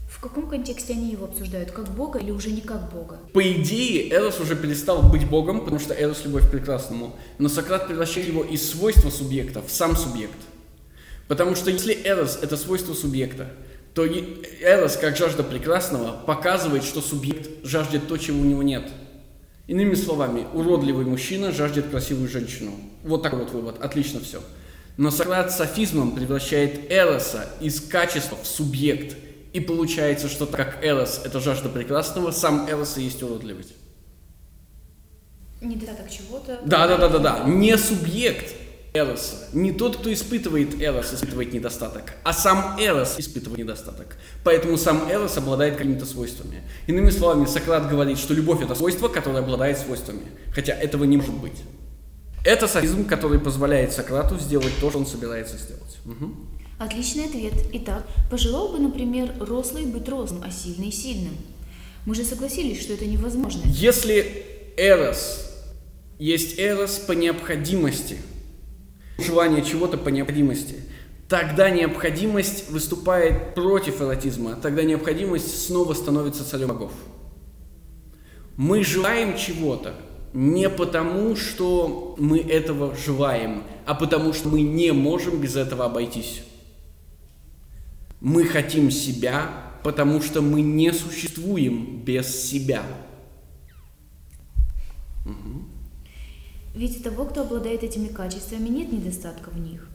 В 0.09 0.21
каком 0.21 0.49
контексте 0.49 0.93
они 0.93 1.11
его 1.11 1.25
обсуждают? 1.25 1.71
Как 1.73 1.89
Бога 1.89 2.19
или 2.19 2.31
уже 2.31 2.51
не 2.51 2.61
как 2.61 2.93
Бога? 2.93 3.19
По 3.33 3.43
идее, 3.53 4.13
Эрос 4.13 4.41
уже 4.41 4.55
перестал 4.55 5.03
быть 5.03 5.29
богом, 5.29 5.61
потому 5.61 5.81
что 5.81 5.95
Эрос– 5.95 6.23
любовь 6.25 6.47
к 6.47 6.51
прекрасному. 6.51 7.17
Но 7.39 7.49
Сократ 7.49 7.89
превращает 7.89 8.29
его 8.29 8.45
из 8.45 8.71
свойства 8.71 9.11
субъекта 9.11 9.63
в 9.63 9.71
сам 9.71 9.97
субъект. 9.97 10.37
Потому 11.29 11.55
что 11.55 11.71
если 11.71 11.97
Эрос– 12.05 12.39
это 12.43 12.57
свойство 12.57 12.95
субъекта, 12.95 13.49
то 13.95 14.07
Эрос, 14.07 14.97
как 14.97 15.17
жажда 15.17 15.43
прекрасного, 15.43 16.17
показывает, 16.25 16.85
что 16.85 17.01
субъект 17.01 17.49
жаждет 17.65 18.09
то, 18.09 18.17
чего 18.17 18.41
у 18.41 18.45
него 18.45 18.63
нет. 18.63 18.91
Иными 19.67 19.95
словами, 19.95 20.47
уродливый 20.53 21.07
мужчина 21.07 21.53
жаждет 21.53 21.89
красивую 21.89 22.29
женщину. 22.29 22.73
Вот 23.05 23.23
такой 23.23 23.41
вот 23.41 23.53
вывод. 23.53 23.83
Отлично 23.83 24.21
все. 24.21 24.43
Но 24.97 25.11
Сократ 25.11 25.53
софизмом 25.53 26.15
превращает 26.15 26.91
Эроса 26.91 27.49
из 27.61 27.81
качества 27.81 28.37
в 28.43 28.47
субъект. 28.47 29.17
И 29.53 29.61
получается, 29.61 30.29
что 30.29 30.47
так 30.47 30.75
как 30.75 30.85
Эрос– 30.85 31.21
это 31.25 31.41
жажда 31.41 31.69
прекрасного, 31.69 32.31
сам 32.31 32.69
Эрос 32.69 32.97
и 32.99 33.03
есть 33.03 33.23
уродливость. 33.23 33.75
Недостаток 35.61 36.11
чего-то. 36.11 36.61
Да, 36.65 36.89
да, 36.89 36.97
да, 36.97 37.09
да, 37.09 37.19
да. 37.19 37.45
Не 37.47 37.79
субъект 37.79 38.55
Эроса. 38.95 39.49
Не 39.55 39.73
тот, 39.73 39.97
кто 39.97 40.13
испытывает 40.13 40.81
Эрос, 40.81 41.15
испытывает 41.15 41.53
недостаток, 41.53 42.13
а 42.25 42.33
сам 42.35 42.77
Эрос 42.79 43.19
испытывает 43.19 43.61
недостаток. 43.61 44.19
Поэтому 44.45 44.77
сам 44.77 45.11
Эрос 45.11 45.39
обладает 45.39 45.77
какими-то 45.77 46.05
свойствами. 46.05 46.63
Иными 46.87 47.09
словами, 47.09 47.47
Сократ 47.47 47.89
говорит, 47.89 48.19
что 48.19 48.35
любовь 48.35 48.63
это 48.63 48.75
свойство, 48.75 49.09
которое 49.09 49.39
обладает 49.39 49.79
свойствами. 49.79 50.27
Хотя 50.55 50.75
этого 50.75 51.05
не 51.05 51.17
может 51.17 51.35
быть. 51.35 51.63
Это 52.45 52.69
софизм, 52.69 53.07
который 53.07 53.39
позволяет 53.39 53.93
Сократу 53.93 54.39
сделать 54.39 54.73
то, 54.81 54.91
что 54.91 54.99
он 54.99 55.07
собирается 55.07 55.57
сделать. 55.57 55.99
Мгм. 56.05 56.49
Отличный 56.79 57.27
ответ. 57.27 57.55
Итак, 57.73 58.07
пожелал 58.31 58.73
бы, 58.73 58.79
например, 58.79 59.33
рослый 59.41 59.87
быть 59.87 60.09
рослым, 60.09 60.43
а 60.45 60.51
сильный 60.51 60.91
сильным. 60.91 61.37
Мы 62.05 62.15
же 62.17 62.25
согласились, 62.25 62.83
что 62.83 62.93
это 62.93 63.07
невозможно. 63.07 63.63
Если 63.65 64.45
Эрос 64.77 65.51
есть 66.19 66.59
Эрос 66.59 66.99
по 66.99 67.13
необходимости, 67.13 68.19
желание 69.19 69.63
чего-то 69.65 69.99
по 69.99 70.09
необходимости, 70.09 70.77
тогда 71.29 71.71
необходимость 71.71 72.71
выступает 72.71 73.55
против 73.55 74.01
эротизма, 74.01 74.57
тогда 74.57 74.83
необходимость 74.83 75.67
снова 75.67 75.95
становится 75.95 76.49
царем 76.49 76.69
богов. 76.69 76.93
Мы 78.57 78.85
желаем 78.85 79.37
чего-то 79.37 79.95
не 80.35 80.69
потому, 80.69 81.37
что 81.37 82.15
мы 82.19 82.39
этого 82.39 82.95
желаем, 82.95 83.65
а 83.87 83.95
потому, 83.95 84.33
что 84.33 84.49
мы 84.49 84.63
не 84.63 84.93
можем 84.93 85.41
без 85.41 85.57
этого 85.57 85.87
обойтись. 85.87 86.43
Мы 88.21 88.45
хотим 88.45 88.91
себя, 88.91 89.51
потому 89.83 90.23
что 90.23 90.43
мы 90.43 90.63
не 90.63 90.93
существуем 90.93 92.03
без 92.05 92.45
себя. 92.45 92.83
Ведь 96.75 97.01
у 97.01 97.03
того, 97.03 97.25
кто 97.27 97.43
обладает 97.43 97.83
этими 97.83 98.09
качествами, 98.09 98.69
нет 98.69 98.93
недостатка 98.93 99.51
в 99.51 99.59
них. 99.59 99.87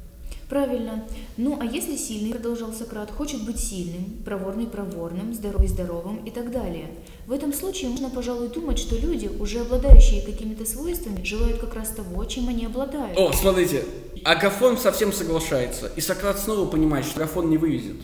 Правильно. 0.49 1.03
Ну, 1.35 1.57
а 1.59 1.65
если 1.65 1.97
сильный, 1.97 2.31
продолжал 2.31 2.71
Сократ, 2.71 3.11
хочет 3.11 3.43
быть 3.43 3.59
сильным, 3.59 4.23
проворный 4.23 4.65
проворным, 4.65 5.33
здоровый 5.33 5.67
здоровым 5.67 6.23
и 6.23 6.31
так 6.31 6.51
далее. 6.51 6.89
В 7.25 7.33
этом 7.33 7.51
случае 7.51 7.89
можно, 7.89 8.09
пожалуй, 8.09 8.47
думать, 8.47 8.79
что 8.79 8.95
люди, 8.95 9.29
уже 9.39 9.59
обладающие 9.59 10.21
какими-то 10.21 10.65
свойствами, 10.65 11.21
желают 11.23 11.59
как 11.59 11.75
раз 11.75 11.89
того, 11.89 12.23
чем 12.23 12.47
они 12.47 12.65
обладают. 12.65 13.17
О, 13.17 13.33
смотрите, 13.33 13.83
Агафон 14.23 14.77
совсем 14.77 15.11
соглашается, 15.11 15.91
и 15.97 15.99
Сократ 15.99 16.39
снова 16.39 16.65
понимает, 16.69 17.05
что 17.05 17.19
Агафон 17.19 17.49
не 17.49 17.57
вывезет. 17.57 17.97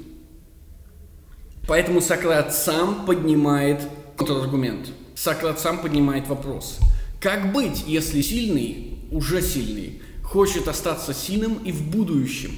Поэтому 1.65 2.01
Сократ 2.01 2.53
сам 2.53 3.05
поднимает 3.05 3.87
контраргумент. 4.17 4.89
Сократ 5.15 5.61
сам 5.61 5.81
поднимает 5.81 6.27
вопрос. 6.27 6.79
Как 7.23 7.53
быть, 7.53 7.85
если 7.87 8.21
сильный, 8.21 8.97
уже 9.09 9.41
сильный, 9.41 10.01
хочет 10.23 10.67
остаться 10.67 11.13
сильным 11.13 11.63
и 11.63 11.71
в 11.71 11.89
будущем? 11.89 12.51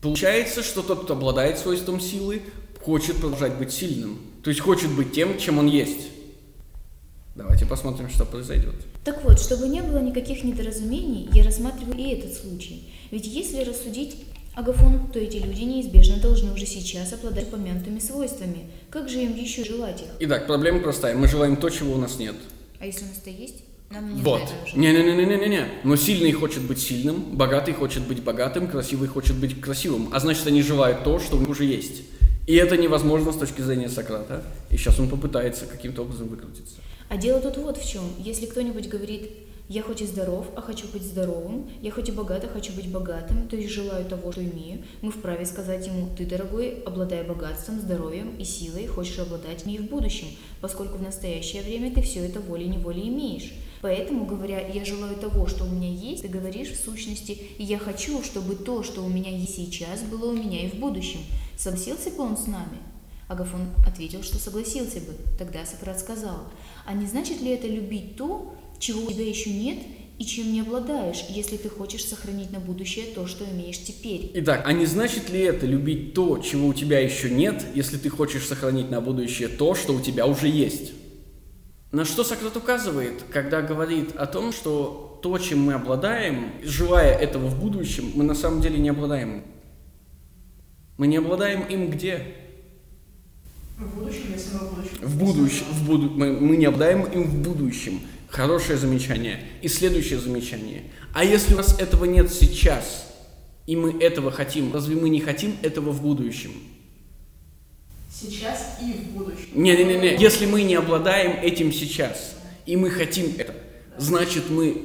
Получается, 0.00 0.62
что 0.62 0.80
тот, 0.80 1.04
кто 1.04 1.12
обладает 1.12 1.58
свойством 1.58 2.00
силы, 2.00 2.40
хочет 2.82 3.16
продолжать 3.16 3.58
быть 3.58 3.70
сильным. 3.70 4.20
То 4.42 4.48
есть 4.48 4.62
хочет 4.62 4.90
быть 4.92 5.12
тем, 5.12 5.36
чем 5.36 5.58
он 5.58 5.66
есть. 5.66 6.08
Давайте 7.36 7.66
посмотрим, 7.66 8.08
что 8.08 8.24
произойдет. 8.24 8.74
Так 9.04 9.22
вот, 9.22 9.38
чтобы 9.38 9.68
не 9.68 9.82
было 9.82 9.98
никаких 9.98 10.44
недоразумений, 10.44 11.28
я 11.34 11.44
рассматриваю 11.44 11.98
и 11.98 12.14
этот 12.14 12.32
случай. 12.32 12.90
Ведь 13.10 13.26
если 13.26 13.64
рассудить 13.64 14.16
Агафон, 14.54 15.10
то 15.12 15.18
эти 15.18 15.36
люди 15.36 15.64
неизбежно 15.64 16.16
должны 16.22 16.54
уже 16.54 16.64
сейчас 16.64 17.12
обладать 17.12 17.48
упомянутыми 17.48 17.98
свойствами. 17.98 18.70
Как 18.88 19.10
же 19.10 19.18
им 19.18 19.36
еще 19.36 19.62
желать 19.62 20.00
их? 20.00 20.08
Итак, 20.20 20.46
проблема 20.46 20.80
простая. 20.80 21.14
Мы 21.14 21.28
желаем 21.28 21.58
то, 21.58 21.68
чего 21.68 21.92
у 21.92 21.98
нас 21.98 22.18
нет. 22.18 22.34
А 22.80 22.86
если 22.86 23.04
у 23.04 23.08
нас-то 23.08 23.30
есть? 23.30 23.64
Нам 23.90 24.14
не 24.14 24.22
Вот. 24.22 24.42
это 24.42 24.78
Не-не-не-не-не-не. 24.78 25.66
Но 25.84 25.96
сильный 25.96 26.32
хочет 26.32 26.62
быть 26.62 26.78
сильным, 26.78 27.36
богатый 27.36 27.72
хочет 27.74 28.06
быть 28.06 28.22
богатым, 28.22 28.68
красивый 28.68 29.08
хочет 29.08 29.36
быть 29.36 29.60
красивым. 29.60 30.10
А 30.12 30.20
значит, 30.20 30.46
они 30.46 30.62
желают 30.62 31.04
то, 31.04 31.18
что 31.18 31.36
у 31.36 31.40
них 31.40 31.48
уже 31.48 31.64
есть. 31.64 32.02
И 32.46 32.54
это 32.54 32.76
невозможно 32.76 33.32
с 33.32 33.36
точки 33.36 33.62
зрения 33.62 33.88
Сократа. 33.88 34.42
И 34.70 34.76
сейчас 34.76 34.98
он 35.00 35.08
попытается 35.08 35.66
каким-то 35.66 36.02
образом 36.02 36.28
выкрутиться. 36.28 36.76
А 37.08 37.16
дело 37.16 37.40
тут 37.40 37.56
вот 37.56 37.78
в 37.78 37.90
чем. 37.90 38.02
Если 38.18 38.46
кто-нибудь 38.46 38.88
говорит, 38.88 39.30
я 39.68 39.82
хоть 39.82 40.00
и 40.00 40.06
здоров, 40.06 40.46
а 40.56 40.62
хочу 40.62 40.86
быть 40.88 41.02
здоровым, 41.02 41.70
я 41.82 41.90
хоть 41.90 42.08
и 42.08 42.12
богат, 42.12 42.44
а 42.44 42.48
хочу 42.48 42.72
быть 42.72 42.90
богатым, 42.90 43.48
то 43.48 43.56
есть 43.56 43.70
желаю 43.70 44.04
того, 44.06 44.32
что 44.32 44.42
имею, 44.42 44.82
мы 45.02 45.10
вправе 45.10 45.44
сказать 45.44 45.86
ему, 45.86 46.08
ты, 46.16 46.24
дорогой, 46.24 46.82
обладая 46.86 47.24
богатством, 47.24 47.80
здоровьем 47.80 48.34
и 48.38 48.44
силой, 48.44 48.86
хочешь 48.86 49.18
обладать 49.18 49.66
и 49.66 49.78
в 49.78 49.84
будущем, 49.84 50.28
поскольку 50.60 50.96
в 50.96 51.02
настоящее 51.02 51.62
время 51.62 51.92
ты 51.92 52.00
все 52.00 52.24
это 52.24 52.40
волей-неволей 52.40 53.08
имеешь. 53.08 53.52
Поэтому, 53.80 54.24
говоря, 54.24 54.66
я 54.66 54.84
желаю 54.84 55.16
того, 55.16 55.46
что 55.46 55.64
у 55.64 55.68
меня 55.68 55.88
есть, 55.88 56.22
ты 56.22 56.28
говоришь 56.28 56.70
в 56.70 56.82
сущности, 56.82 57.38
я 57.58 57.78
хочу, 57.78 58.22
чтобы 58.24 58.56
то, 58.56 58.82
что 58.82 59.02
у 59.02 59.08
меня 59.08 59.30
есть 59.30 59.54
сейчас, 59.54 60.00
было 60.02 60.30
у 60.30 60.34
меня 60.34 60.66
и 60.66 60.70
в 60.70 60.74
будущем. 60.74 61.20
Согласился 61.56 62.10
бы 62.10 62.22
он 62.22 62.36
с 62.36 62.46
нами? 62.46 62.78
Агафон 63.28 63.68
ответил, 63.86 64.22
что 64.22 64.38
согласился 64.38 65.00
бы. 65.00 65.14
Тогда 65.38 65.64
Сократ 65.66 66.00
сказал, 66.00 66.44
а 66.86 66.94
не 66.94 67.06
значит 67.06 67.42
ли 67.42 67.50
это 67.50 67.68
любить 67.68 68.16
то, 68.16 68.54
чего 68.78 69.04
у 69.04 69.12
тебя 69.12 69.28
еще 69.28 69.50
нет 69.50 69.78
и 70.18 70.24
чем 70.24 70.52
не 70.52 70.60
обладаешь, 70.60 71.24
если 71.28 71.56
ты 71.56 71.68
хочешь 71.68 72.04
сохранить 72.04 72.50
на 72.50 72.58
будущее 72.58 73.06
то, 73.14 73.26
что 73.26 73.44
имеешь 73.44 73.78
теперь? 73.78 74.30
Итак, 74.34 74.62
а 74.66 74.72
не 74.72 74.84
значит 74.86 75.30
ли 75.30 75.40
это 75.40 75.64
любить 75.64 76.12
то, 76.12 76.38
чего 76.38 76.68
у 76.68 76.74
тебя 76.74 76.98
еще 76.98 77.30
нет, 77.30 77.64
если 77.74 77.98
ты 77.98 78.08
хочешь 78.08 78.44
сохранить 78.46 78.90
на 78.90 79.00
будущее 79.00 79.48
то, 79.48 79.74
что 79.74 79.94
у 79.94 80.00
тебя 80.00 80.26
уже 80.26 80.48
есть? 80.48 80.92
На 81.92 82.04
что 82.04 82.24
Сократ 82.24 82.56
указывает, 82.56 83.22
когда 83.30 83.62
говорит 83.62 84.14
о 84.16 84.26
том, 84.26 84.52
что 84.52 85.20
то, 85.22 85.38
чем 85.38 85.60
мы 85.60 85.74
обладаем, 85.74 86.52
желая 86.62 87.16
этого 87.16 87.46
в 87.46 87.58
будущем, 87.58 88.10
мы 88.14 88.24
на 88.24 88.34
самом 88.34 88.60
деле 88.60 88.78
не 88.78 88.88
обладаем. 88.88 89.44
Мы 90.96 91.06
не 91.06 91.16
обладаем 91.16 91.62
им 91.62 91.90
где? 91.90 92.34
В 93.78 93.96
будущем, 93.96 94.32
если 94.34 94.54
мы 94.54 94.58
в 94.58 94.74
будущем. 94.74 94.98
В 95.00 95.18
будущем. 95.18 95.64
В 95.70 95.86
буду... 95.86 96.10
мы, 96.10 96.32
мы 96.32 96.56
не 96.56 96.66
обладаем 96.66 97.04
им 97.04 97.22
в 97.22 97.40
будущем. 97.40 98.00
Хорошее 98.28 98.78
замечание. 98.78 99.40
И 99.62 99.68
следующее 99.68 100.18
замечание. 100.18 100.84
А 101.14 101.24
если 101.24 101.54
у 101.54 101.56
нас 101.56 101.78
этого 101.78 102.04
нет 102.04 102.32
сейчас, 102.32 103.06
и 103.66 103.74
мы 103.74 104.02
этого 104.02 104.30
хотим, 104.30 104.72
разве 104.72 104.96
мы 104.96 105.08
не 105.08 105.20
хотим 105.20 105.56
этого 105.62 105.90
в 105.90 106.02
будущем? 106.02 106.52
Сейчас 108.10 108.78
и 108.80 108.92
в 108.92 109.16
будущем. 109.16 109.48
Не-не-не, 109.54 110.16
если 110.16 110.46
мы 110.46 110.62
не 110.62 110.74
обладаем 110.74 111.42
этим 111.42 111.72
сейчас, 111.72 112.36
и 112.66 112.76
мы 112.76 112.90
хотим 112.90 113.34
это, 113.38 113.54
значит 113.96 114.50
мы, 114.50 114.82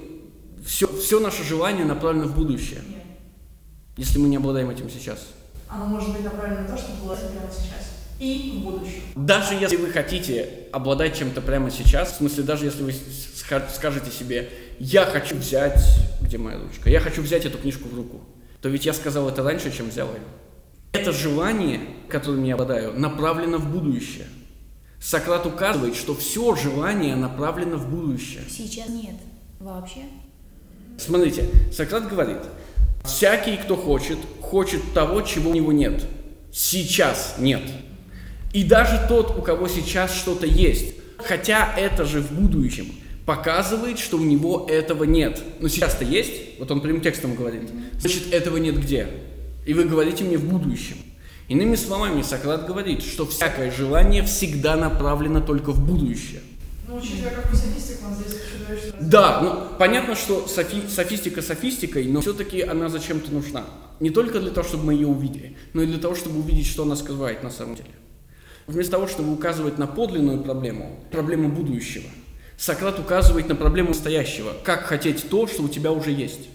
все, 0.66 0.88
все 0.98 1.20
наше 1.20 1.44
желание 1.44 1.86
направлено 1.86 2.28
в 2.28 2.36
будущее, 2.36 2.82
Нет. 2.88 3.04
если 3.98 4.20
мы 4.20 4.28
не 4.28 4.38
обладаем 4.38 4.70
этим 4.70 4.90
сейчас. 4.90 5.28
Оно 5.68 5.86
может 5.86 6.12
быть 6.12 6.24
направлено 6.24 6.62
на 6.62 6.68
то, 6.68 6.78
чтобы 6.78 7.04
было 7.04 7.16
прямо 7.16 7.50
сейчас. 7.52 7.94
И 8.20 8.60
в 8.60 8.64
будущем. 8.64 9.02
Даже 9.16 9.56
если 9.56 9.78
вы 9.78 9.92
хотите 9.92 10.68
обладать 10.72 11.18
чем-то 11.18 11.42
прямо 11.42 11.72
сейчас, 11.72 12.14
в 12.14 12.18
смысле, 12.18 12.44
даже 12.44 12.66
если 12.66 12.84
вы 12.84 12.94
скажете 13.74 14.12
себе, 14.12 14.50
я 14.80 15.06
хочу 15.06 15.36
взять, 15.36 15.84
где 16.22 16.38
моя 16.38 16.60
ручка, 16.60 16.90
я 16.90 17.00
хочу 17.00 17.22
взять 17.22 17.46
эту 17.46 17.58
книжку 17.58 17.88
в 17.88 17.96
руку, 17.96 18.22
то 18.62 18.70
ведь 18.70 18.86
я 18.86 18.94
сказал 18.94 19.30
это 19.30 19.44
раньше, 19.44 19.76
чем 19.76 19.90
взял 19.90 20.08
ее. 20.08 20.22
Это 20.94 21.12
желание, 21.12 21.82
которым 22.08 22.44
я 22.44 22.54
обладаю, 22.54 22.98
направлено 23.00 23.58
в 23.58 23.72
будущее. 23.72 24.28
Сократ 25.00 25.46
указывает, 25.46 25.96
что 25.96 26.16
все 26.16 26.56
желание 26.56 27.16
направлено 27.16 27.78
в 27.78 27.90
будущее. 27.90 28.44
Сейчас 28.50 28.88
нет. 28.90 29.16
Вообще? 29.60 30.02
Смотрите, 30.98 31.50
Сократ 31.74 32.08
говорит, 32.08 32.38
всякий, 33.04 33.58
кто 33.58 33.76
хочет, 33.76 34.20
хочет 34.40 34.82
того, 34.94 35.22
чего 35.22 35.52
у 35.52 35.54
него 35.54 35.72
нет. 35.72 36.06
Сейчас 36.52 37.36
нет. 37.40 37.64
И 38.54 38.64
даже 38.64 39.04
тот, 39.10 39.38
у 39.38 39.42
кого 39.42 39.68
сейчас 39.68 40.16
что-то 40.16 40.46
есть, 40.46 40.94
хотя 41.18 41.74
это 41.76 42.06
же 42.06 42.22
в 42.22 42.32
будущем, 42.32 42.94
показывает, 43.26 44.00
что 44.00 44.18
у 44.18 44.24
него 44.24 44.68
этого 44.70 45.04
нет. 45.04 45.42
Но 45.60 45.68
сейчас-то 45.68 46.04
есть, 46.04 46.60
вот 46.60 46.70
он 46.72 46.82
прямым 46.82 47.02
текстом 47.02 47.36
говорит, 47.36 47.70
значит, 48.00 48.34
этого 48.34 48.58
нет 48.58 48.80
где. 48.80 49.08
И 49.66 49.74
вы 49.74 49.86
говорите 49.86 50.24
мне 50.24 50.38
в 50.38 50.46
будущем. 50.46 50.98
Иными 51.48 51.76
словами, 51.76 52.22
Сократ 52.22 52.66
говорит, 52.66 53.04
что 53.04 53.26
всякое 53.26 53.72
желание 53.72 54.24
всегда 54.24 54.76
направлено 54.76 55.42
только 55.42 55.72
в 55.72 55.86
будущее. 55.86 56.42
Ну, 56.88 56.98
учитывая, 56.98 57.32
софистик 57.54 57.98
он 58.06 58.16
здесь 58.16 58.40
что... 58.82 58.94
Да, 59.00 59.42
ну 59.42 59.78
понятно, 59.78 60.16
что 60.16 60.48
софи- 60.48 60.88
софистика 60.90 61.42
софистикой, 61.42 62.06
но 62.06 62.22
все-таки 62.22 62.62
она 62.62 62.90
зачем-то 62.90 63.32
нужна. 63.32 63.66
Не 64.00 64.10
только 64.10 64.40
для 64.40 64.52
того, 64.52 64.68
чтобы 64.68 64.86
мы 64.86 64.94
ее 64.94 65.08
увидели, 65.08 65.56
но 65.74 65.82
и 65.82 65.86
для 65.86 66.00
того, 66.00 66.16
чтобы 66.16 66.40
увидеть, 66.40 66.68
что 66.68 66.84
она 66.84 66.96
скрывает 66.96 67.44
на 67.44 67.50
самом 67.50 67.76
деле. 67.76 67.90
Вместо 68.68 68.94
того, 68.94 69.08
чтобы 69.08 69.34
указывать 69.34 69.78
на 69.78 69.88
подлинную 69.88 70.42
проблему, 70.42 71.00
проблему 71.12 71.50
будущего, 71.50 72.10
Сократ 72.64 72.98
указывает 72.98 73.50
на 73.50 73.56
проблему 73.56 73.90
настоящего, 73.90 74.54
как 74.64 74.86
хотеть 74.86 75.30
то, 75.30 75.48
что 75.48 75.64
у 75.64 75.68
тебя 75.68 75.92
уже 75.92 76.12
есть. 76.12 76.48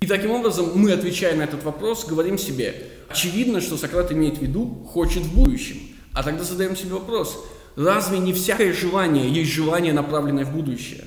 И 0.00 0.06
таким 0.06 0.32
образом 0.32 0.72
мы, 0.74 0.92
отвечая 0.92 1.34
на 1.34 1.44
этот 1.44 1.64
вопрос, 1.64 2.04
говорим 2.04 2.36
себе, 2.36 2.82
очевидно, 3.08 3.62
что 3.62 3.78
Сократ 3.78 4.12
имеет 4.12 4.36
в 4.36 4.42
виду 4.42 4.86
«хочет 4.86 5.22
в 5.22 5.34
будущем». 5.34 5.78
А 6.12 6.22
тогда 6.22 6.44
задаем 6.44 6.76
себе 6.76 6.92
вопрос, 6.92 7.42
разве 7.74 8.18
не 8.18 8.34
всякое 8.34 8.74
желание 8.74 9.30
есть 9.30 9.50
желание, 9.50 9.94
направленное 9.94 10.44
в 10.44 10.52
будущее? 10.52 11.04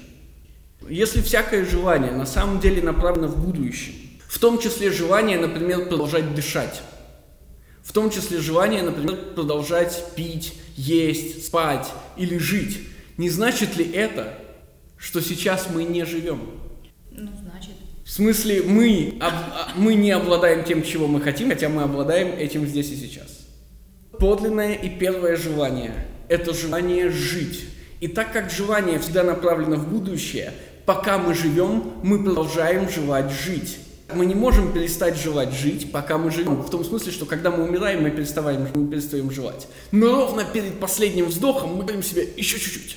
Если 0.89 1.21
всякое 1.21 1.63
желание 1.63 2.11
на 2.11 2.25
самом 2.25 2.59
деле 2.59 2.81
направлено 2.81 3.27
в 3.27 3.37
будущее, 3.37 3.93
в 4.27 4.39
том 4.39 4.57
числе 4.57 4.91
желание, 4.91 5.37
например, 5.37 5.89
продолжать 5.89 6.33
дышать, 6.33 6.81
в 7.83 7.93
том 7.93 8.09
числе 8.09 8.39
желание, 8.39 8.81
например, 8.81 9.15
продолжать 9.35 10.05
пить, 10.15 10.55
есть, 10.75 11.45
спать 11.45 11.87
или 12.17 12.39
жить, 12.39 12.79
не 13.19 13.29
значит 13.29 13.75
ли 13.75 13.83
это, 13.91 14.33
что 14.95 15.19
сейчас 15.19 15.67
мы 15.73 15.83
не 15.83 16.05
живем? 16.05 16.39
Ну, 17.11 17.29
значит. 17.41 17.73
В 18.05 18.09
смысле, 18.09 18.63
мы, 18.63 19.15
об- 19.19 19.33
а- 19.33 19.73
мы 19.75 19.95
не 19.95 20.11
обладаем 20.11 20.63
тем, 20.63 20.83
чего 20.83 21.05
мы 21.05 21.19
хотим, 21.19 21.49
хотя 21.49 21.67
мы 21.67 21.83
обладаем 21.83 22.29
этим 22.29 22.65
здесь 22.65 22.89
и 22.91 22.95
сейчас. 22.95 23.45
Подлинное 24.17 24.73
и 24.73 24.89
первое 24.89 25.35
желание– 25.35 26.07
это 26.29 26.53
желание 26.53 27.09
жить. 27.09 27.65
И 27.99 28.07
так 28.07 28.31
как 28.31 28.49
желание 28.49 28.99
всегда 28.99 29.23
направлено 29.23 29.75
в 29.75 29.89
будущее, 29.89 30.53
пока 30.85 31.17
мы 31.17 31.33
живем, 31.33 31.91
мы 32.01 32.23
продолжаем 32.23 32.89
желать 32.89 33.33
жить. 33.33 33.79
Мы 34.15 34.25
не 34.27 34.33
можем 34.33 34.71
перестать 34.71 35.17
желать 35.17 35.53
жить, 35.53 35.91
пока 35.91 36.17
мы 36.17 36.31
живем. 36.31 36.55
В 36.61 36.69
том 36.69 36.85
смысле, 36.85 37.11
что 37.11 37.25
когда 37.25 37.51
мы 37.51 37.65
умираем, 37.65 38.01
мы 38.01 38.11
перестаем, 38.11 38.65
мы 38.73 38.87
перестаем 38.87 39.29
желать. 39.29 39.67
Но 39.91 40.07
ровно 40.15 40.45
перед 40.45 40.79
последним 40.79 41.25
вздохом 41.25 41.75
мы 41.75 41.83
говорим 41.83 42.01
себе 42.01 42.25
еще 42.37 42.57
чуть-чуть. 42.57 42.95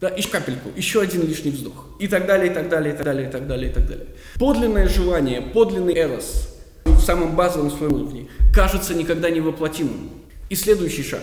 Да, 0.00 0.08
еще 0.10 0.28
капельку, 0.28 0.70
еще 0.76 1.00
один 1.00 1.26
лишний 1.26 1.50
вздох. 1.50 1.88
И 1.98 2.06
так 2.06 2.26
далее, 2.26 2.50
и 2.50 2.54
так 2.54 2.68
далее, 2.68 2.94
и 2.94 2.96
так 2.96 3.04
далее, 3.04 3.28
и 3.28 3.30
так 3.30 3.46
далее, 3.48 3.70
и 3.70 3.74
так 3.74 3.88
далее. 3.88 4.06
Подлинное 4.36 4.88
желание, 4.88 5.40
подлинный 5.40 5.94
эрос 5.98 6.56
в 6.84 7.00
самом 7.00 7.34
базовом 7.34 7.70
своем 7.70 7.94
уровне 7.94 8.28
кажется 8.54 8.94
никогда 8.94 9.28
не 9.28 9.40
воплотимым. 9.40 10.10
И 10.50 10.54
следующий 10.54 11.02
шаг. 11.02 11.22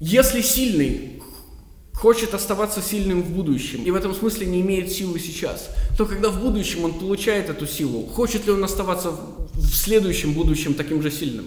Если 0.00 0.40
сильный 0.40 1.22
хочет 1.92 2.34
оставаться 2.34 2.82
сильным 2.82 3.22
в 3.22 3.30
будущем 3.30 3.84
и 3.84 3.90
в 3.90 3.94
этом 3.94 4.14
смысле 4.14 4.46
не 4.46 4.60
имеет 4.62 4.90
силы 4.90 5.18
сейчас, 5.18 5.70
то 5.96 6.06
когда 6.06 6.30
в 6.30 6.40
будущем 6.40 6.84
он 6.84 6.94
получает 6.94 7.48
эту 7.48 7.66
силу, 7.66 8.06
хочет 8.06 8.46
ли 8.46 8.52
он 8.52 8.64
оставаться 8.64 9.10
в 9.10 9.74
следующем 9.74 10.32
будущем 10.32 10.74
таким 10.74 11.02
же 11.02 11.10
сильным? 11.10 11.46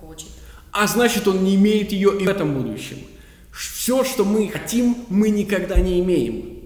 Хочет. 0.00 0.28
А 0.72 0.86
значит, 0.86 1.26
он 1.26 1.42
не 1.42 1.56
имеет 1.56 1.90
ее 1.92 2.18
и 2.20 2.24
в 2.24 2.28
этом 2.28 2.54
будущем. 2.54 2.98
Все, 3.52 4.04
что 4.04 4.24
мы 4.24 4.48
хотим, 4.48 4.96
мы 5.08 5.30
никогда 5.30 5.80
не 5.80 6.00
имеем. 6.00 6.60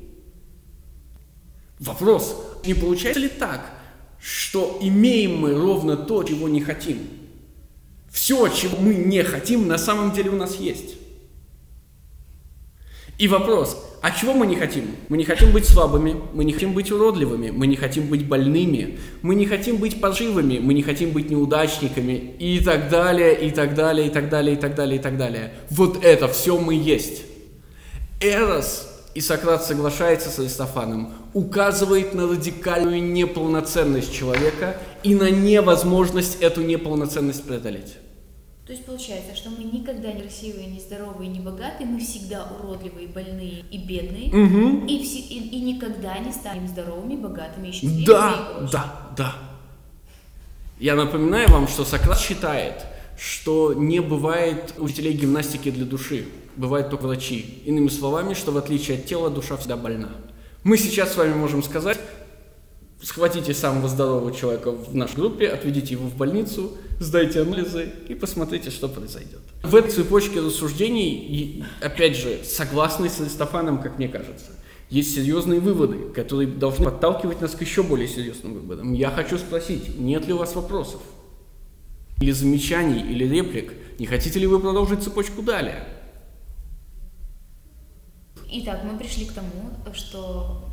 Вопрос, 1.78 2.36
не 2.64 2.74
получается 2.74 3.20
ли 3.20 3.28
так, 3.28 3.70
что 4.20 4.78
имеем 4.80 5.38
мы 5.38 5.54
ровно 5.54 5.96
то, 5.96 6.22
чего 6.22 6.48
не 6.48 6.60
хотим? 6.60 6.98
Все, 8.10 8.48
чего 8.48 8.78
мы 8.78 8.94
не 8.94 9.22
хотим, 9.22 9.66
на 9.66 9.76
самом 9.76 10.12
деле 10.12 10.30
у 10.30 10.36
нас 10.36 10.56
есть. 10.56 10.94
И 13.18 13.28
вопрос, 13.28 13.76
а 14.04 14.10
чего 14.10 14.34
мы 14.34 14.46
не 14.46 14.56
хотим? 14.56 14.96
Мы 15.08 15.16
не 15.16 15.24
хотим 15.24 15.50
быть 15.50 15.64
слабыми, 15.64 16.14
мы 16.34 16.44
не 16.44 16.52
хотим 16.52 16.74
быть 16.74 16.92
уродливыми, 16.92 17.48
мы 17.48 17.66
не 17.66 17.74
хотим 17.74 18.08
быть 18.08 18.28
больными, 18.28 18.98
мы 19.22 19.34
не 19.34 19.46
хотим 19.46 19.78
быть 19.78 19.98
поживыми, 19.98 20.58
мы 20.58 20.74
не 20.74 20.82
хотим 20.82 21.12
быть 21.12 21.30
неудачниками 21.30 22.34
и 22.38 22.60
так 22.60 22.90
далее, 22.90 23.34
и 23.34 23.50
так 23.50 23.74
далее, 23.74 24.08
и 24.08 24.10
так 24.10 24.28
далее, 24.28 24.56
и 24.56 24.58
так 24.58 24.74
далее, 24.74 24.98
и 24.98 25.02
так 25.02 25.16
далее. 25.16 25.54
Вот 25.70 26.04
это 26.04 26.28
все 26.28 26.58
мы 26.58 26.74
есть. 26.74 27.22
Эрос, 28.20 28.86
и 29.14 29.22
Сократ 29.22 29.64
соглашается 29.64 30.28
с 30.28 30.38
Аристофаном, 30.38 31.14
указывает 31.32 32.12
на 32.12 32.28
радикальную 32.28 33.02
неполноценность 33.02 34.12
человека 34.12 34.76
и 35.02 35.14
на 35.14 35.30
невозможность 35.30 36.42
эту 36.42 36.60
неполноценность 36.60 37.44
преодолеть. 37.44 37.94
То 38.66 38.72
есть 38.72 38.86
получается, 38.86 39.36
что 39.36 39.50
мы 39.50 39.64
никогда 39.64 40.10
не 40.10 40.22
красивые, 40.22 40.66
не 40.68 40.80
здоровые, 40.80 41.28
не 41.28 41.38
богатые, 41.40 41.86
мы 41.86 42.00
всегда 42.00 42.46
уродливые, 42.58 43.08
больные 43.08 43.62
и 43.70 43.76
бедные, 43.76 44.28
Угу. 44.28 44.86
и, 44.86 45.02
все, 45.02 45.18
и, 45.18 45.38
и 45.50 45.60
никогда 45.60 46.18
не 46.18 46.32
станем 46.32 46.66
здоровыми, 46.66 47.16
богатыми 47.16 47.68
и 47.68 47.72
счастливыми. 47.72 48.06
Да, 48.06 48.48
и 48.62 48.72
да, 48.72 49.08
да. 49.16 49.34
Я 50.80 50.94
напоминаю 50.94 51.50
вам, 51.50 51.68
что 51.68 51.84
Сократ 51.84 52.18
считает, 52.18 52.86
что 53.18 53.74
не 53.74 54.00
бывает 54.00 54.74
учителей 54.78 55.12
гимнастики 55.12 55.70
для 55.70 55.84
души, 55.84 56.26
бывают 56.56 56.88
только 56.88 57.02
врачи. 57.06 57.62
Иными 57.66 57.88
словами, 57.88 58.32
что 58.32 58.50
в 58.50 58.56
отличие 58.56 58.96
от 58.96 59.04
тела, 59.04 59.28
душа 59.28 59.58
всегда 59.58 59.76
больна. 59.76 60.08
Мы 60.62 60.78
сейчас 60.78 61.12
с 61.12 61.16
вами 61.16 61.34
можем 61.34 61.62
сказать, 61.62 61.98
схватите 63.04 63.52
самого 63.54 63.88
здорового 63.88 64.32
человека 64.32 64.72
в 64.72 64.94
нашей 64.94 65.16
группе, 65.16 65.48
отведите 65.48 65.92
его 65.94 66.06
в 66.06 66.16
больницу, 66.16 66.72
сдайте 66.98 67.42
анализы 67.42 67.92
и 68.08 68.14
посмотрите, 68.14 68.70
что 68.70 68.88
произойдет. 68.88 69.40
В 69.62 69.74
этой 69.74 69.90
цепочке 69.90 70.40
рассуждений, 70.40 71.14
и, 71.14 71.64
опять 71.80 72.16
же, 72.16 72.40
согласный 72.44 73.10
с 73.10 73.20
Аристофаном, 73.20 73.82
как 73.82 73.98
мне 73.98 74.08
кажется, 74.08 74.52
есть 74.90 75.14
серьезные 75.14 75.60
выводы, 75.60 76.10
которые 76.14 76.48
должны 76.48 76.86
подталкивать 76.86 77.40
нас 77.40 77.52
к 77.52 77.60
еще 77.60 77.82
более 77.82 78.08
серьезным 78.08 78.54
выводам. 78.54 78.92
Я 78.92 79.10
хочу 79.10 79.38
спросить, 79.38 79.98
нет 79.98 80.26
ли 80.26 80.32
у 80.32 80.38
вас 80.38 80.54
вопросов? 80.54 81.00
Или 82.20 82.30
замечаний, 82.30 83.00
или 83.00 83.24
реплик? 83.24 83.72
Не 83.98 84.06
хотите 84.06 84.38
ли 84.38 84.46
вы 84.46 84.60
продолжить 84.60 85.02
цепочку 85.02 85.42
далее? 85.42 85.86
Итак, 88.50 88.82
мы 88.84 88.96
пришли 88.96 89.26
к 89.26 89.32
тому, 89.32 89.76
что 89.92 90.63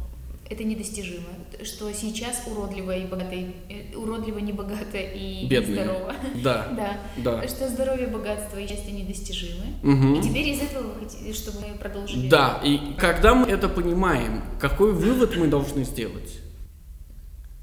это 0.51 0.65
недостижимо, 0.65 1.29
что 1.63 1.91
сейчас 1.93 2.43
уродливо 2.45 2.97
и 2.97 3.05
богатое, 3.07 3.53
э, 3.69 3.95
уродливо, 3.95 4.39
небогато 4.39 4.97
и 4.97 5.47
Бедные. 5.47 5.83
здорово. 5.85 6.15
Да. 6.43 6.67
Да. 6.75 6.99
Да. 7.41 7.47
Что 7.47 7.69
здоровье, 7.69 8.07
богатство 8.07 8.57
и 8.57 8.67
счастье 8.67 8.91
недостижимы. 8.91 9.65
Мгм. 9.81 10.15
И 10.15 10.21
теперь 10.21 10.49
из 10.49 10.61
этого 10.61 10.91
вы 10.91 10.99
хотите, 10.99 11.33
чтобы 11.33 11.59
мы 11.61 11.77
продолжили. 11.77 12.27
Да, 12.27 12.59
и 12.63 12.93
когда 12.97 13.33
мы 13.33 13.47
это 13.47 13.69
понимаем, 13.69 14.43
какой 14.59 14.91
вывод 14.91 15.37
мы 15.37 15.47
должны 15.47 15.85
сделать? 15.85 16.39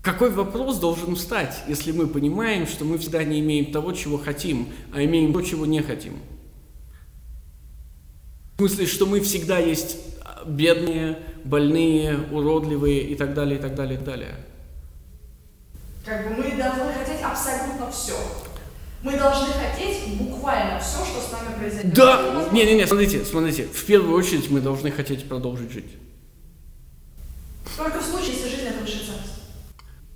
Какой 0.02 0.30
вопрос 0.30 0.78
должен 0.78 1.16
встать, 1.16 1.54
если 1.68 1.92
мы 1.92 2.06
понимаем, 2.06 2.66
что 2.66 2.84
мы 2.86 2.96
всегда 2.96 3.22
не 3.24 3.40
имеем 3.40 3.70
того, 3.72 3.92
чего 3.92 4.16
хотим, 4.16 4.68
а 4.94 5.04
имеем 5.04 5.32
то, 5.34 5.42
чего 5.42 5.66
не 5.66 5.82
хотим? 5.82 6.14
В 8.54 8.58
смысле, 8.58 8.86
что 8.86 9.06
мы 9.06 9.20
всегда 9.20 9.58
есть 9.58 9.98
бедные, 10.46 11.18
больные, 11.44 12.18
уродливые 12.30 13.02
и 13.02 13.14
так 13.14 13.34
далее, 13.34 13.58
и 13.58 13.60
так 13.60 13.74
далее, 13.74 13.94
и 13.94 13.96
так 13.96 14.06
далее. 14.06 14.34
Как 16.04 16.28
бы 16.28 16.42
мы 16.42 16.56
должны 16.56 16.92
хотеть 16.92 17.22
абсолютно 17.22 17.90
все. 17.90 18.14
Мы 19.02 19.16
должны 19.16 19.46
хотеть 19.52 20.18
буквально 20.18 20.80
все, 20.80 21.04
что 21.04 21.20
с 21.20 21.30
нами 21.30 21.56
произойдет. 21.58 21.94
Да, 21.94 22.48
не-не-не, 22.50 22.86
смотрите, 22.86 23.24
смотрите, 23.24 23.64
в 23.64 23.84
первую 23.84 24.16
очередь 24.16 24.50
мы 24.50 24.60
должны 24.60 24.90
хотеть 24.90 25.28
продолжить 25.28 25.70
жить. 25.70 25.92
Только 27.76 28.00
в 28.00 28.04
случае, 28.04 28.32
если 28.32 28.48
жизнь 28.48 28.66
это 28.66 28.80
высшая 28.80 29.06
ценность. 29.06 29.34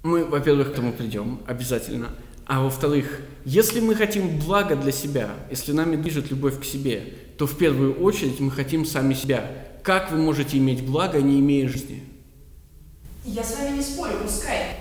Мы, 0.03 0.25
во-первых, 0.25 0.71
к 0.71 0.73
этому 0.73 0.93
придем, 0.93 1.41
обязательно. 1.47 2.09
А 2.45 2.61
во-вторых, 2.61 3.21
если 3.45 3.79
мы 3.79 3.95
хотим 3.95 4.41
блага 4.41 4.75
для 4.75 4.91
себя, 4.91 5.31
если 5.49 5.73
нами 5.73 5.95
движет 5.95 6.31
любовь 6.31 6.61
к 6.61 6.65
себе, 6.65 7.15
то 7.39 7.47
в 7.47 7.57
первую 7.57 8.03
очередь 8.03 8.41
мы 8.41 8.51
хотим 8.51 8.85
сами 8.85 9.15
себя. 9.15 9.49
Как 9.83 10.13
вы 10.13 10.19
можете 10.19 10.59
иметь 10.59 10.85
благо, 10.85 11.21
не 11.21 11.41
имея 11.41 11.69
жизни? 11.69 12.05
Я 13.25 13.43
с 13.43 13.59
вами 13.59 13.77
не 13.77 13.83
спорю, 13.83 14.19
пускай. 14.23 14.77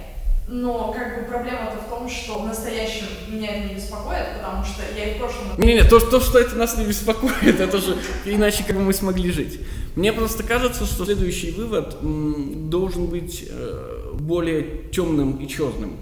Но 0.47 0.91
как 0.91 1.19
бы 1.19 1.29
проблема-то 1.29 1.77
в 1.77 1.89
том, 1.89 2.09
что 2.09 2.39
в 2.39 2.47
настоящем 2.47 3.05
меня 3.29 3.55
это 3.55 3.69
не 3.69 3.75
беспокоит, 3.75 4.37
потому 4.37 4.63
что 4.63 4.83
я 4.95 5.11
и 5.11 5.13
в 5.15 5.17
прошлом... 5.17 5.57
Не-не, 5.57 5.83
то, 5.85 5.99
то, 5.99 6.19
что 6.19 6.39
это 6.39 6.55
нас 6.55 6.77
не 6.77 6.85
беспокоит, 6.85 7.59
это 7.59 7.77
же 7.79 7.97
иначе 8.25 8.63
как 8.63 8.75
бы 8.75 8.81
мы 8.81 8.93
смогли 8.93 9.31
жить. 9.31 9.61
Мне 9.95 10.11
просто 10.11 10.43
кажется, 10.43 10.85
что 10.85 11.05
следующий 11.05 11.51
вывод 11.51 11.97
м, 12.01 12.69
должен 12.69 13.07
быть 13.07 13.45
э, 13.49 14.11
более 14.19 14.89
темным 14.91 15.37
и 15.37 15.47
черным. 15.47 15.97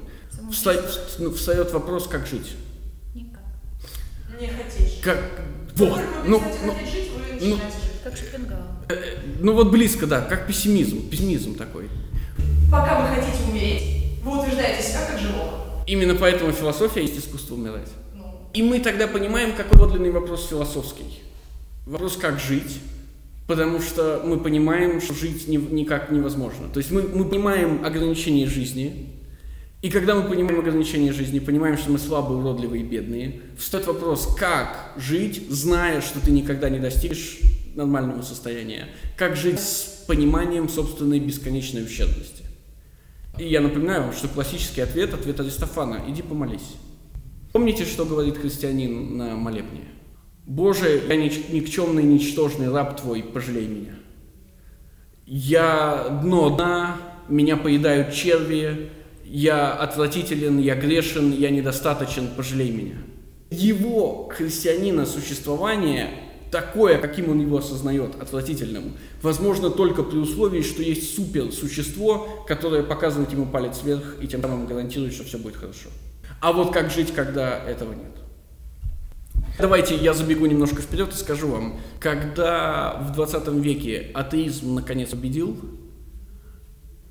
Встает, 0.51 0.85
ну, 1.19 1.31
встает 1.31 1.71
вопрос, 1.71 2.07
как 2.07 2.25
жить. 2.25 2.55
Никак. 3.13 3.43
Не 4.39 4.47
хотеть. 4.47 4.99
Как... 5.01 5.17
Как 5.17 5.45
Вот, 5.75 6.01
ну, 6.25 6.41
ну, 6.65 6.73
жить, 6.91 7.11
вы 7.13 7.19
ну, 7.19 7.55
начинаете 7.55 7.77
жить. 7.77 8.01
Как 8.03 8.17
Шопенгауэр. 8.17 8.78
Ну 9.39 9.53
вот 9.53 9.71
близко, 9.71 10.05
да, 10.07 10.21
как 10.21 10.47
пессимизм, 10.47 11.09
пессимизм 11.09 11.55
такой. 11.55 11.85
Пока 12.71 13.01
вы 13.01 13.15
хотите 13.15 13.43
умереть, 13.49 13.83
вы 14.23 14.39
утверждаете 14.39 14.83
себя 14.83 15.05
как 15.09 15.19
живого. 15.19 15.83
Именно 15.87 16.15
поэтому 16.15 16.51
философия 16.51 17.01
есть 17.01 17.17
искусство 17.17 17.55
умирать. 17.55 17.89
Ну, 18.15 18.23
И 18.53 18.61
мы 18.61 18.79
тогда 18.79 19.07
понимаем, 19.07 19.53
какой 19.53 19.79
подлинный 19.79 20.11
вопрос 20.11 20.47
философский. 20.47 21.21
Вопрос, 21.87 22.15
как 22.17 22.39
жить, 22.39 22.79
потому 23.47 23.81
что 23.81 24.21
мы 24.23 24.39
понимаем, 24.39 25.01
что 25.01 25.15
жить 25.15 25.47
не- 25.47 25.57
никак 25.57 26.11
невозможно. 26.11 26.67
То 26.71 26.77
есть 26.77 26.91
мы, 26.91 27.01
мы 27.01 27.25
понимаем 27.25 27.83
ограничения 27.83 28.45
жизни, 28.45 29.15
и 29.81 29.89
когда 29.89 30.13
мы 30.13 30.23
понимаем 30.29 30.59
ограничения 30.59 31.13
жизни, 31.13 31.39
понимаем, 31.39 31.77
что 31.77 31.89
мы 31.89 31.97
слабые, 31.97 32.37
уродливые 32.39 32.83
и 32.83 32.85
бедные, 32.85 33.41
встает 33.57 33.87
вопрос, 33.87 34.35
как 34.37 34.93
жить, 34.97 35.49
зная, 35.49 36.01
что 36.01 36.19
ты 36.19 36.29
никогда 36.31 36.69
не 36.69 36.77
достигнешь 36.79 37.39
нормального 37.75 38.21
состояния. 38.21 38.87
Как 39.17 39.35
жить 39.35 39.59
с 39.59 40.03
пониманием 40.07 40.69
собственной 40.69 41.19
бесконечной 41.19 41.83
ущербности. 41.83 42.43
И 43.37 43.47
я 43.47 43.61
напоминаю 43.61 44.03
вам, 44.03 44.13
что 44.13 44.27
классический 44.27 44.81
ответ– 44.81 45.13
ответ 45.15 45.39
Аристофана. 45.39 46.03
Иди 46.07 46.21
помолись. 46.21 46.75
Помните, 47.53 47.85
что 47.85 48.05
говорит 48.05 48.37
христианин 48.37 49.17
на 49.17 49.35
молебне? 49.35 49.85
«Боже, 50.45 51.03
я 51.07 51.15
никчемный, 51.15 52.01
ничтожный 52.01 52.71
раб 52.71 52.99
Твой, 52.99 53.21
пожалей 53.21 53.67
меня. 53.67 53.93
Я 55.27 56.21
дно 56.23 56.49
дна, 56.49 56.97
меня 57.27 57.55
поедают 57.55 58.13
черви, 58.15 58.89
я 59.23 59.71
отвратителен, 59.73 60.57
я 60.57 60.73
грешен, 60.73 61.31
я 61.31 61.51
недостаточен, 61.51 62.29
пожалей 62.35 62.71
меня». 62.71 62.95
Его, 63.51 64.27
христианина, 64.35 65.05
существование, 65.05 66.09
такое, 66.51 66.97
каким 66.97 67.29
он 67.29 67.39
его 67.39 67.57
осознает, 67.57 68.15
отвратительным, 68.21 68.93
возможно 69.21 69.69
только 69.69 70.03
при 70.03 70.17
условии, 70.17 70.61
что 70.61 70.81
есть 70.81 71.15
суперсущество, 71.15 72.27
которое 72.47 72.83
показывает 72.83 73.31
ему 73.31 73.45
палец 73.45 73.81
вверх 73.83 74.15
и 74.21 74.27
тем 74.27 74.41
самым 74.41 74.65
гарантирует, 74.65 75.13
что 75.13 75.23
все 75.23 75.37
будет 75.37 75.55
хорошо. 75.55 75.89
А 76.41 76.53
вот 76.53 76.73
как 76.73 76.89
жить, 76.91 77.13
когда 77.13 77.59
этого 77.59 77.93
нет? 77.93 78.19
Давайте 79.59 79.95
я 79.95 80.13
забегу 80.13 80.45
немножко 80.45 80.81
вперед 80.81 81.11
и 81.11 81.17
скажу 81.17 81.49
вам, 81.49 81.79
когда 81.99 82.93
в 83.01 83.13
20 83.13 83.47
веке 83.55 84.09
атеизм 84.13 84.75
наконец 84.75 85.09
победил, 85.09 85.59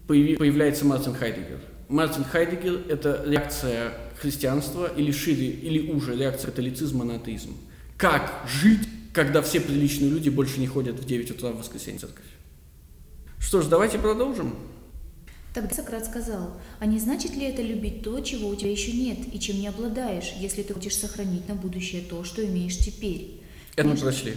появляется 0.06 0.86
Мартин 0.86 1.12
Хайдегер. 1.12 1.60
Мартин 1.88 2.24
Хайдегер– 2.24 2.84
это 2.88 3.22
реакция 3.26 3.92
христианства 4.18 4.86
или 4.86 5.10
шире, 5.12 5.48
или 5.48 5.90
уже 5.92 6.16
реакция 6.16 6.50
католицизма 6.50 7.04
на 7.04 7.16
атеизм. 7.16 7.54
Как 7.98 8.46
жить, 8.48 8.88
когда 9.18 9.42
все 9.42 9.60
приличные 9.60 10.10
люди 10.10 10.28
больше 10.28 10.60
не 10.60 10.68
ходят 10.68 11.00
в 11.00 11.04
9 11.04 11.32
утра 11.32 11.50
в 11.50 11.58
воскресенье 11.58 11.98
в 11.98 12.02
церковь? 12.02 12.24
Что 13.40 13.62
ж, 13.62 13.66
давайте 13.66 13.98
продолжим. 13.98 14.54
Тогда 15.52 15.74
Сократ 15.74 16.06
сказал, 16.06 16.52
а 16.78 16.86
не 16.86 17.00
значит 17.00 17.34
ли 17.34 17.46
это 17.46 17.60
любить 17.60 18.04
то, 18.04 18.20
чего 18.20 18.48
у 18.48 18.54
тебя 18.54 18.70
еще 18.70 18.92
нет, 18.92 19.18
и 19.32 19.40
чем 19.40 19.58
не 19.58 19.66
обладаешь, 19.66 20.34
если 20.38 20.62
ты 20.62 20.72
хочешь 20.72 20.94
сохранить 20.94 21.48
на 21.48 21.56
будущее 21.56 22.02
то, 22.02 22.22
что 22.22 22.46
имеешь 22.46 22.78
теперь? 22.78 23.42
Это 23.74 23.88
мы 23.88 23.96
прочли. 23.96 24.36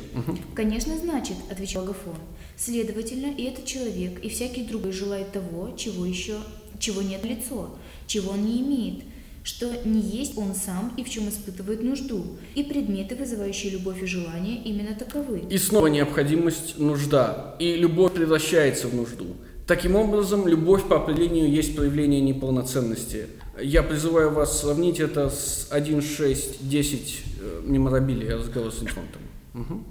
Конечно, 0.56 0.98
значит, 0.98 1.38
отвечал 1.52 1.84
Агафон. 1.84 2.18
Следовательно, 2.58 3.28
и 3.28 3.44
этот 3.44 3.66
человек, 3.66 4.20
и 4.24 4.30
всякий 4.30 4.64
другой 4.64 4.94
желает 4.94 5.32
того, 5.32 5.76
чего 5.78 6.08
еще, 6.08 6.40
чего 6.80 7.04
нет 7.04 7.24
лицо, 7.24 7.78
чего 8.08 8.32
он 8.32 8.44
не 8.46 8.62
имеет, 8.62 9.04
что 9.44 9.72
не 9.86 10.00
есть 10.00 10.38
он 10.38 10.54
сам 10.54 10.94
и 10.98 11.04
в 11.04 11.10
чем 11.10 11.30
испытывает 11.30 11.84
нужду, 11.84 12.38
и 12.56 12.64
предметы, 12.64 13.16
вызывающие 13.16 13.72
любовь 13.72 14.02
и 14.04 14.06
желание, 14.06 14.62
именно 14.64 14.96
таковы. 14.96 15.44
И 15.50 15.58
снова 15.58 15.88
необходимость, 15.88 16.78
нужда. 16.78 17.56
И 17.60 17.76
любовь 17.76 18.14
превращается 18.14 18.88
в 18.88 18.96
нужду. 18.96 19.36
Таким 19.68 19.96
образом, 19.96 20.48
любовь 20.48 20.84
по 20.88 20.98
определению 20.98 21.50
есть 21.50 21.76
проявление 21.76 22.22
неполноценности. 22.22 23.28
Я 23.62 23.84
призываю 23.84 24.32
вас 24.32 24.62
сравнить 24.62 25.00
это 25.00 25.30
с 25.30 25.70
1.6.10 25.72 27.20
э, 27.40 27.62
меморабилия 27.64 28.38
разговор 28.38 28.72
с 28.72 28.82
инфантом. 28.82 29.22
Мгм. 29.54 29.86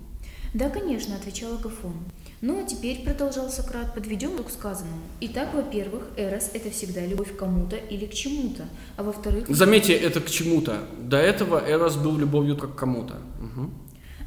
Да, 0.54 0.68
конечно, 0.68 1.14
отвечал 1.14 1.54
Агафон. 1.54 1.94
Ну, 2.42 2.58
а 2.58 2.64
теперь, 2.66 3.04
продолжал 3.04 3.50
Сократ, 3.50 3.92
подведем 3.92 4.42
к 4.42 4.50
сказанному. 4.50 5.02
Итак, 5.20 5.50
во-первых, 5.52 6.08
эрос– 6.16 6.50
это 6.54 6.70
всегда 6.70 7.04
любовь 7.04 7.34
к 7.34 7.38
кому-то 7.38 7.76
или 7.76 8.06
к 8.06 8.14
чему-то, 8.14 8.64
а 8.96 9.02
во-вторых… 9.02 9.44
Заметьте, 9.48 9.92
это 9.92 10.22
к 10.22 10.30
чему-то. 10.30 10.78
До 10.98 11.18
этого 11.18 11.62
Эрос 11.70 11.96
был 11.96 12.16
любовью 12.16 12.56
как 12.56 12.74
к 12.74 12.78
кому-то. 12.78 13.18
Мгм. 13.40 13.74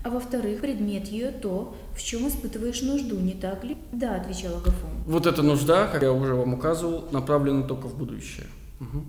А 0.03 0.09
во-вторых, 0.11 0.61
предмет 0.61 1.07
ее 1.07 1.31
то, 1.31 1.75
в 1.95 2.03
чем 2.03 2.27
испытываешь 2.27 2.83
нужду, 2.83 3.19
не 3.19 3.33
так 3.33 3.63
ли? 3.63 3.77
Да, 3.91 4.17
отвечал 4.17 4.57
Агафон. 4.57 4.91
Вот 5.07 5.25
эта 5.25 5.41
нужда, 5.41 5.87
как 5.87 6.03
я 6.03 6.13
уже 6.13 6.35
вам 6.35 6.53
указывал, 6.53 7.05
направлена 7.11 7.63
только 7.63 7.87
в 7.87 7.97
будущее. 7.97 8.45
Мгм. 8.79 9.07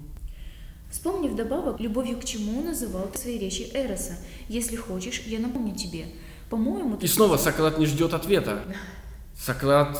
Вспомни 0.90 1.28
вдобавок, 1.28 1.78
любовью 1.78 2.16
к 2.18 2.24
чему 2.24 2.62
называл 2.62 3.10
в 3.12 3.18
своей 3.18 3.38
речи 3.38 3.68
Эроса. 3.74 4.12
Если 4.48 4.76
хочешь, 4.76 5.24
я 5.26 5.40
напомню 5.40 5.74
тебе. 5.74 6.06
По-моему, 6.50 6.96
И 7.00 7.06
снова 7.06 7.36
Сократ 7.36 7.78
не 7.78 7.86
ждет 7.86 8.14
ответа. 8.14 8.62
Сократ 9.38 9.98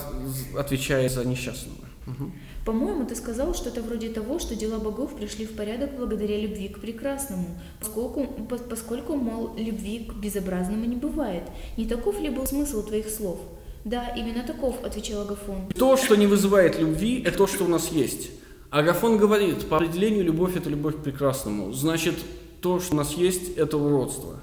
отвечает 0.57 1.13
за 1.13 1.25
несчастного. 1.25 1.79
Мгм. 2.07 2.33
По-моему, 2.65 3.05
ты 3.05 3.15
сказал 3.17 3.55
что-то 3.55 3.83
вроде 3.83 4.09
того, 4.09 4.39
что 4.39 4.55
дела 4.55 4.79
богов 4.79 5.17
пришли 5.17 5.45
в 5.45 5.53
порядок 5.57 5.97
благодаря 5.97 6.39
любви 6.41 6.69
к 6.69 6.81
прекрасному, 6.81 7.47
поскольку, 7.81 8.25
по- 8.49 8.57
поскольку, 8.57 9.17
мол, 9.17 9.55
любви 9.57 9.99
к 10.11 10.15
безобразному 10.15 10.85
не 10.87 10.97
бывает. 10.97 11.43
Не 11.77 11.85
таков 11.87 12.21
ли 12.21 12.31
был 12.31 12.47
смысл 12.47 12.83
твоих 12.83 13.11
слов? 13.11 13.39
Да, 13.85 14.09
именно 14.17 14.43
таков, 14.43 14.83
отвечал 14.83 15.23
Агафон. 15.23 15.69
То, 15.77 15.97
что 15.99 16.15
не 16.17 16.27
вызывает 16.27 16.79
любви, 16.79 17.23
это 17.23 17.37
то, 17.39 17.47
что 17.47 17.65
у 17.65 17.69
нас 17.69 17.89
есть. 17.93 18.31
Агафон 18.71 19.19
говорит, 19.19 19.69
по 19.69 19.77
определению 19.77 20.25
любовь– 20.25 20.57
это 20.57 20.71
любовь 20.71 20.97
к 20.97 21.03
прекрасному. 21.03 21.73
Значит, 21.73 22.15
то, 22.63 22.81
что 22.81 22.95
у 22.95 22.97
нас 22.97 23.13
есть, 23.13 23.57
это 23.59 23.77
уродство. 23.77 24.41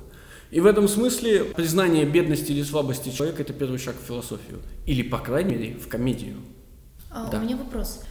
И 0.52 0.60
в 0.60 0.66
этом 0.66 0.88
смысле 0.90 1.46
признание 1.46 2.06
бедности 2.06 2.52
или 2.52 2.62
слабости 2.64 3.10
человека– 3.10 3.42
это 3.44 3.54
первый 3.54 3.80
шаг 3.80 3.96
в 4.02 4.06
философию. 4.06 4.62
Или, 4.86 5.02
по 5.02 5.18
крайней 5.20 5.56
мере, 5.56 5.74
в 5.76 5.88
комедию. 5.88 6.36
А, 7.10 7.30
Да. 7.32 7.40
У 7.40 7.42
меня 7.44 7.56
вопрос. 7.56 8.02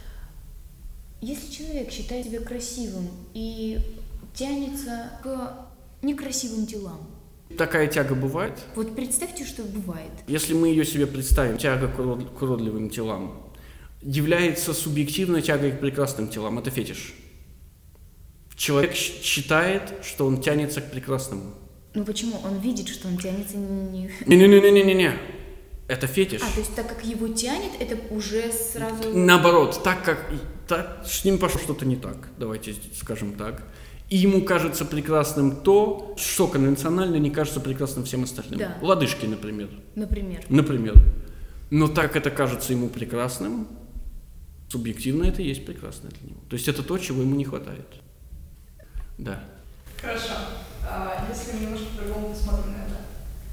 Если 1.21 1.51
человек 1.51 1.91
считает 1.91 2.25
себя 2.25 2.39
красивым 2.39 3.09
и 3.35 3.77
тянется 4.33 5.11
к 5.23 5.67
некрасивым 6.01 6.65
телам, 6.65 7.07
Такая 7.57 7.87
тяга 7.87 8.15
бывает. 8.15 8.53
вот 8.75 8.95
представьте, 8.95 9.45
что 9.45 9.61
бывает. 9.63 10.09
Если 10.27 10.53
мы 10.55 10.69
ее 10.69 10.83
себе 10.85 11.05
представим, 11.05 11.57
тяга 11.57 11.89
к 11.89 11.99
урод- 11.99 12.33
к 12.33 12.41
уродливым 12.41 12.89
телам, 12.89 13.43
является 14.01 14.73
субъективной 14.73 15.43
тягой 15.43 15.73
к 15.73 15.79
прекрасным 15.79 16.27
телам. 16.27 16.57
Это 16.57 16.71
фетиш. 16.71 17.13
Человек 18.55 18.95
считает, 18.95 19.93
что 20.03 20.25
он 20.25 20.41
тянется 20.41 20.81
к 20.81 20.89
прекрасному. 20.91 21.53
Ну 21.93 22.05
почему? 22.05 22.39
Он 22.43 22.59
видит, 22.59 22.87
что 22.87 23.07
он 23.07 23.17
тянется 23.17 23.57
не... 23.57 24.09
Не-не-не-не-не-не. 24.25 25.13
Это 25.87 26.07
фетиш. 26.07 26.41
А, 26.41 26.49
то 26.53 26.59
есть 26.59 26.73
так 26.73 26.87
как 26.87 27.03
его 27.03 27.27
тянет, 27.27 27.71
это 27.79 27.97
уже 28.13 28.51
сразу... 28.51 29.09
Наоборот, 29.13 29.81
так 29.83 30.03
как 30.03 30.25
так, 30.67 31.05
с 31.05 31.25
ним 31.25 31.37
пошло 31.37 31.59
что-то 31.59 31.85
не 31.85 31.97
так, 31.97 32.29
давайте 32.37 32.75
скажем 32.97 33.33
так. 33.33 33.63
И 34.09 34.15
ему 34.15 34.41
кажется 34.43 34.85
прекрасным 34.85 35.57
то, 35.57 36.15
что 36.17 36.47
конвенционально 36.47 37.17
не 37.17 37.29
кажется 37.29 37.59
прекрасным 37.59 38.05
всем 38.05 38.23
остальным. 38.23 38.59
Да. 38.59 38.77
Лодыжки, 38.81 39.25
например. 39.25 39.69
Например. 39.95 40.45
Например. 40.47 40.95
Но 41.71 41.89
так 41.89 42.15
это 42.15 42.29
кажется 42.29 42.71
ему 42.71 42.87
прекрасным, 42.87 43.67
субъективно 44.69 45.25
это 45.25 45.41
и 45.41 45.47
есть 45.47 45.65
прекрасно 45.65 46.09
для 46.09 46.29
него. 46.29 46.41
То 46.49 46.55
есть 46.55 46.69
это 46.69 46.83
то, 46.83 46.97
чего 46.97 47.21
ему 47.21 47.35
не 47.35 47.43
хватает. 47.43 47.87
Да. 49.17 49.43
Хорошо. 50.01 50.33
А, 50.93 51.25
если 51.29 51.63
немножко 51.63 51.87
по-другому 51.97 52.33
посмотрим 52.33 52.73
на 52.73 52.83
это. 52.83 52.97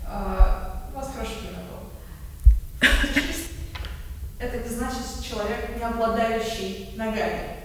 А, 0.05 0.91
у 0.93 0.97
вас 0.97 1.13
хороший 1.15 1.37
пример 1.37 1.63
был. 1.71 2.89
Это 4.41 4.69
не 4.69 4.75
значит 4.75 5.05
человек, 5.23 5.77
не 5.77 5.85
обладающий 5.85 6.91
ногами. 6.97 7.57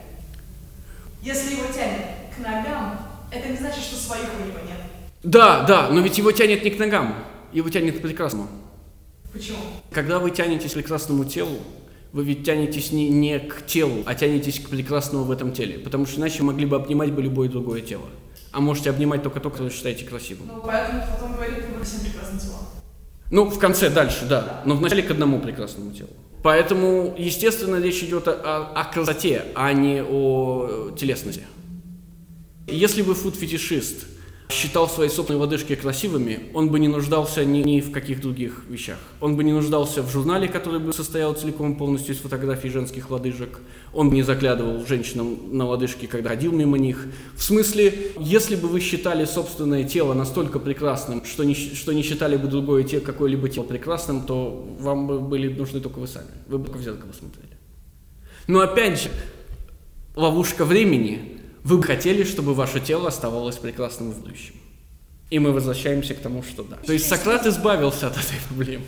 Если 1.24 1.56
его 1.56 1.74
тянет 1.74 2.06
к 2.36 2.40
ногам, 2.40 3.00
это 3.32 3.50
не 3.50 3.58
значит, 3.58 3.84
что 3.84 3.96
своих 3.96 4.30
у 4.40 4.46
него 4.46 4.60
нет. 4.60 4.78
Да, 5.24 5.64
да, 5.64 5.90
но 5.90 6.02
ведь 6.02 6.20
его 6.20 6.32
тянет 6.32 6.64
не 6.64 6.70
к 6.70 6.78
ногам, 6.78 7.16
его 7.52 7.70
тянет 7.70 7.98
к 7.98 8.02
прекрасному. 8.02 8.50
Почему? 9.32 9.58
Когда 9.92 10.20
вы 10.20 10.30
тянетесь 10.30 10.72
к 10.72 10.76
прекрасному 10.76 11.26
телу, 11.26 11.58
вы 12.12 12.24
ведь 12.26 12.46
тянетесь 12.46 12.92
не, 12.92 13.10
не 13.10 13.40
к 13.40 13.66
телу, 13.66 14.04
а 14.06 14.14
тянетесь 14.14 14.60
к 14.60 14.70
прекрасному 14.70 15.24
в 15.24 15.32
этом 15.32 15.52
теле. 15.52 15.80
Потому 15.80 16.06
что 16.06 16.20
иначе 16.20 16.44
могли 16.44 16.68
бы 16.68 16.76
обнимать 16.76 17.12
бы 17.12 17.24
любое 17.24 17.50
другое 17.50 17.82
тело. 17.82 18.06
А 18.54 18.62
можете 18.62 18.92
обнимать 18.92 19.24
только 19.24 19.40
то, 19.40 19.50
кто 19.50 19.64
вы 19.64 19.72
считаете 19.72 20.06
красивым. 20.06 20.48
Ну, 20.48 20.62
поэтому 20.64 21.02
потом 21.12 21.34
говорит, 21.34 21.66
выбор 21.66 21.84
всем 21.84 22.02
прекрасным 22.02 22.40
телом. 22.40 22.60
Ну, 23.32 23.46
в 23.46 23.58
конце 23.58 23.90
дальше, 23.90 24.26
да. 24.30 24.62
Но 24.64 24.76
вначале 24.76 25.02
к 25.02 25.10
одному 25.10 25.40
прекрасному 25.40 25.92
телу. 25.92 26.12
Поэтому, 26.44 27.16
естественно, 27.18 27.82
речь 27.82 28.04
идет 28.04 28.28
о, 28.28 28.72
о 28.76 28.84
красоте, 28.86 29.46
а 29.56 29.74
не 29.74 30.04
о 30.04 30.92
э, 30.92 30.96
телесности. 30.96 31.48
Если 32.68 33.02
бы 33.02 33.16
фуд-фетишист 33.16 34.06
считал 34.54 34.88
свои 34.88 35.10
собственные 35.10 35.42
лодыжки 35.42 35.76
красивыми, 35.76 36.52
он 36.54 36.70
бы 36.70 36.80
не 36.80 36.88
нуждался 36.88 37.44
ни, 37.44 37.60
ни 37.60 37.82
в 37.82 37.92
каких 37.92 38.22
других 38.22 38.64
вещах. 38.70 38.98
Он 39.20 39.36
бы 39.36 39.44
не 39.44 39.52
нуждался 39.52 40.04
в 40.04 40.12
журнале, 40.12 40.48
который 40.48 40.80
бы 40.80 40.94
состоял 40.94 41.34
целиком 41.34 41.76
полностью 41.76 42.16
из 42.16 42.20
фотографий 42.20 42.70
женских 42.70 43.10
лодыжек. 43.10 43.60
Он 43.94 44.10
бы 44.10 44.16
не 44.16 44.24
заглядывал 44.24 44.86
женщинам 44.86 45.38
на 45.52 45.66
лодыжки, 45.66 46.06
когда 46.06 46.30
ходил 46.30 46.52
мимо 46.52 46.78
них. 46.78 47.08
В 47.36 47.44
смысле, 47.44 48.12
если 48.20 48.56
бы 48.56 48.68
вы 48.68 48.80
считали 48.80 49.26
собственное 49.26 49.84
тело 49.84 50.14
настолько 50.14 50.60
прекрасным, 50.60 51.26
что 51.26 51.44
не, 51.44 51.56
что 51.56 51.94
не 51.94 52.04
считали 52.04 52.38
бы 52.38 52.48
другое 52.48 52.84
тело, 52.84 53.02
какое-либо 53.02 53.50
тело 53.50 53.64
прекрасным, 53.64 54.22
то 54.22 54.76
вам 54.80 55.08
бы 55.08 55.20
были 55.20 55.48
нужны 55.48 55.80
только 55.80 56.00
вы 56.00 56.08
сами. 56.08 56.28
Вы 56.48 56.60
бы 56.60 56.66
только 56.66 56.78
в 56.78 56.84
зеркало 56.84 57.12
смотрели. 57.12 57.58
Но 58.48 58.60
опять 58.60 59.02
же, 59.02 59.10
ловушка 60.16 60.66
времени. 60.66 61.40
Вы 61.64 61.78
бы 61.78 61.84
хотели, 61.84 62.24
чтобы 62.24 62.54
ваше 62.54 62.80
тело 62.80 63.08
оставалось 63.08 63.58
прекрасным 63.58 64.12
в 64.12 64.20
будущем. 64.20 64.56
И 65.30 65.40
мы 65.40 65.52
возвращаемся 65.52 66.14
к 66.14 66.20
тому, 66.20 66.44
что 66.44 66.64
да. 66.64 66.76
То 66.86 66.94
есть 66.94 67.08
Сократ 67.08 67.46
избавился 67.48 68.08
от 68.08 68.14
этой 68.18 68.38
проблемы. 68.48 68.86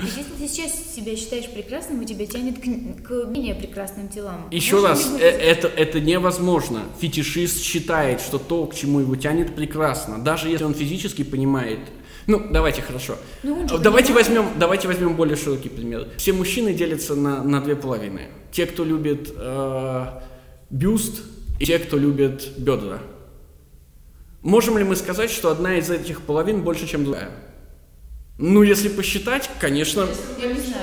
Если 0.00 0.22
ты 0.22 0.48
сейчас 0.48 0.72
себя 0.94 1.16
считаешь 1.16 1.48
прекрасным, 1.48 2.02
и 2.02 2.06
тебя 2.06 2.26
тянет 2.26 2.58
к, 2.58 3.06
к 3.06 3.26
менее 3.28 3.54
прекрасным 3.54 4.08
телам. 4.08 4.48
Еще 4.50 4.84
раз, 4.84 5.08
э- 5.18 5.20
это, 5.20 5.68
это 5.68 6.00
невозможно. 6.00 6.82
Фетишист 7.00 7.62
считает, 7.62 8.20
что 8.20 8.38
то, 8.38 8.66
к 8.66 8.74
чему 8.74 9.00
его 9.00 9.14
тянет, 9.16 9.54
прекрасно. 9.54 10.18
Даже 10.18 10.48
если 10.48 10.64
он 10.64 10.74
физически 10.74 11.22
понимает. 11.22 11.78
Ну, 12.26 12.42
давайте 12.50 12.82
хорошо. 12.82 13.16
Ну, 13.42 13.66
давайте, 13.66 14.12
понимает. 14.12 14.14
возьмем, 14.14 14.46
давайте 14.58 14.88
возьмем 14.88 15.14
более 15.14 15.36
широкий 15.36 15.68
пример. 15.68 16.08
Все 16.16 16.32
мужчины 16.32 16.72
делятся 16.72 17.14
на, 17.14 17.42
на 17.42 17.60
две 17.60 17.76
половины. 17.76 18.28
Те, 18.50 18.66
кто 18.66 18.84
любит 18.84 19.32
э, 19.36 20.06
бюст, 20.70 21.22
и 21.62 21.64
те, 21.64 21.78
кто 21.78 21.96
любит 21.96 22.48
бедра. 22.58 22.98
Можем 24.42 24.78
ли 24.78 24.84
мы 24.84 24.96
сказать, 24.96 25.30
что 25.30 25.48
одна 25.48 25.76
из 25.78 25.88
этих 25.90 26.22
половин 26.22 26.62
больше, 26.62 26.88
чем 26.88 27.04
другая? 27.04 27.30
Ну, 28.36 28.64
если 28.64 28.88
посчитать, 28.88 29.48
конечно, 29.60 30.08
Я 30.40 30.52
не 30.52 30.58
знаю. 30.58 30.82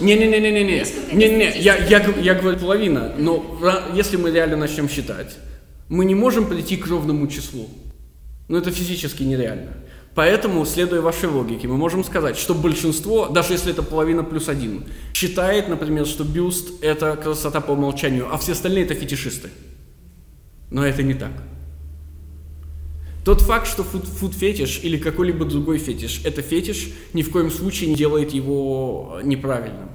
Не-не-не-не-не. 0.00 0.86
Не-не-не, 1.12 1.58
я, 1.58 1.76
я, 1.76 2.00
я 2.18 2.34
говорю 2.34 2.58
половина, 2.58 3.12
но 3.18 3.58
если 3.92 4.16
мы 4.16 4.30
реально 4.30 4.56
начнем 4.56 4.88
считать, 4.88 5.36
мы 5.90 6.06
не 6.06 6.14
можем 6.14 6.46
прийти 6.46 6.78
к 6.78 6.86
ровному 6.86 7.26
числу. 7.26 7.68
Ну, 8.48 8.56
это 8.56 8.70
физически 8.70 9.22
нереально. 9.22 9.72
Поэтому, 10.14 10.64
следуя 10.64 11.02
вашей 11.02 11.28
логике, 11.28 11.68
мы 11.68 11.76
можем 11.76 12.04
сказать, 12.04 12.38
что 12.38 12.54
большинство, 12.54 13.28
даже 13.28 13.52
если 13.52 13.72
это 13.72 13.82
половина 13.82 14.24
плюс 14.24 14.48
один, 14.48 14.84
считает, 15.12 15.68
например, 15.68 16.06
что 16.06 16.24
бюст– 16.24 16.70
это 16.82 17.16
красота 17.16 17.60
по 17.60 17.72
умолчанию, 17.72 18.32
а 18.32 18.38
все 18.38 18.52
остальные– 18.52 18.84
это 18.86 18.94
фетишисты. 18.94 19.50
Но 20.70 20.84
это 20.86 21.02
не 21.02 21.14
так. 21.14 21.32
Тот 23.24 23.40
факт, 23.40 23.66
что 23.66 23.84
фуд, 23.84 24.04
фуд-фетиш 24.04 24.80
или 24.82 24.98
какой-либо 24.98 25.46
другой 25.46 25.78
фетиш– 25.78 26.20
это 26.24 26.42
фетиш, 26.42 26.90
ни 27.14 27.22
в 27.22 27.30
коем 27.30 27.50
случае 27.50 27.88
не 27.88 27.96
делает 27.96 28.32
его 28.32 29.18
э, 29.18 29.26
неправильным. 29.26 29.88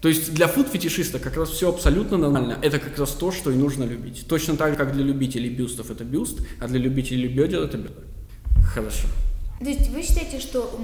То 0.00 0.08
есть 0.08 0.32
для 0.32 0.46
фуд-фетишиста 0.46 1.18
как 1.18 1.36
раз 1.36 1.50
все 1.50 1.68
абсолютно 1.68 2.16
нормально. 2.16 2.58
Это 2.62 2.78
как 2.78 2.96
раз 2.96 3.10
то, 3.10 3.32
что 3.32 3.50
и 3.50 3.56
нужно 3.56 3.82
любить. 3.82 4.26
Точно 4.28 4.56
так 4.56 4.72
же, 4.72 4.76
как 4.76 4.92
для 4.92 5.02
любителей 5.02 5.50
бюстов 5.50 5.90
это 5.90 6.04
бюст, 6.04 6.42
а 6.60 6.68
для 6.68 6.78
любителей 6.78 7.26
бедер 7.26 7.62
это 7.62 7.76
бедра. 7.76 8.04
Хорошо. 8.72 9.08
То 9.58 9.64
есть 9.64 9.90
вы 9.90 10.02
считаете, 10.02 10.38
что 10.38 10.78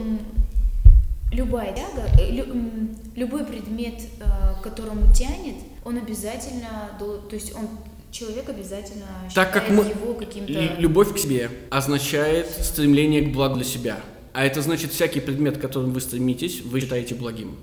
любая 1.33 1.75
тяга, 1.75 2.09
э, 2.21 2.31
лю- 2.31 2.95
любой 3.17 3.45
предмет, 3.45 3.95
э, 4.21 4.25
к 4.61 4.63
которому 4.63 5.13
тянет, 5.13 5.57
он 5.85 5.97
обязательно, 5.97 6.91
то 6.99 7.35
есть 7.35 7.55
он 7.55 7.69
человек 8.11 8.49
обязательно 8.49 9.07
Так 9.35 9.53
как 9.53 9.71
мы... 9.71 9.85
его 9.85 10.15
каким-то... 10.15 10.53
Любовь 10.79 11.15
к 11.15 11.19
себе 11.19 11.51
означает 11.71 12.49
стремление 12.51 13.23
к 13.23 13.33
благу 13.33 13.57
для 13.57 13.65
себя. 13.65 14.01
А 14.35 14.45
это 14.45 14.63
значит, 14.63 14.93
всякий 14.93 15.21
предмет, 15.21 15.59
к 15.59 15.61
которому 15.61 15.93
вы 15.93 16.01
стремитесь, 16.01 16.61
вы 16.63 16.81
считаете 16.81 17.15
благим. 17.15 17.57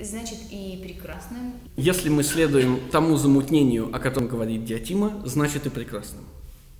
Значит, 0.00 0.38
и 0.50 0.80
прекрасным. 0.82 1.54
Если 1.76 2.08
мы 2.08 2.22
следуем 2.22 2.80
тому 2.90 3.16
замутнению, 3.16 3.94
о 3.94 3.98
котором 3.98 4.28
говорит 4.28 4.64
Диатима, 4.64 5.22
значит 5.26 5.66
и 5.66 5.70
прекрасным. 5.70 6.24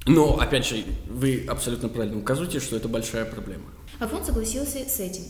Но, 0.07 0.39
опять 0.39 0.67
же, 0.67 0.85
вы 1.09 1.45
абсолютно 1.47 1.89
правильно 1.89 2.19
указываете, 2.19 2.61
что 2.61 2.77
это 2.77 2.89
большая 2.89 3.27
проблема. 3.27 3.65
Афон 3.99 4.25
согласился 4.25 4.79
с 4.89 4.99
этим. 5.01 5.23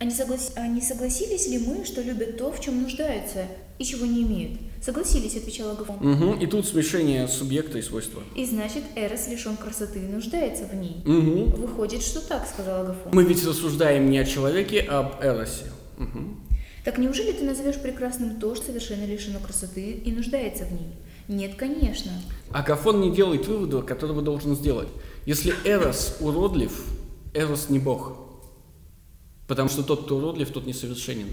А 0.00 0.04
не, 0.04 0.12
соглас- 0.12 0.52
а 0.54 0.66
не 0.68 0.80
согласились 0.80 1.48
ли 1.48 1.58
мы, 1.58 1.84
что 1.84 2.00
любят 2.02 2.36
то, 2.38 2.52
в 2.52 2.60
чем 2.60 2.82
нуждаются 2.82 3.46
и 3.78 3.84
чего 3.84 4.06
не 4.06 4.22
имеют? 4.22 4.60
Согласились, 4.80 5.36
отвечал 5.36 5.70
Агафон. 5.70 5.96
Мгм. 6.00 6.38
И 6.38 6.46
тут 6.46 6.68
смешение 6.68 7.26
субъекта 7.26 7.78
и 7.78 7.82
свойства. 7.82 8.22
И 8.36 8.44
значит, 8.44 8.84
Эрос 8.94 9.26
лишен 9.26 9.56
красоты 9.56 9.98
и 9.98 10.06
нуждается 10.06 10.66
в 10.66 10.74
ней. 10.74 11.02
Мгм. 11.04 11.50
Выходит, 11.60 12.02
что 12.02 12.20
так, 12.20 12.46
сказал 12.46 12.82
Агафон. 12.82 13.10
Мы 13.12 13.24
ведь 13.24 13.44
рассуждаем 13.44 14.08
не 14.08 14.18
о 14.18 14.24
человеке, 14.24 14.86
а 14.88 15.00
об 15.00 15.20
Эросе. 15.24 15.64
Мгм. 15.96 16.40
Так 16.84 16.98
неужели 16.98 17.32
ты 17.32 17.44
назовешь 17.44 17.80
прекрасным 17.80 18.38
то, 18.38 18.54
что 18.54 18.66
совершенно 18.66 19.04
лишено 19.04 19.40
красоты 19.40 19.90
и 19.90 20.12
нуждается 20.12 20.64
в 20.64 20.72
ней? 20.72 20.94
Нет, 21.26 21.56
конечно. 21.56 22.12
Агафон 22.52 23.00
не 23.00 23.10
делает 23.10 23.48
вывода, 23.48 23.82
которого 23.82 24.22
должен 24.22 24.54
сделать. 24.54 24.88
Если 25.26 25.52
Эрос 25.64 26.18
уродлив, 26.20 26.84
Эрос 27.34 27.68
не 27.68 27.80
бог. 27.80 28.27
Потому 29.48 29.68
что 29.68 29.82
тот, 29.82 30.04
кто 30.04 30.18
уродлив, 30.18 30.50
тот 30.50 30.66
несовершенен. 30.66 31.28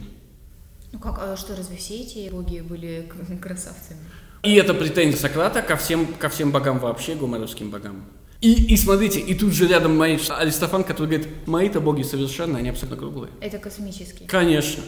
Ну 0.91 0.99
как, 0.99 1.19
а 1.19 1.37
что, 1.37 1.55
разве 1.55 1.75
все 1.77 1.97
эти 1.97 2.29
боги 2.29 2.61
были 2.61 3.11
красавцами? 3.41 3.99
И 4.41 4.55
это 4.55 4.73
претензия 4.73 5.19
Сократа 5.19 5.61
ко 5.61 5.75
всем, 5.75 6.07
ко 6.13 6.29
всем 6.29 6.51
богам 6.51 6.79
вообще, 6.79 7.15
гомеровским 7.15 7.69
богам. 7.69 8.05
И, 8.41 8.73
и 8.73 8.77
смотрите, 8.77 9.19
и 9.19 9.33
тут 9.33 9.53
же 9.53 9.67
рядом 9.67 9.97
мои 9.97 10.17
Аристофан, 10.29 10.83
который 10.83 11.07
говорит, 11.07 11.47
мои-то 11.47 11.81
боги 11.81 12.03
совершенны, 12.03 12.57
они 12.57 12.69
абсолютно 12.69 12.97
круглые. 12.97 13.31
Это 13.41 13.57
космический. 13.57 14.25
Конечно. 14.25 14.83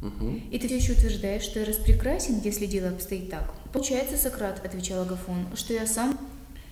Мгм. 0.00 0.48
И 0.50 0.58
ты 0.58 0.66
все 0.66 0.76
еще 0.76 0.92
утверждаешь, 0.92 1.42
что 1.42 1.62
Эрос 1.62 1.76
прекрасен, 1.76 2.40
если 2.42 2.66
дело 2.66 2.90
обстоит 2.90 3.30
так. 3.30 3.54
Получается, 3.72 4.16
Сократ, 4.16 4.64
отвечал 4.64 5.02
Агафон, 5.02 5.46
что 5.54 5.72
я 5.72 5.86
сам 5.86 6.18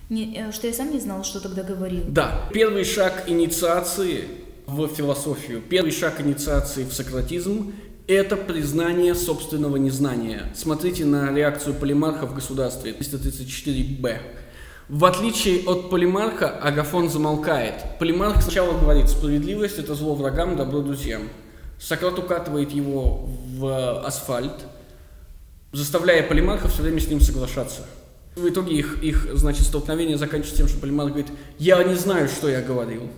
не, 0.09 0.35
э, 0.35 0.51
что 0.51 0.67
я 0.67 0.73
сам 0.73 0.91
не 0.91 0.99
знал, 0.99 1.23
что 1.23 1.39
тогда 1.39 1.63
говорил. 1.63 2.03
Да, 2.07 2.49
первый 2.53 2.83
шаг 2.85 3.25
инициации 3.27 4.44
в 4.67 4.87
философию, 4.87 5.61
первый 5.61 5.91
шаг 5.91 6.21
инициации 6.21 6.85
в 6.85 6.93
сократизм– 6.93 7.73
это 8.07 8.35
признание 8.35 9.15
собственного 9.15 9.77
незнания. 9.77 10.51
Смотрите 10.55 11.05
на 11.05 11.33
реакцию 11.33 11.75
полимарха 11.75 12.25
в 12.25 12.35
государстве, 12.35 12.91
334б. 12.91 14.19
В 14.89 15.05
отличие 15.05 15.63
от 15.67 15.89
полимарха, 15.89 16.49
Агафон 16.49 17.09
замолкает. 17.09 17.75
Полимарх 17.99 18.41
сначала 18.43 18.79
говорит, 18.79 19.09
справедливость– 19.09 19.77
это 19.79 19.95
зло 19.95 20.15
врагам, 20.15 20.55
добро 20.55 20.81
друзьям. 20.81 21.23
Сократ 21.79 22.17
укатывает 22.19 22.71
его 22.71 23.27
в 23.57 24.01
асфальт, 24.05 24.65
заставляя 25.71 26.27
полимарха 26.27 26.67
все 26.67 26.83
время 26.83 26.99
с 26.99 27.07
ним 27.07 27.19
соглашаться. 27.19 27.81
В 28.35 28.47
итоге 28.47 28.75
их, 28.75 29.03
их 29.03 29.27
значит, 29.33 29.65
столкновение 29.65 30.17
заканчивается 30.17 30.57
тем, 30.57 30.67
что 30.67 30.79
полимарх 30.79 31.09
говорит, 31.09 31.31
я 31.57 31.83
не 31.83 31.95
знаю, 31.95 32.27
что 32.27 32.49
я 32.49 32.61
говорил. 32.61 33.09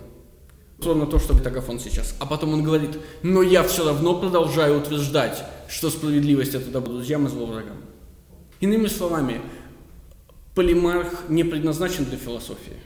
Словно 0.81 1.07
то, 1.07 1.17
что 1.17 1.29
говорит 1.29 1.47
Агафон 1.47 1.79
сейчас. 1.79 2.15
А 2.19 2.25
потом 2.25 2.53
он 2.53 2.63
говорит, 2.63 2.99
но 3.23 3.41
я 3.41 3.63
все 3.63 3.85
равно 3.85 4.19
продолжаю 4.19 4.79
утверждать, 4.79 5.43
что 5.67 5.89
справедливость 5.89 6.53
это 6.53 6.69
добро 6.69 6.93
друзьям 6.93 7.25
и 7.25 7.29
зло 7.29 7.47
врагам. 7.47 7.77
Иными 8.59 8.87
словами, 8.87 9.41
полимарх 10.53 11.29
не 11.29 11.43
предназначен 11.43 12.05
для 12.05 12.17
философии. 12.17 12.77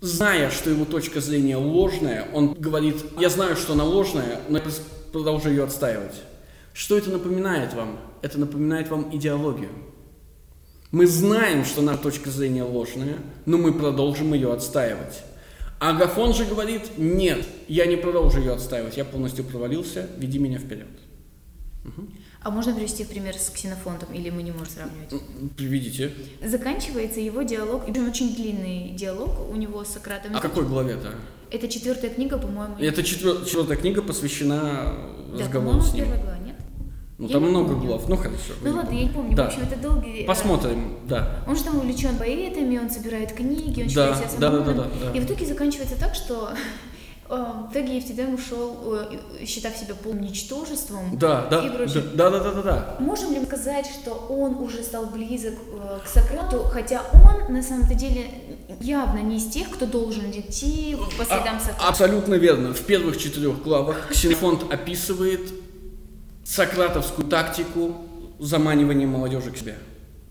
Зная, 0.00 0.50
что 0.50 0.70
его 0.70 0.84
точка 0.84 1.20
зрения 1.20 1.56
ложная, 1.56 2.28
он 2.32 2.54
говорит, 2.54 2.96
я 3.18 3.28
знаю, 3.28 3.56
что 3.56 3.74
она 3.74 3.84
ложная, 3.84 4.40
но 4.48 4.58
я 4.58 4.64
продолжаю 5.12 5.56
ее 5.56 5.64
отстаивать. 5.64 6.14
Что 6.72 6.96
это 6.96 7.10
напоминает 7.10 7.74
вам? 7.74 7.98
Это 8.22 8.38
напоминает 8.38 8.88
вам 8.88 9.14
идеологию. 9.14 9.70
Мы 10.90 11.06
знаем, 11.06 11.64
что 11.64 11.82
наша 11.82 12.02
точка 12.02 12.30
зрения 12.30 12.62
ложная, 12.64 13.18
но 13.46 13.58
мы 13.58 13.72
продолжим 13.72 14.32
ее 14.34 14.52
отстаивать. 14.52 15.22
Агафон 15.80 16.34
же 16.34 16.44
говорит, 16.44 16.98
нет, 16.98 17.44
я 17.66 17.86
не 17.86 17.96
продолжу 17.96 18.38
ее 18.38 18.52
отстаивать, 18.52 18.98
я 18.98 19.04
полностью 19.04 19.44
провалился, 19.44 20.08
веди 20.18 20.38
меня 20.38 20.58
вперед. 20.58 20.86
А 22.42 22.50
можно 22.50 22.74
привести 22.74 23.04
пример 23.04 23.34
с 23.34 23.50
Ксенофонтом, 23.50 24.12
или 24.12 24.30
мы 24.30 24.42
не 24.42 24.50
можем 24.50 24.66
сравнивать? 24.66 25.12
Видите? 25.58 26.12
Заканчивается 26.44 27.20
его 27.20 27.42
диалог, 27.42 27.88
и 27.88 27.98
очень 28.00 28.34
длинный 28.34 28.90
диалог 28.90 29.50
у 29.50 29.56
него 29.56 29.82
с 29.84 29.88
Сократом. 29.88 30.36
А 30.36 30.40
какой 30.40 30.66
главе-то? 30.66 31.14
Это 31.50 31.66
четвертая 31.68 32.10
книга, 32.10 32.38
по-моему. 32.38 32.76
Это 32.78 33.02
четвер- 33.02 33.44
четвертая 33.44 33.76
книга 33.76 34.02
посвящена 34.02 34.94
да, 35.32 35.38
разговору 35.44 35.80
с 35.80 35.92
ним. 35.94 36.04
первая 36.04 36.22
глава? 36.22 36.38
Ну 37.20 37.26
Я 37.26 37.34
там 37.34 37.42
много 37.42 37.74
помню. 37.74 37.86
глав, 37.86 38.08
ну 38.08 38.16
хорошо. 38.16 38.54
Ну 38.62 38.74
ладно, 38.76 38.94
я 38.94 39.02
не 39.04 39.10
помню. 39.10 39.36
Да. 39.36 39.44
В 39.44 39.46
общем, 39.48 39.62
это 39.70 39.76
долгий... 39.76 40.22
э, 40.22 40.26
Посмотрим, 40.26 40.96
да. 41.06 41.42
Он 41.46 41.54
же 41.54 41.62
там 41.64 41.76
увлечен 41.76 42.16
поэтами, 42.16 42.78
он 42.78 42.88
собирает 42.88 43.32
книги, 43.34 43.82
он 43.82 43.88
Да, 43.94 44.14
считает 44.14 44.30
себя 44.30 44.40
да, 44.40 44.50
да, 44.50 44.56
да, 44.56 44.70
умным. 44.70 44.76
да, 44.76 45.06
да. 45.12 45.18
И 45.18 45.20
в 45.20 45.24
итоге 45.26 45.44
заканчивается 45.44 45.96
так, 46.00 46.14
что 46.14 46.48
э, 47.28 47.34
в 47.68 47.72
итоге 47.72 47.96
Евтидем 47.98 48.32
ушел, 48.32 48.74
э, 48.94 49.44
считав 49.44 49.76
себя 49.76 49.94
полным 50.02 50.22
ничтожеством. 50.22 51.18
Да, 51.18 51.46
да, 51.50 51.60
И 51.62 51.68
да, 51.68 51.74
прочее. 51.74 52.02
да, 52.14 52.30
да, 52.30 52.38
да, 52.40 52.52
да, 52.52 52.62
да. 52.62 52.96
Можем 53.00 53.34
ли 53.34 53.44
сказать, 53.44 53.84
что 53.86 54.12
он 54.30 54.54
уже 54.54 54.82
стал 54.82 55.04
близок 55.04 55.54
к 56.02 56.08
Сократу, 56.08 56.62
хотя 56.72 57.02
он 57.12 57.52
на 57.52 57.62
самом-то 57.62 57.92
деле 57.94 58.30
явно 58.80 59.18
не 59.18 59.36
из 59.36 59.44
тех, 59.48 59.68
кто 59.68 59.84
должен 59.84 60.30
идти 60.30 60.96
по 61.18 61.24
следам 61.26 61.56
А- 61.56 61.60
Сократа? 61.60 61.86
абсолютно 61.88 62.34
верно. 62.36 62.72
В 62.72 62.80
первых 62.80 63.18
четырех 63.18 63.62
главах 63.62 64.08
Ксенофонт 64.08 64.72
описывает 64.72 65.42
сократовскую 66.50 67.28
тактику 67.28 68.06
заманивания 68.40 69.06
молодежи 69.06 69.52
к 69.52 69.56
себе. 69.56 69.76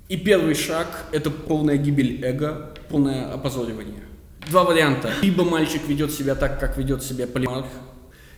И 0.09 0.17
первый 0.17 0.53
шаг– 0.53 1.05
это 1.11 1.32
полная 1.32 1.78
гибель 1.78 2.24
эго, 2.26 2.74
полное 2.89 3.32
опозоривание. 3.34 4.03
Два 4.49 4.63
варианта. 4.63 5.13
Либо 5.22 5.43
мальчик 5.45 5.88
ведет 5.88 6.11
себя 6.11 6.36
так, 6.36 6.59
как 6.59 6.78
ведет 6.78 7.03
себя 7.03 7.26
Полимарх, 7.28 7.67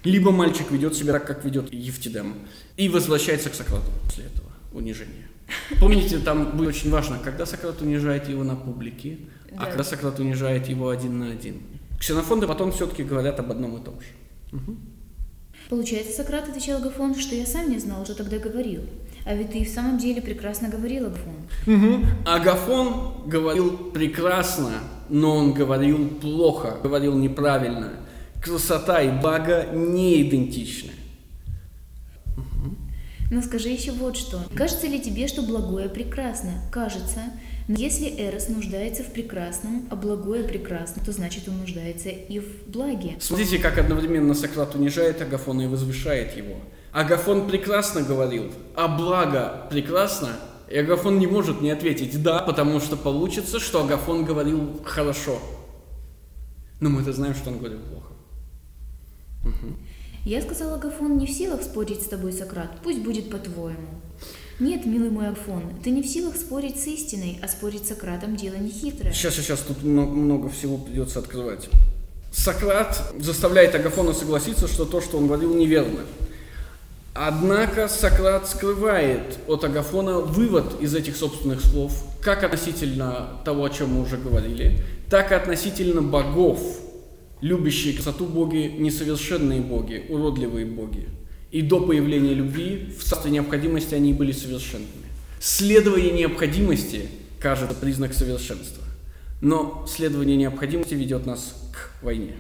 либо 0.03 0.31
мальчик 0.31 0.69
ведет 0.69 0.95
себя 0.95 1.13
так, 1.13 1.25
как 1.25 1.43
ведет 1.43 1.73
Евтидем, 1.73 2.35
и 2.77 2.89
возвращается 2.89 3.49
к 3.49 3.55
Сократу 3.55 3.89
после 4.03 4.25
этого 4.25 4.49
унижения. 4.73 5.27
Помните, 5.79 6.19
там 6.19 6.55
будет 6.57 6.69
очень 6.69 6.91
важно, 6.91 7.17
когда 7.23 7.45
Сократ 7.45 7.81
унижает 7.81 8.29
его 8.29 8.43
на 8.43 8.55
публике, 8.55 9.17
а 9.57 9.59
Да. 9.59 9.65
когда 9.65 9.83
Сократ 9.83 10.19
унижает 10.19 10.67
его 10.67 10.89
один 10.89 11.19
на 11.19 11.31
один. 11.31 11.61
Ксенофонты 11.99 12.47
потом 12.47 12.71
все-таки 12.71 13.03
говорят 13.03 13.39
об 13.39 13.51
одном 13.51 13.77
и 13.77 13.83
том 13.83 13.95
же. 14.01 14.61
Получается, 15.71 16.11
Сократ 16.11 16.49
отвечал 16.49 16.79
Агафон, 16.79 17.15
что 17.15 17.33
я 17.33 17.45
сам 17.45 17.69
не 17.69 17.79
знал, 17.79 18.03
что 18.03 18.13
тогда 18.13 18.37
говорил. 18.39 18.81
А 19.23 19.33
ведь 19.33 19.53
ты 19.53 19.59
и 19.59 19.63
в 19.63 19.69
самом 19.69 19.97
деле 19.97 20.21
прекрасно 20.21 20.67
говорил, 20.67 21.05
Агафон. 21.05 22.05
Агафон 22.25 23.13
говорил 23.25 23.77
прекрасно, 23.93 24.73
но 25.07 25.33
он 25.33 25.53
говорил 25.53 26.09
плохо, 26.19 26.77
говорил 26.83 27.17
неправильно. 27.17 27.93
Красота 28.43 29.01
и 29.01 29.17
благо 29.21 29.67
не 29.71 30.23
идентичны. 30.23 30.91
Но 33.31 33.41
скажи 33.41 33.69
еще 33.69 33.93
вот 33.93 34.17
что. 34.17 34.41
Кажется 34.53 34.87
ли 34.87 34.99
тебе, 34.99 35.29
что 35.29 35.41
благое 35.41 35.87
прекрасно? 35.87 36.51
Кажется. 36.69 37.21
Но 37.67 37.75
если 37.75 38.07
Эрос 38.07 38.49
нуждается 38.49 39.03
в 39.03 39.11
прекрасном, 39.13 39.87
а 39.89 39.95
благое 39.95 40.43
прекрасно, 40.43 41.03
то 41.03 41.11
значит 41.11 41.47
он 41.47 41.59
нуждается 41.59 42.09
и 42.09 42.39
в 42.39 42.67
благе. 42.67 43.15
Смотрите, 43.19 43.59
как 43.59 43.77
одновременно 43.77 44.33
Сократ 44.33 44.75
унижает 44.75 45.21
Агафона 45.21 45.63
и 45.63 45.67
возвышает 45.67 46.35
его. 46.35 46.55
Агафон 46.91 47.47
прекрасно 47.47 48.01
говорил, 48.01 48.51
а 48.75 48.87
благо 48.87 49.67
прекрасно, 49.69 50.29
и 50.69 50.77
Агафон 50.77 51.19
не 51.19 51.27
может 51.27 51.61
не 51.61 51.71
ответить 51.71 52.21
«да», 52.21 52.39
потому 52.39 52.79
что 52.79 52.97
получится, 52.97 53.59
что 53.59 53.83
Агафон 53.83 54.25
говорил 54.25 54.81
хорошо. 54.83 55.39
Но 56.79 56.89
мы-то 56.89 57.13
знаем, 57.13 57.35
что 57.35 57.49
он 57.49 57.59
говорил 57.59 57.79
плохо. 57.79 58.13
Я 60.25 60.41
сказал 60.41 60.75
Агафон, 60.75 61.17
не 61.17 61.25
в 61.25 61.31
силах 61.31 61.63
спорить 61.63 62.01
с 62.01 62.07
тобой, 62.07 62.31
Сократ, 62.31 62.79
пусть 62.83 62.99
будет 63.01 63.29
по-твоему. 63.29 64.01
Нет, 64.59 64.85
милый 64.85 65.09
мой 65.09 65.29
Афон, 65.29 65.63
ты 65.83 65.89
не 65.89 66.03
в 66.03 66.05
силах 66.05 66.35
спорить 66.35 66.79
с 66.79 66.87
истиной, 66.87 67.39
а 67.41 67.47
спорить 67.47 67.85
с 67.85 67.89
Сократом 67.89 68.35
дело 68.35 68.55
не 68.55 68.69
хитрое. 68.69 69.11
Сейчас, 69.11 69.35
сейчас, 69.35 69.59
тут 69.61 69.83
мно- 69.83 70.05
много 70.05 70.49
всего 70.49 70.77
придется 70.77 71.19
открывать. 71.19 71.69
Сократ 72.31 73.13
заставляет 73.19 73.75
Агафона 73.75 74.13
согласиться, 74.13 74.67
что 74.67 74.85
то, 74.85 75.01
что 75.01 75.17
он 75.17 75.27
говорил, 75.27 75.55
неверно. 75.55 76.01
Однако 77.13 77.87
Сократ 77.87 78.47
скрывает 78.47 79.39
от 79.47 79.63
Агафона 79.63 80.19
вывод 80.19 80.79
из 80.79 80.95
этих 80.95 81.17
собственных 81.17 81.61
слов, 81.61 81.91
как 82.21 82.43
относительно 82.43 83.41
того, 83.43 83.65
о 83.65 83.69
чем 83.69 83.95
мы 83.95 84.01
уже 84.03 84.17
говорили, 84.17 84.79
так 85.09 85.31
и 85.31 85.35
относительно 85.35 86.01
богов, 86.01 86.61
Любящие 87.41 87.95
красоту 87.95 88.25
боги– 88.25 88.75
несовершенные 88.77 89.61
боги, 89.61 90.05
уродливые 90.09 90.67
боги. 90.67 91.07
И 91.51 91.61
до 91.61 91.81
появления 91.81 92.33
любви 92.33 92.93
в 92.97 93.03
царстве 93.03 93.31
необходимости 93.31 93.93
они 93.93 94.13
были 94.13 94.31
совершенными. 94.31 94.87
Следование 95.39 96.11
необходимости 96.11 97.09
кажется 97.39 97.75
признак 97.75 98.13
совершенства. 98.13 98.83
Но 99.41 99.85
следование 99.87 100.37
необходимости 100.37 100.93
ведет 100.93 101.25
нас 101.25 101.55
к 101.73 102.03
войне. 102.03 102.35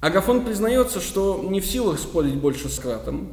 Агафон 0.00 0.44
признается, 0.44 1.00
что 1.00 1.44
не 1.50 1.60
в 1.60 1.66
силах 1.66 1.98
спорить 1.98 2.34
больше 2.36 2.68
с 2.68 2.76
Сократом, 2.76 3.32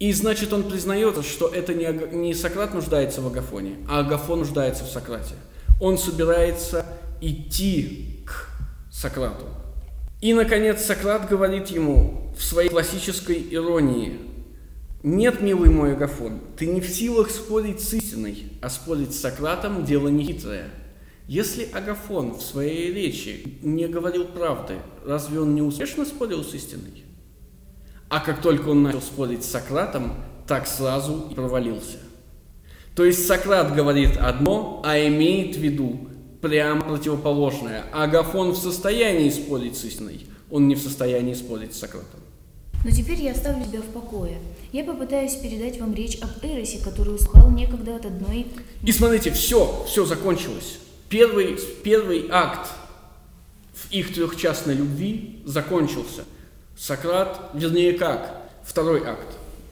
и 0.00 0.12
значит 0.12 0.52
он 0.52 0.64
признается, 0.64 1.22
что 1.22 1.46
это 1.46 1.74
не, 1.74 1.84
Ага- 1.84 2.08
не 2.08 2.34
Сократ 2.34 2.74
нуждается 2.74 3.20
в 3.20 3.28
Агафоне, 3.28 3.76
а 3.88 4.00
Агафон 4.00 4.40
нуждается 4.40 4.84
в 4.84 4.88
Сократе. 4.88 5.34
Он 5.80 5.96
собирается 5.96 6.84
идти 7.20 8.24
к 8.26 8.50
Сократу. 8.90 9.46
И, 10.20 10.34
наконец, 10.34 10.84
Сократ 10.84 11.28
говорит 11.28 11.68
ему 11.68 12.34
в 12.36 12.42
своей 12.42 12.68
классической 12.68 13.46
иронии, 13.50 14.18
«Нет, 15.02 15.40
милый 15.40 15.68
мой 15.68 15.94
Агафон, 15.94 16.38
ты 16.56 16.66
не 16.66 16.80
в 16.80 16.88
силах 16.88 17.30
спорить 17.30 17.80
с 17.80 17.92
истиной, 17.92 18.52
а 18.60 18.70
спорить 18.70 19.12
с 19.12 19.20
Сократом– 19.20 19.84
дело 19.86 20.06
нехитрое. 20.06 20.70
Если 21.26 21.68
Агафон 21.72 22.34
в 22.34 22.42
своей 22.42 22.92
речи 22.92 23.58
не 23.62 23.88
говорил 23.88 24.26
правды, 24.26 24.76
разве 25.04 25.40
он 25.40 25.56
не 25.56 25.62
успешно 25.62 26.04
спорил 26.04 26.44
с 26.44 26.54
истиной? 26.54 27.02
А 28.08 28.20
как 28.20 28.40
только 28.42 28.68
он 28.68 28.84
начал 28.84 29.00
спорить 29.00 29.44
с 29.44 29.50
Сократом, 29.50 30.14
так 30.46 30.68
сразу 30.68 31.28
и 31.30 31.34
провалился. 31.34 31.98
То 32.94 33.04
есть 33.04 33.26
Сократ 33.26 33.74
говорит 33.74 34.16
одно, 34.18 34.82
а 34.84 34.98
имеет 34.98 35.56
в 35.56 35.60
виду 35.60 36.08
прямо 36.40 36.82
противоположное. 36.82 37.86
Агафон 37.92 38.50
в 38.50 38.56
состоянии 38.56 39.30
спорить 39.30 39.76
с 39.76 39.84
истиной, 39.84 40.26
он 40.50 40.68
не 40.68 40.74
в 40.74 40.80
состоянии 40.80 41.34
спорить 41.34 41.74
с 41.74 41.80
Сократом. 41.80 42.20
Но 42.84 42.90
теперь 42.90 43.20
я 43.20 43.32
оставлю 43.32 43.64
тебя 43.64 43.80
в 43.80 43.86
покое. 43.86 44.38
Я 44.72 44.84
попытаюсь 44.84 45.34
передать 45.34 45.78
вам 45.78 45.94
речь 45.94 46.18
об 46.20 46.30
Эросе, 46.44 46.82
которую 46.82 47.18
слыхал 47.18 47.50
некогда 47.50 47.96
от 47.96 48.06
одной... 48.06 48.46
И 48.82 48.92
смотрите, 48.92 49.30
все, 49.30 49.84
все 49.86 50.04
закончилось. 50.04 50.78
Первый, 51.08 51.58
первый 51.84 52.26
акт 52.30 52.70
в 53.74 53.92
их 53.92 54.14
трехчастной 54.14 54.74
любви 54.74 55.42
закончился. 55.44 56.24
Сократ, 56.76 57.50
вернее 57.54 57.92
как, 57.92 58.50
второй 58.64 59.04
акт. 59.04 59.28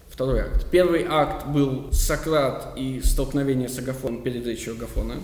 Второй 0.08 0.40
акт. 0.40 0.66
Первый 0.70 1.06
акт 1.08 1.48
был 1.48 1.90
Сократ 1.92 2.74
и 2.76 3.00
столкновение 3.02 3.68
с 3.68 3.78
Агафоном 3.78 4.22
перед 4.22 4.46
речью 4.46 4.74
Агафона. 4.74 5.16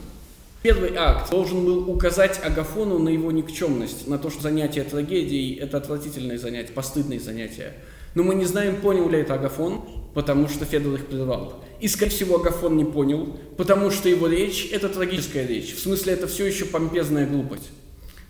Первый 0.62 0.96
акт 0.96 1.30
должен 1.30 1.64
был 1.64 1.88
указать 1.88 2.40
Агафону 2.42 2.98
на 2.98 3.08
его 3.08 3.30
никчемность, 3.30 4.08
на 4.08 4.18
то, 4.18 4.30
что 4.30 4.42
занятие 4.42 4.82
трагедией– 4.82 5.54
это 5.60 5.76
отвратительное 5.76 6.38
занятие, 6.38 6.72
постыдное 6.72 7.20
занятие. 7.20 7.74
Но 8.14 8.22
мы 8.22 8.34
не 8.34 8.46
знаем, 8.46 8.76
понял 8.76 9.08
ли 9.08 9.18
это 9.18 9.34
Агафон, 9.34 9.82
потому 10.14 10.48
что 10.48 10.64
Федор 10.64 10.94
их 10.94 11.06
прервал. 11.06 11.62
И, 11.80 11.88
скорее 11.88 12.10
всего, 12.10 12.36
Агафон 12.36 12.76
не 12.76 12.84
понял, 12.84 13.36
потому 13.56 13.90
что 13.90 14.08
его 14.08 14.26
речь– 14.26 14.68
это 14.72 14.88
трагическая 14.88 15.46
речь. 15.46 15.74
В 15.74 15.78
смысле, 15.78 16.14
это 16.14 16.26
все 16.26 16.46
еще 16.46 16.64
помпезная 16.64 17.26
глупость. 17.26 17.68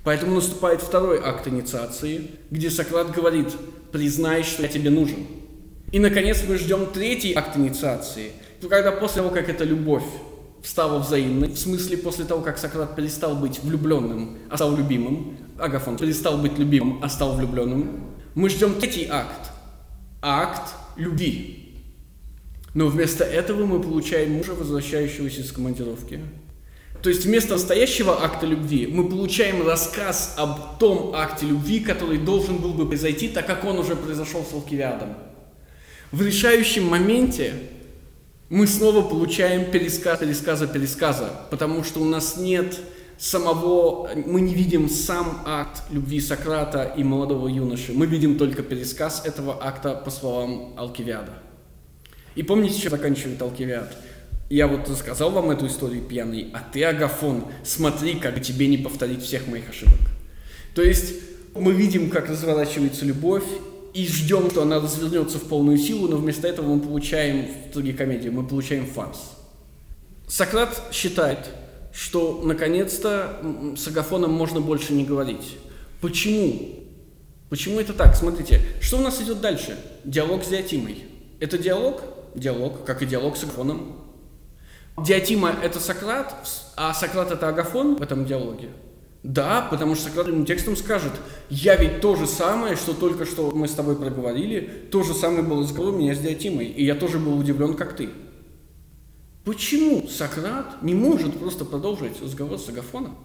Поэтому 0.03 0.35
наступает 0.35 0.83
второй 0.83 1.21
акт 1.21 1.49
инициации, 1.49 2.31
где 2.51 2.71
Сократ 2.71 3.13
говорит 3.13 3.49
«признай, 3.93 4.43
что 4.43 4.63
я 4.63 4.69
тебе 4.69 4.91
нужен». 4.91 5.27
И, 5.93 5.99
наконец, 6.01 6.43
мы 6.47 6.59
ждем 6.59 6.87
третий 6.93 7.33
акт 7.35 7.57
инициации, 7.57 8.33
когда 8.69 8.91
после 8.91 9.23
того, 9.23 9.33
как 9.33 9.49
эта 9.49 9.63
любовь 9.65 10.05
стала 10.67 10.99
взаимной, 10.99 11.49
в 11.49 11.59
смысле 11.59 11.97
после 11.97 12.25
того, 12.25 12.43
как 12.43 12.59
Сократ 12.59 12.97
перестал 12.97 13.37
быть 13.37 13.63
влюбленным, 13.63 14.39
а 14.51 14.57
стал 14.57 14.77
любимым, 14.77 15.39
Агафон 15.59 15.97
перестал 15.97 16.39
быть 16.39 16.59
любимым, 16.59 16.99
а 17.03 17.09
стал 17.09 17.37
влюбленным, 17.37 18.15
мы 18.35 18.51
ждем 18.51 18.75
третий 18.75 19.07
акт, 19.09 19.53
акт 20.21 20.75
любви. 20.97 21.83
Но 22.75 22.89
вместо 22.89 23.25
этого 23.25 23.65
мы 23.65 23.81
получаем 23.81 24.33
мужа, 24.33 24.55
возвращающегося 24.55 25.41
из 25.41 25.53
командировки. 25.53 26.21
То 27.03 27.11
есть 27.11 27.25
вместо 27.25 27.53
настоящего 27.53 28.25
акта 28.25 28.47
любви 28.47 28.87
мы 28.87 29.09
получаем 29.09 29.67
рассказ 29.67 30.35
об 30.37 30.79
том 30.79 31.13
акте 31.15 31.47
любви, 31.47 31.81
который 31.81 32.19
должен 32.19 32.59
был 32.59 32.75
бы 32.75 32.87
произойти, 32.87 33.29
так 33.29 33.47
как 33.47 33.65
он 33.65 33.79
уже 33.79 33.95
произошел 33.95 34.45
с 34.45 34.53
Алкивиадом. 34.53 35.15
В 36.11 36.23
решающем 36.23 36.85
моменте 36.85 37.55
мы 38.49 38.67
снова 38.67 39.07
получаем 39.07 39.71
пересказ 39.71 40.21
пересказа 40.21 40.67
пересказа, 40.67 41.31
потому 41.51 41.83
что 41.83 42.01
у 42.01 42.05
нас 42.05 42.37
нет 42.37 42.79
самого, 43.19 44.11
мы 44.15 44.41
не 44.41 44.55
видим 44.55 44.89
сам 44.89 45.43
акт 45.45 45.83
любви 45.91 46.21
Сократа 46.21 46.85
и 46.97 47.03
молодого 47.03 47.49
юноши, 47.49 47.93
мы 47.93 48.07
видим 48.07 48.39
только 48.39 48.63
пересказ 48.63 49.23
этого 49.25 49.65
акта 49.65 49.95
по 49.95 50.11
словам 50.11 50.75
Алкивиада. 50.77 51.33
И 52.35 52.43
помните, 52.43 52.79
чем 52.79 52.91
заканчивает 52.91 53.41
Алкивиад? 53.41 53.97
Я 54.49 54.69
вот 54.69 54.89
рассказал 54.89 55.31
вам 55.31 55.51
эту 55.51 55.67
историю 55.67 56.03
пьяный, 56.03 56.51
а 56.53 56.61
ты, 56.61 56.85
Агафон, 56.85 57.47
смотри, 57.65 58.15
как 58.15 58.41
тебе 58.43 58.69
не 58.69 58.79
повторить 58.79 59.23
всех 59.23 59.49
моих 59.49 59.69
ошибок. 59.69 59.99
То 60.75 60.83
есть 60.83 61.15
мы 61.55 61.73
видим, 61.73 62.11
как 62.11 62.29
разворачивается 62.29 63.05
любовь, 63.07 63.45
и 63.95 64.07
ждем, 64.07 64.51
что 64.51 64.63
она 64.63 64.81
развернется 64.81 65.39
в 65.39 65.45
полную 65.45 65.79
силу, 65.79 66.09
но 66.09 66.17
вместо 66.17 66.47
этого 66.49 66.75
мы 66.75 66.81
получаем 66.81 67.47
в 67.47 67.73
трагикомедии, 67.73 68.29
мы 68.29 68.47
получаем 68.47 68.87
фарс. 68.87 69.33
Сократ 70.29 70.83
считает, 70.93 71.51
что 71.93 72.43
наконец-то 72.45 73.41
с 73.77 73.87
Агафоном 73.89 74.33
можно 74.33 74.61
больше 74.61 74.93
не 74.93 75.05
говорить. 75.05 75.57
Почему? 76.01 76.75
Почему 77.49 77.81
это 77.81 77.93
так? 77.93 78.17
Смотрите, 78.17 78.61
что 78.81 78.99
у 78.99 79.01
нас 79.01 79.21
идет 79.23 79.41
дальше? 79.41 79.79
Диалог 80.05 80.45
с 80.45 80.49
Диатимой. 80.49 81.05
Это 81.41 81.59
диалог? 81.59 82.03
Диалог, 82.35 82.85
как 82.85 83.03
и 83.03 83.07
диалог 83.07 83.37
с 83.37 83.45
Агафоном. 83.45 84.03
Диатима– 84.99 85.55
это 85.63 85.79
Сократ, 85.79 86.35
а 86.77 86.93
Сократ– 86.95 87.31
это 87.33 87.49
Агафон 87.49 87.97
в 87.97 88.03
этом 88.03 88.25
диалоге. 88.25 88.71
Да, 89.27 89.67
потому 89.69 89.97
что 89.97 90.05
Сократ 90.05 90.29
ему 90.29 90.45
текстом 90.45 90.77
скажет, 90.77 91.11
я 91.51 91.75
ведь 91.75 92.01
то 92.01 92.15
же 92.15 92.29
самое, 92.29 92.77
что 92.77 92.93
только 92.93 93.27
что 93.27 93.51
мы 93.51 93.67
с 93.67 93.73
тобой 93.73 93.97
проговорили, 93.97 94.61
то 94.93 95.03
же 95.03 95.15
самое 95.15 95.43
было 95.43 95.63
разговор 95.63 95.95
у 95.95 95.99
меня 95.99 96.15
с 96.15 96.21
Диатимой, 96.21 96.67
и 96.67 96.85
я 96.85 96.95
тоже 96.95 97.19
был 97.19 97.37
удивлен, 97.37 97.75
как 97.75 97.97
ты. 97.97 98.11
Почему 99.45 100.07
Сократ 100.07 100.81
не 100.81 100.95
может 100.95 101.37
просто 101.41 101.65
продолжить 101.65 102.23
разговор 102.23 102.57
с 102.57 102.69
Агафоном? 102.69 103.19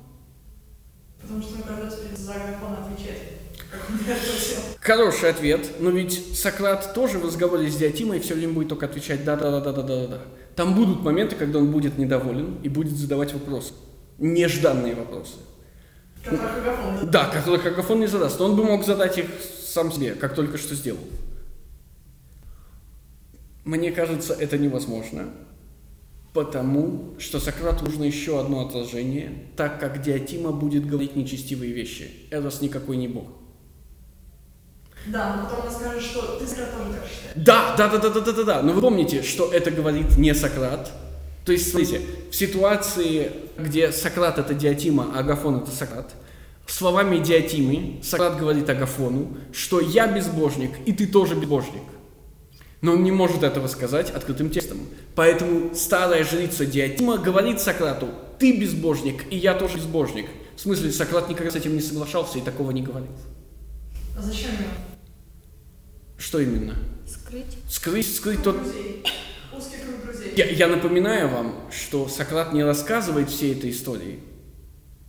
Потому 1.22 1.40
что 1.40 1.58
перед 1.58 2.18
за 2.18 2.34
Агафона 2.34 2.80
сделал. 2.98 4.64
Хороший 4.80 5.30
ответ, 5.30 5.70
но 5.80 5.92
ведь 5.92 6.36
Сократ 6.36 6.96
тоже 6.96 7.20
в 7.20 7.26
разговоре 7.26 7.70
с 7.70 7.76
Диатимой 7.76 8.20
все 8.22 8.34
время 8.34 8.54
будет 8.54 8.70
только 8.70 8.88
отвечать 8.88 9.24
да-да-да-да-да-да. 9.24 10.22
Там 10.56 10.74
будут 10.74 11.04
моменты, 11.04 11.36
когда 11.36 11.60
он 11.60 11.72
будет 11.72 12.00
недоволен 12.00 12.58
и 12.64 12.70
будет 12.70 12.98
задавать 12.98 13.34
вопросы. 13.34 13.74
Нежданные 14.18 14.96
вопросы. 14.96 15.36
Которых 16.24 16.58
Агафон 16.58 17.00
не 17.00 17.12
Да, 17.12 17.26
которых 17.26 17.66
Агафон 17.66 18.00
не 18.00 18.08
задаст. 18.08 18.40
Но 18.40 18.46
он 18.46 18.56
бы 18.56 18.64
мог 18.64 18.86
задать 18.86 19.18
их 19.18 19.26
сам 19.66 19.92
себе, 19.92 20.14
как 20.14 20.36
только 20.36 20.58
что 20.58 20.76
сделал. 20.76 21.00
Мне 23.64 23.92
кажется, 23.92 24.34
это 24.34 24.58
невозможно, 24.58 25.30
потому 26.34 27.16
что 27.20 27.40
Сократу 27.40 27.86
нужно 27.86 28.04
еще 28.06 28.40
одно 28.40 28.66
отражение, 28.66 29.46
так 29.56 29.80
как 29.80 30.02
Диатима 30.02 30.52
будет 30.52 30.88
говорить 30.88 31.16
нечестивые 31.16 31.72
вещи. 31.72 32.10
Эрос 32.32 32.62
никакой 32.62 32.98
не 32.98 33.08
бог. 33.08 33.28
Да, 35.08 35.36
но 35.36 35.44
потом 35.48 35.62
она 35.62 35.72
скажет, 35.72 36.02
что 36.02 36.38
ты 36.38 36.46
Сократ 36.46 36.78
тоже 36.78 36.94
так 36.94 37.08
считаешь. 37.08 37.34
Да, 37.36 37.76
да, 37.76 37.88
да, 37.88 37.98
да, 37.98 38.10
да, 38.10 38.20
да, 38.22 38.32
да, 38.32 38.44
да. 38.44 38.62
Но 38.62 38.74
вы 38.74 38.82
помните, 38.82 39.24
что 39.24 39.52
это 39.52 39.72
говорит 39.72 40.18
не 40.18 40.34
Сократ. 40.34 40.92
То 41.46 41.52
есть, 41.52 41.72
смотрите, 41.72 42.02
в 42.30 42.36
ситуации, 42.36 43.32
где 43.58 43.92
Сократ 43.92 44.38
это 44.38 44.54
Диатима, 44.54 45.12
а 45.14 45.20
Агафон 45.20 45.58
это 45.58 45.72
Сократ, 45.72 46.14
словами 46.72 47.18
Диатимы 47.18 48.00
Сократ 48.04 48.38
говорит 48.38 48.70
Агафону, 48.70 49.38
что 49.52 49.80
я 49.80 50.08
безбожник, 50.08 50.72
и 50.86 50.94
ты 50.94 51.08
тоже 51.08 51.36
безбожник. 51.36 51.84
Но 52.82 52.94
он 52.94 53.04
не 53.04 53.12
может 53.12 53.44
этого 53.44 53.68
сказать 53.68 54.10
открытым 54.10 54.50
текстом. 54.50 54.80
Поэтому 55.14 55.76
старая 55.76 56.24
жрица 56.24 56.66
Диатима 56.66 57.18
говорит 57.18 57.60
Сократу, 57.60 58.10
ты 58.40 58.58
безбожник, 58.58 59.26
и 59.30 59.38
я 59.38 59.54
тоже 59.54 59.78
безбожник. 59.78 60.28
В 60.56 60.60
смысле, 60.60 60.92
Сократ 60.92 61.30
никогда 61.30 61.52
с 61.52 61.56
этим 61.56 61.76
не 61.76 61.82
соглашался 61.82 62.40
и 62.40 62.42
такого 62.42 62.72
не 62.72 62.82
говорил. 62.82 63.12
А 64.18 64.22
зачем 64.22 64.52
ему? 64.52 64.70
Что 66.18 66.40
именно? 66.40 66.76
Скрыть. 67.08 67.58
Скрыть, 67.70 68.16
скрыть 68.16 68.44
тот... 68.44 68.58
Узкий 69.56 69.78
круг. 69.78 70.11
Я, 70.36 70.46
я 70.46 70.68
напоминаю 70.68 71.30
вам, 71.30 71.56
что 71.72 72.08
Сократ 72.08 72.54
не 72.54 72.64
рассказывает 72.64 73.30
всей 73.30 73.54
этой 73.54 73.72
истории 73.72 74.20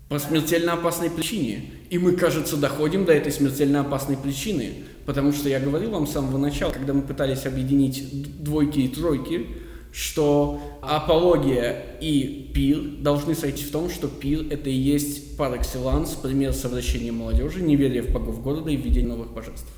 по 0.08 0.18
смертельно 0.18 0.74
опасной 0.74 1.10
причине. 1.10 1.70
И 1.90 1.98
мы, 1.98 2.12
кажется, 2.12 2.56
доходим 2.56 3.04
до 3.04 3.12
этой 3.12 3.32
смертельно 3.32 3.80
опасной 3.80 4.16
причины. 4.16 4.84
Потому 5.06 5.32
что 5.32 5.48
я 5.48 5.58
говорил 5.58 5.90
вам 5.90 6.06
с 6.06 6.12
самого 6.12 6.38
начала, 6.38 6.70
когда 6.70 6.92
мы 6.92 7.02
пытались 7.02 7.46
объединить 7.46 8.42
двойки 8.42 8.80
и 8.80 8.88
тройки, 8.88 9.46
что 9.92 10.60
апология 10.80 11.96
и 12.00 12.50
пир 12.54 12.80
должны 13.00 13.34
сойти 13.34 13.64
в 13.64 13.70
том, 13.70 13.90
что 13.90 14.08
пир– 14.08 14.46
это 14.50 14.70
и 14.70 14.74
есть 14.74 15.36
пар 15.36 15.56
экселанс, 15.56 16.10
пример 16.10 16.52
совращения 16.52 17.12
молодежи, 17.12 17.62
неверия 17.62 18.02
в 18.02 18.10
богов 18.10 18.42
города 18.42 18.70
и 18.70 18.76
введения 18.76 19.08
новых 19.08 19.32
божеств. 19.32 19.68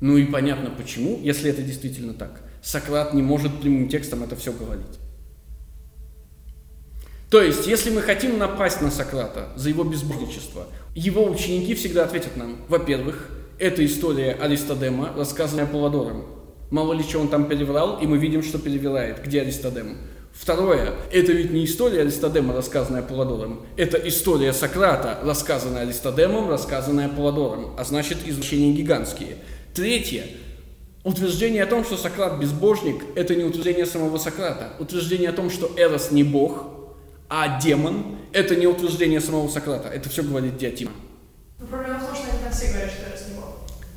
Ну 0.00 0.16
и 0.16 0.24
понятно 0.24 0.70
почему, 0.70 1.18
если 1.22 1.50
это 1.50 1.62
действительно 1.62 2.14
так. 2.14 2.47
Сократ 2.68 3.14
не 3.14 3.22
может 3.22 3.62
прямым 3.62 3.88
текстом 3.88 4.22
это 4.22 4.36
все 4.36 4.52
говорить. 4.52 4.98
То 7.30 7.40
есть, 7.40 7.66
если 7.66 7.88
мы 7.88 8.02
хотим 8.02 8.36
напасть 8.36 8.82
на 8.82 8.90
Сократа 8.90 9.48
за 9.56 9.70
его 9.70 9.84
безбожничество, 9.84 10.66
его 10.94 11.24
ученики 11.24 11.74
всегда 11.74 12.04
ответят 12.04 12.36
нам, 12.36 12.58
во-первых, 12.68 13.30
это 13.58 13.82
история 13.86 14.32
Аристодема, 14.32 15.14
рассказанная 15.16 15.64
Паладором. 15.64 16.26
Мало 16.70 16.92
ли 16.92 17.02
что 17.02 17.20
он 17.20 17.28
там 17.28 17.48
переврал, 17.48 18.00
и 18.02 18.06
мы 18.06 18.18
видим, 18.18 18.42
что 18.42 18.58
перевирает. 18.58 19.24
Где 19.24 19.40
Аристодем? 19.40 19.96
Второе, 20.34 20.92
это 21.10 21.32
ведь 21.32 21.50
не 21.50 21.64
история 21.64 22.02
Аристодема, 22.02 22.52
рассказанная 22.52 23.00
Паладором. 23.00 23.64
Это 23.78 23.96
история 23.96 24.52
Сократа, 24.52 25.18
рассказанная 25.22 25.84
Аристодемом, 25.84 26.50
рассказанная 26.50 27.08
Паладором. 27.08 27.76
А 27.78 27.84
значит, 27.84 28.18
извращения 28.26 28.74
гигантские. 28.74 29.38
Третье, 29.72 30.26
утверждение 31.04 31.62
о 31.62 31.66
том, 31.66 31.84
что 31.84 31.96
Сократ 31.96 32.38
безбожник, 32.38 33.04
это 33.14 33.34
не 33.34 33.44
утверждение 33.44 33.86
самого 33.86 34.18
Сократа. 34.18 34.72
Утверждение 34.78 35.30
о 35.30 35.32
том, 35.32 35.50
что 35.50 35.70
Эрос 35.76 36.10
не 36.10 36.24
бог, 36.24 36.66
а 37.28 37.60
демон, 37.60 38.18
это 38.32 38.56
не 38.56 38.66
утверждение 38.66 39.20
самого 39.20 39.48
Сократа. 39.48 39.88
Это 39.88 40.08
все 40.08 40.22
говорит 40.22 40.56
Диатима. 40.56 40.92
Но 41.58 41.66
проблема 41.66 41.98
в 41.98 42.06
том, 42.06 42.14
что 42.14 42.24
они 42.30 42.42
там 42.42 42.52
все 42.52 42.68
говорят, 42.68 42.90
что 42.90 43.10
Эрос 43.10 43.28
не 43.28 43.34
бог. 43.36 43.44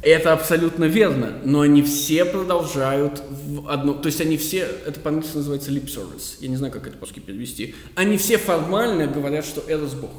Это 0.02 0.34
абсолютно 0.34 0.86
верно, 0.86 1.34
но 1.44 1.62
они 1.62 1.84
все 1.84 2.26
продолжают 2.26 3.22
в 3.30 3.70
одно, 3.70 3.94
то 3.94 4.08
есть 4.08 4.20
они 4.20 4.38
все, 4.38 4.68
это 4.86 5.00
по-английски 5.00 5.38
называется 5.38 5.70
lip 5.70 5.86
service, 5.86 6.38
я 6.40 6.48
не 6.48 6.56
знаю, 6.56 6.74
как 6.74 6.88
это 6.88 6.98
по-русски 6.98 7.20
перевести, 7.20 7.76
они 7.94 8.18
все 8.18 8.40
формально 8.40 9.06
говорят, 9.06 9.46
что 9.46 9.64
Эрос 9.68 9.94
Бог. 9.94 10.10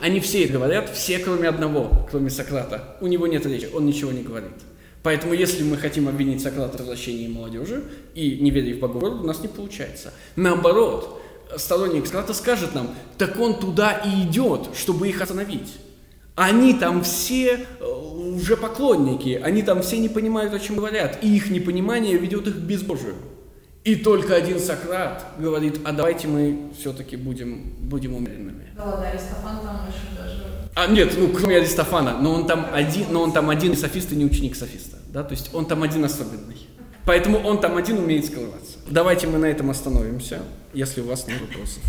Они 0.00 0.20
все 0.20 0.46
говорят, 0.46 0.88
все 0.88 1.18
кроме 1.18 1.48
одного, 1.48 2.08
кроме 2.10 2.30
Сократа. 2.30 2.96
У 3.02 3.06
него 3.06 3.26
нет 3.26 3.44
речи, 3.44 3.68
он 3.74 3.84
ничего 3.84 4.10
не 4.12 4.22
говорит. 4.22 4.52
Поэтому, 5.02 5.32
если 5.32 5.62
мы 5.62 5.76
хотим 5.76 6.08
обвинить 6.08 6.42
Сократа 6.42 6.76
в 6.76 6.80
развращении 6.80 7.26
молодежи 7.26 7.84
и 8.14 8.38
неверии 8.38 8.74
в 8.74 8.80
города, 8.80 9.16
у 9.22 9.26
нас 9.26 9.40
не 9.40 9.48
получается. 9.48 10.12
Наоборот, 10.36 11.22
сторонник 11.56 12.06
Сократа 12.06 12.34
скажет 12.34 12.74
нам, 12.74 12.90
так 13.16 13.38
он 13.38 13.58
туда 13.58 13.92
и 13.92 14.22
идет, 14.24 14.68
чтобы 14.74 15.08
их 15.08 15.20
остановить. 15.22 15.78
Они 16.36 16.74
там 16.74 17.02
все 17.02 17.66
э, 17.80 17.84
уже 17.84 18.56
поклонники, 18.56 19.40
они 19.42 19.62
там 19.62 19.82
все 19.82 19.98
не 19.98 20.08
понимают, 20.08 20.54
о 20.54 20.58
чем 20.58 20.76
говорят, 20.76 21.18
и 21.22 21.36
их 21.36 21.50
непонимание 21.50 22.16
ведет 22.16 22.46
их 22.46 22.56
к 22.56 22.60
безбожию. 22.60 23.14
И 23.84 23.96
только 23.96 24.34
один 24.36 24.58
Сократ 24.58 25.24
говорит, 25.38 25.80
а 25.84 25.92
давайте 25.92 26.28
мы 26.28 26.70
все-таки 26.78 27.16
будем, 27.16 27.74
будем 27.80 28.14
умеренными. 28.14 28.68
Да 28.76 28.84
ладно, 28.84 29.08
Аристофан 29.08 29.60
там 29.62 29.88
очень 29.88 30.16
даже... 30.16 30.59
А 30.74 30.86
нет, 30.86 31.14
ну 31.18 31.28
кроме 31.28 31.56
Аристофана, 31.56 32.18
но 32.18 32.32
он 32.32 32.46
там 32.46 32.68
один, 32.72 33.06
но 33.10 33.22
он 33.22 33.32
там 33.32 33.50
один 33.50 33.76
софист 33.76 34.12
и 34.12 34.16
не 34.16 34.24
ученик 34.24 34.54
софиста, 34.54 34.98
да, 35.08 35.22
то 35.24 35.32
есть 35.32 35.50
он 35.52 35.66
там 35.66 35.82
один 35.82 36.04
особенный. 36.04 36.66
Поэтому 37.04 37.38
он 37.38 37.60
там 37.60 37.76
один 37.76 37.98
умеет 37.98 38.26
скрываться. 38.26 38.78
Давайте 38.88 39.26
мы 39.26 39.38
на 39.38 39.46
этом 39.46 39.70
остановимся, 39.70 40.42
если 40.72 41.00
у 41.00 41.06
вас 41.06 41.26
нет 41.26 41.40
вопросов. 41.40 41.82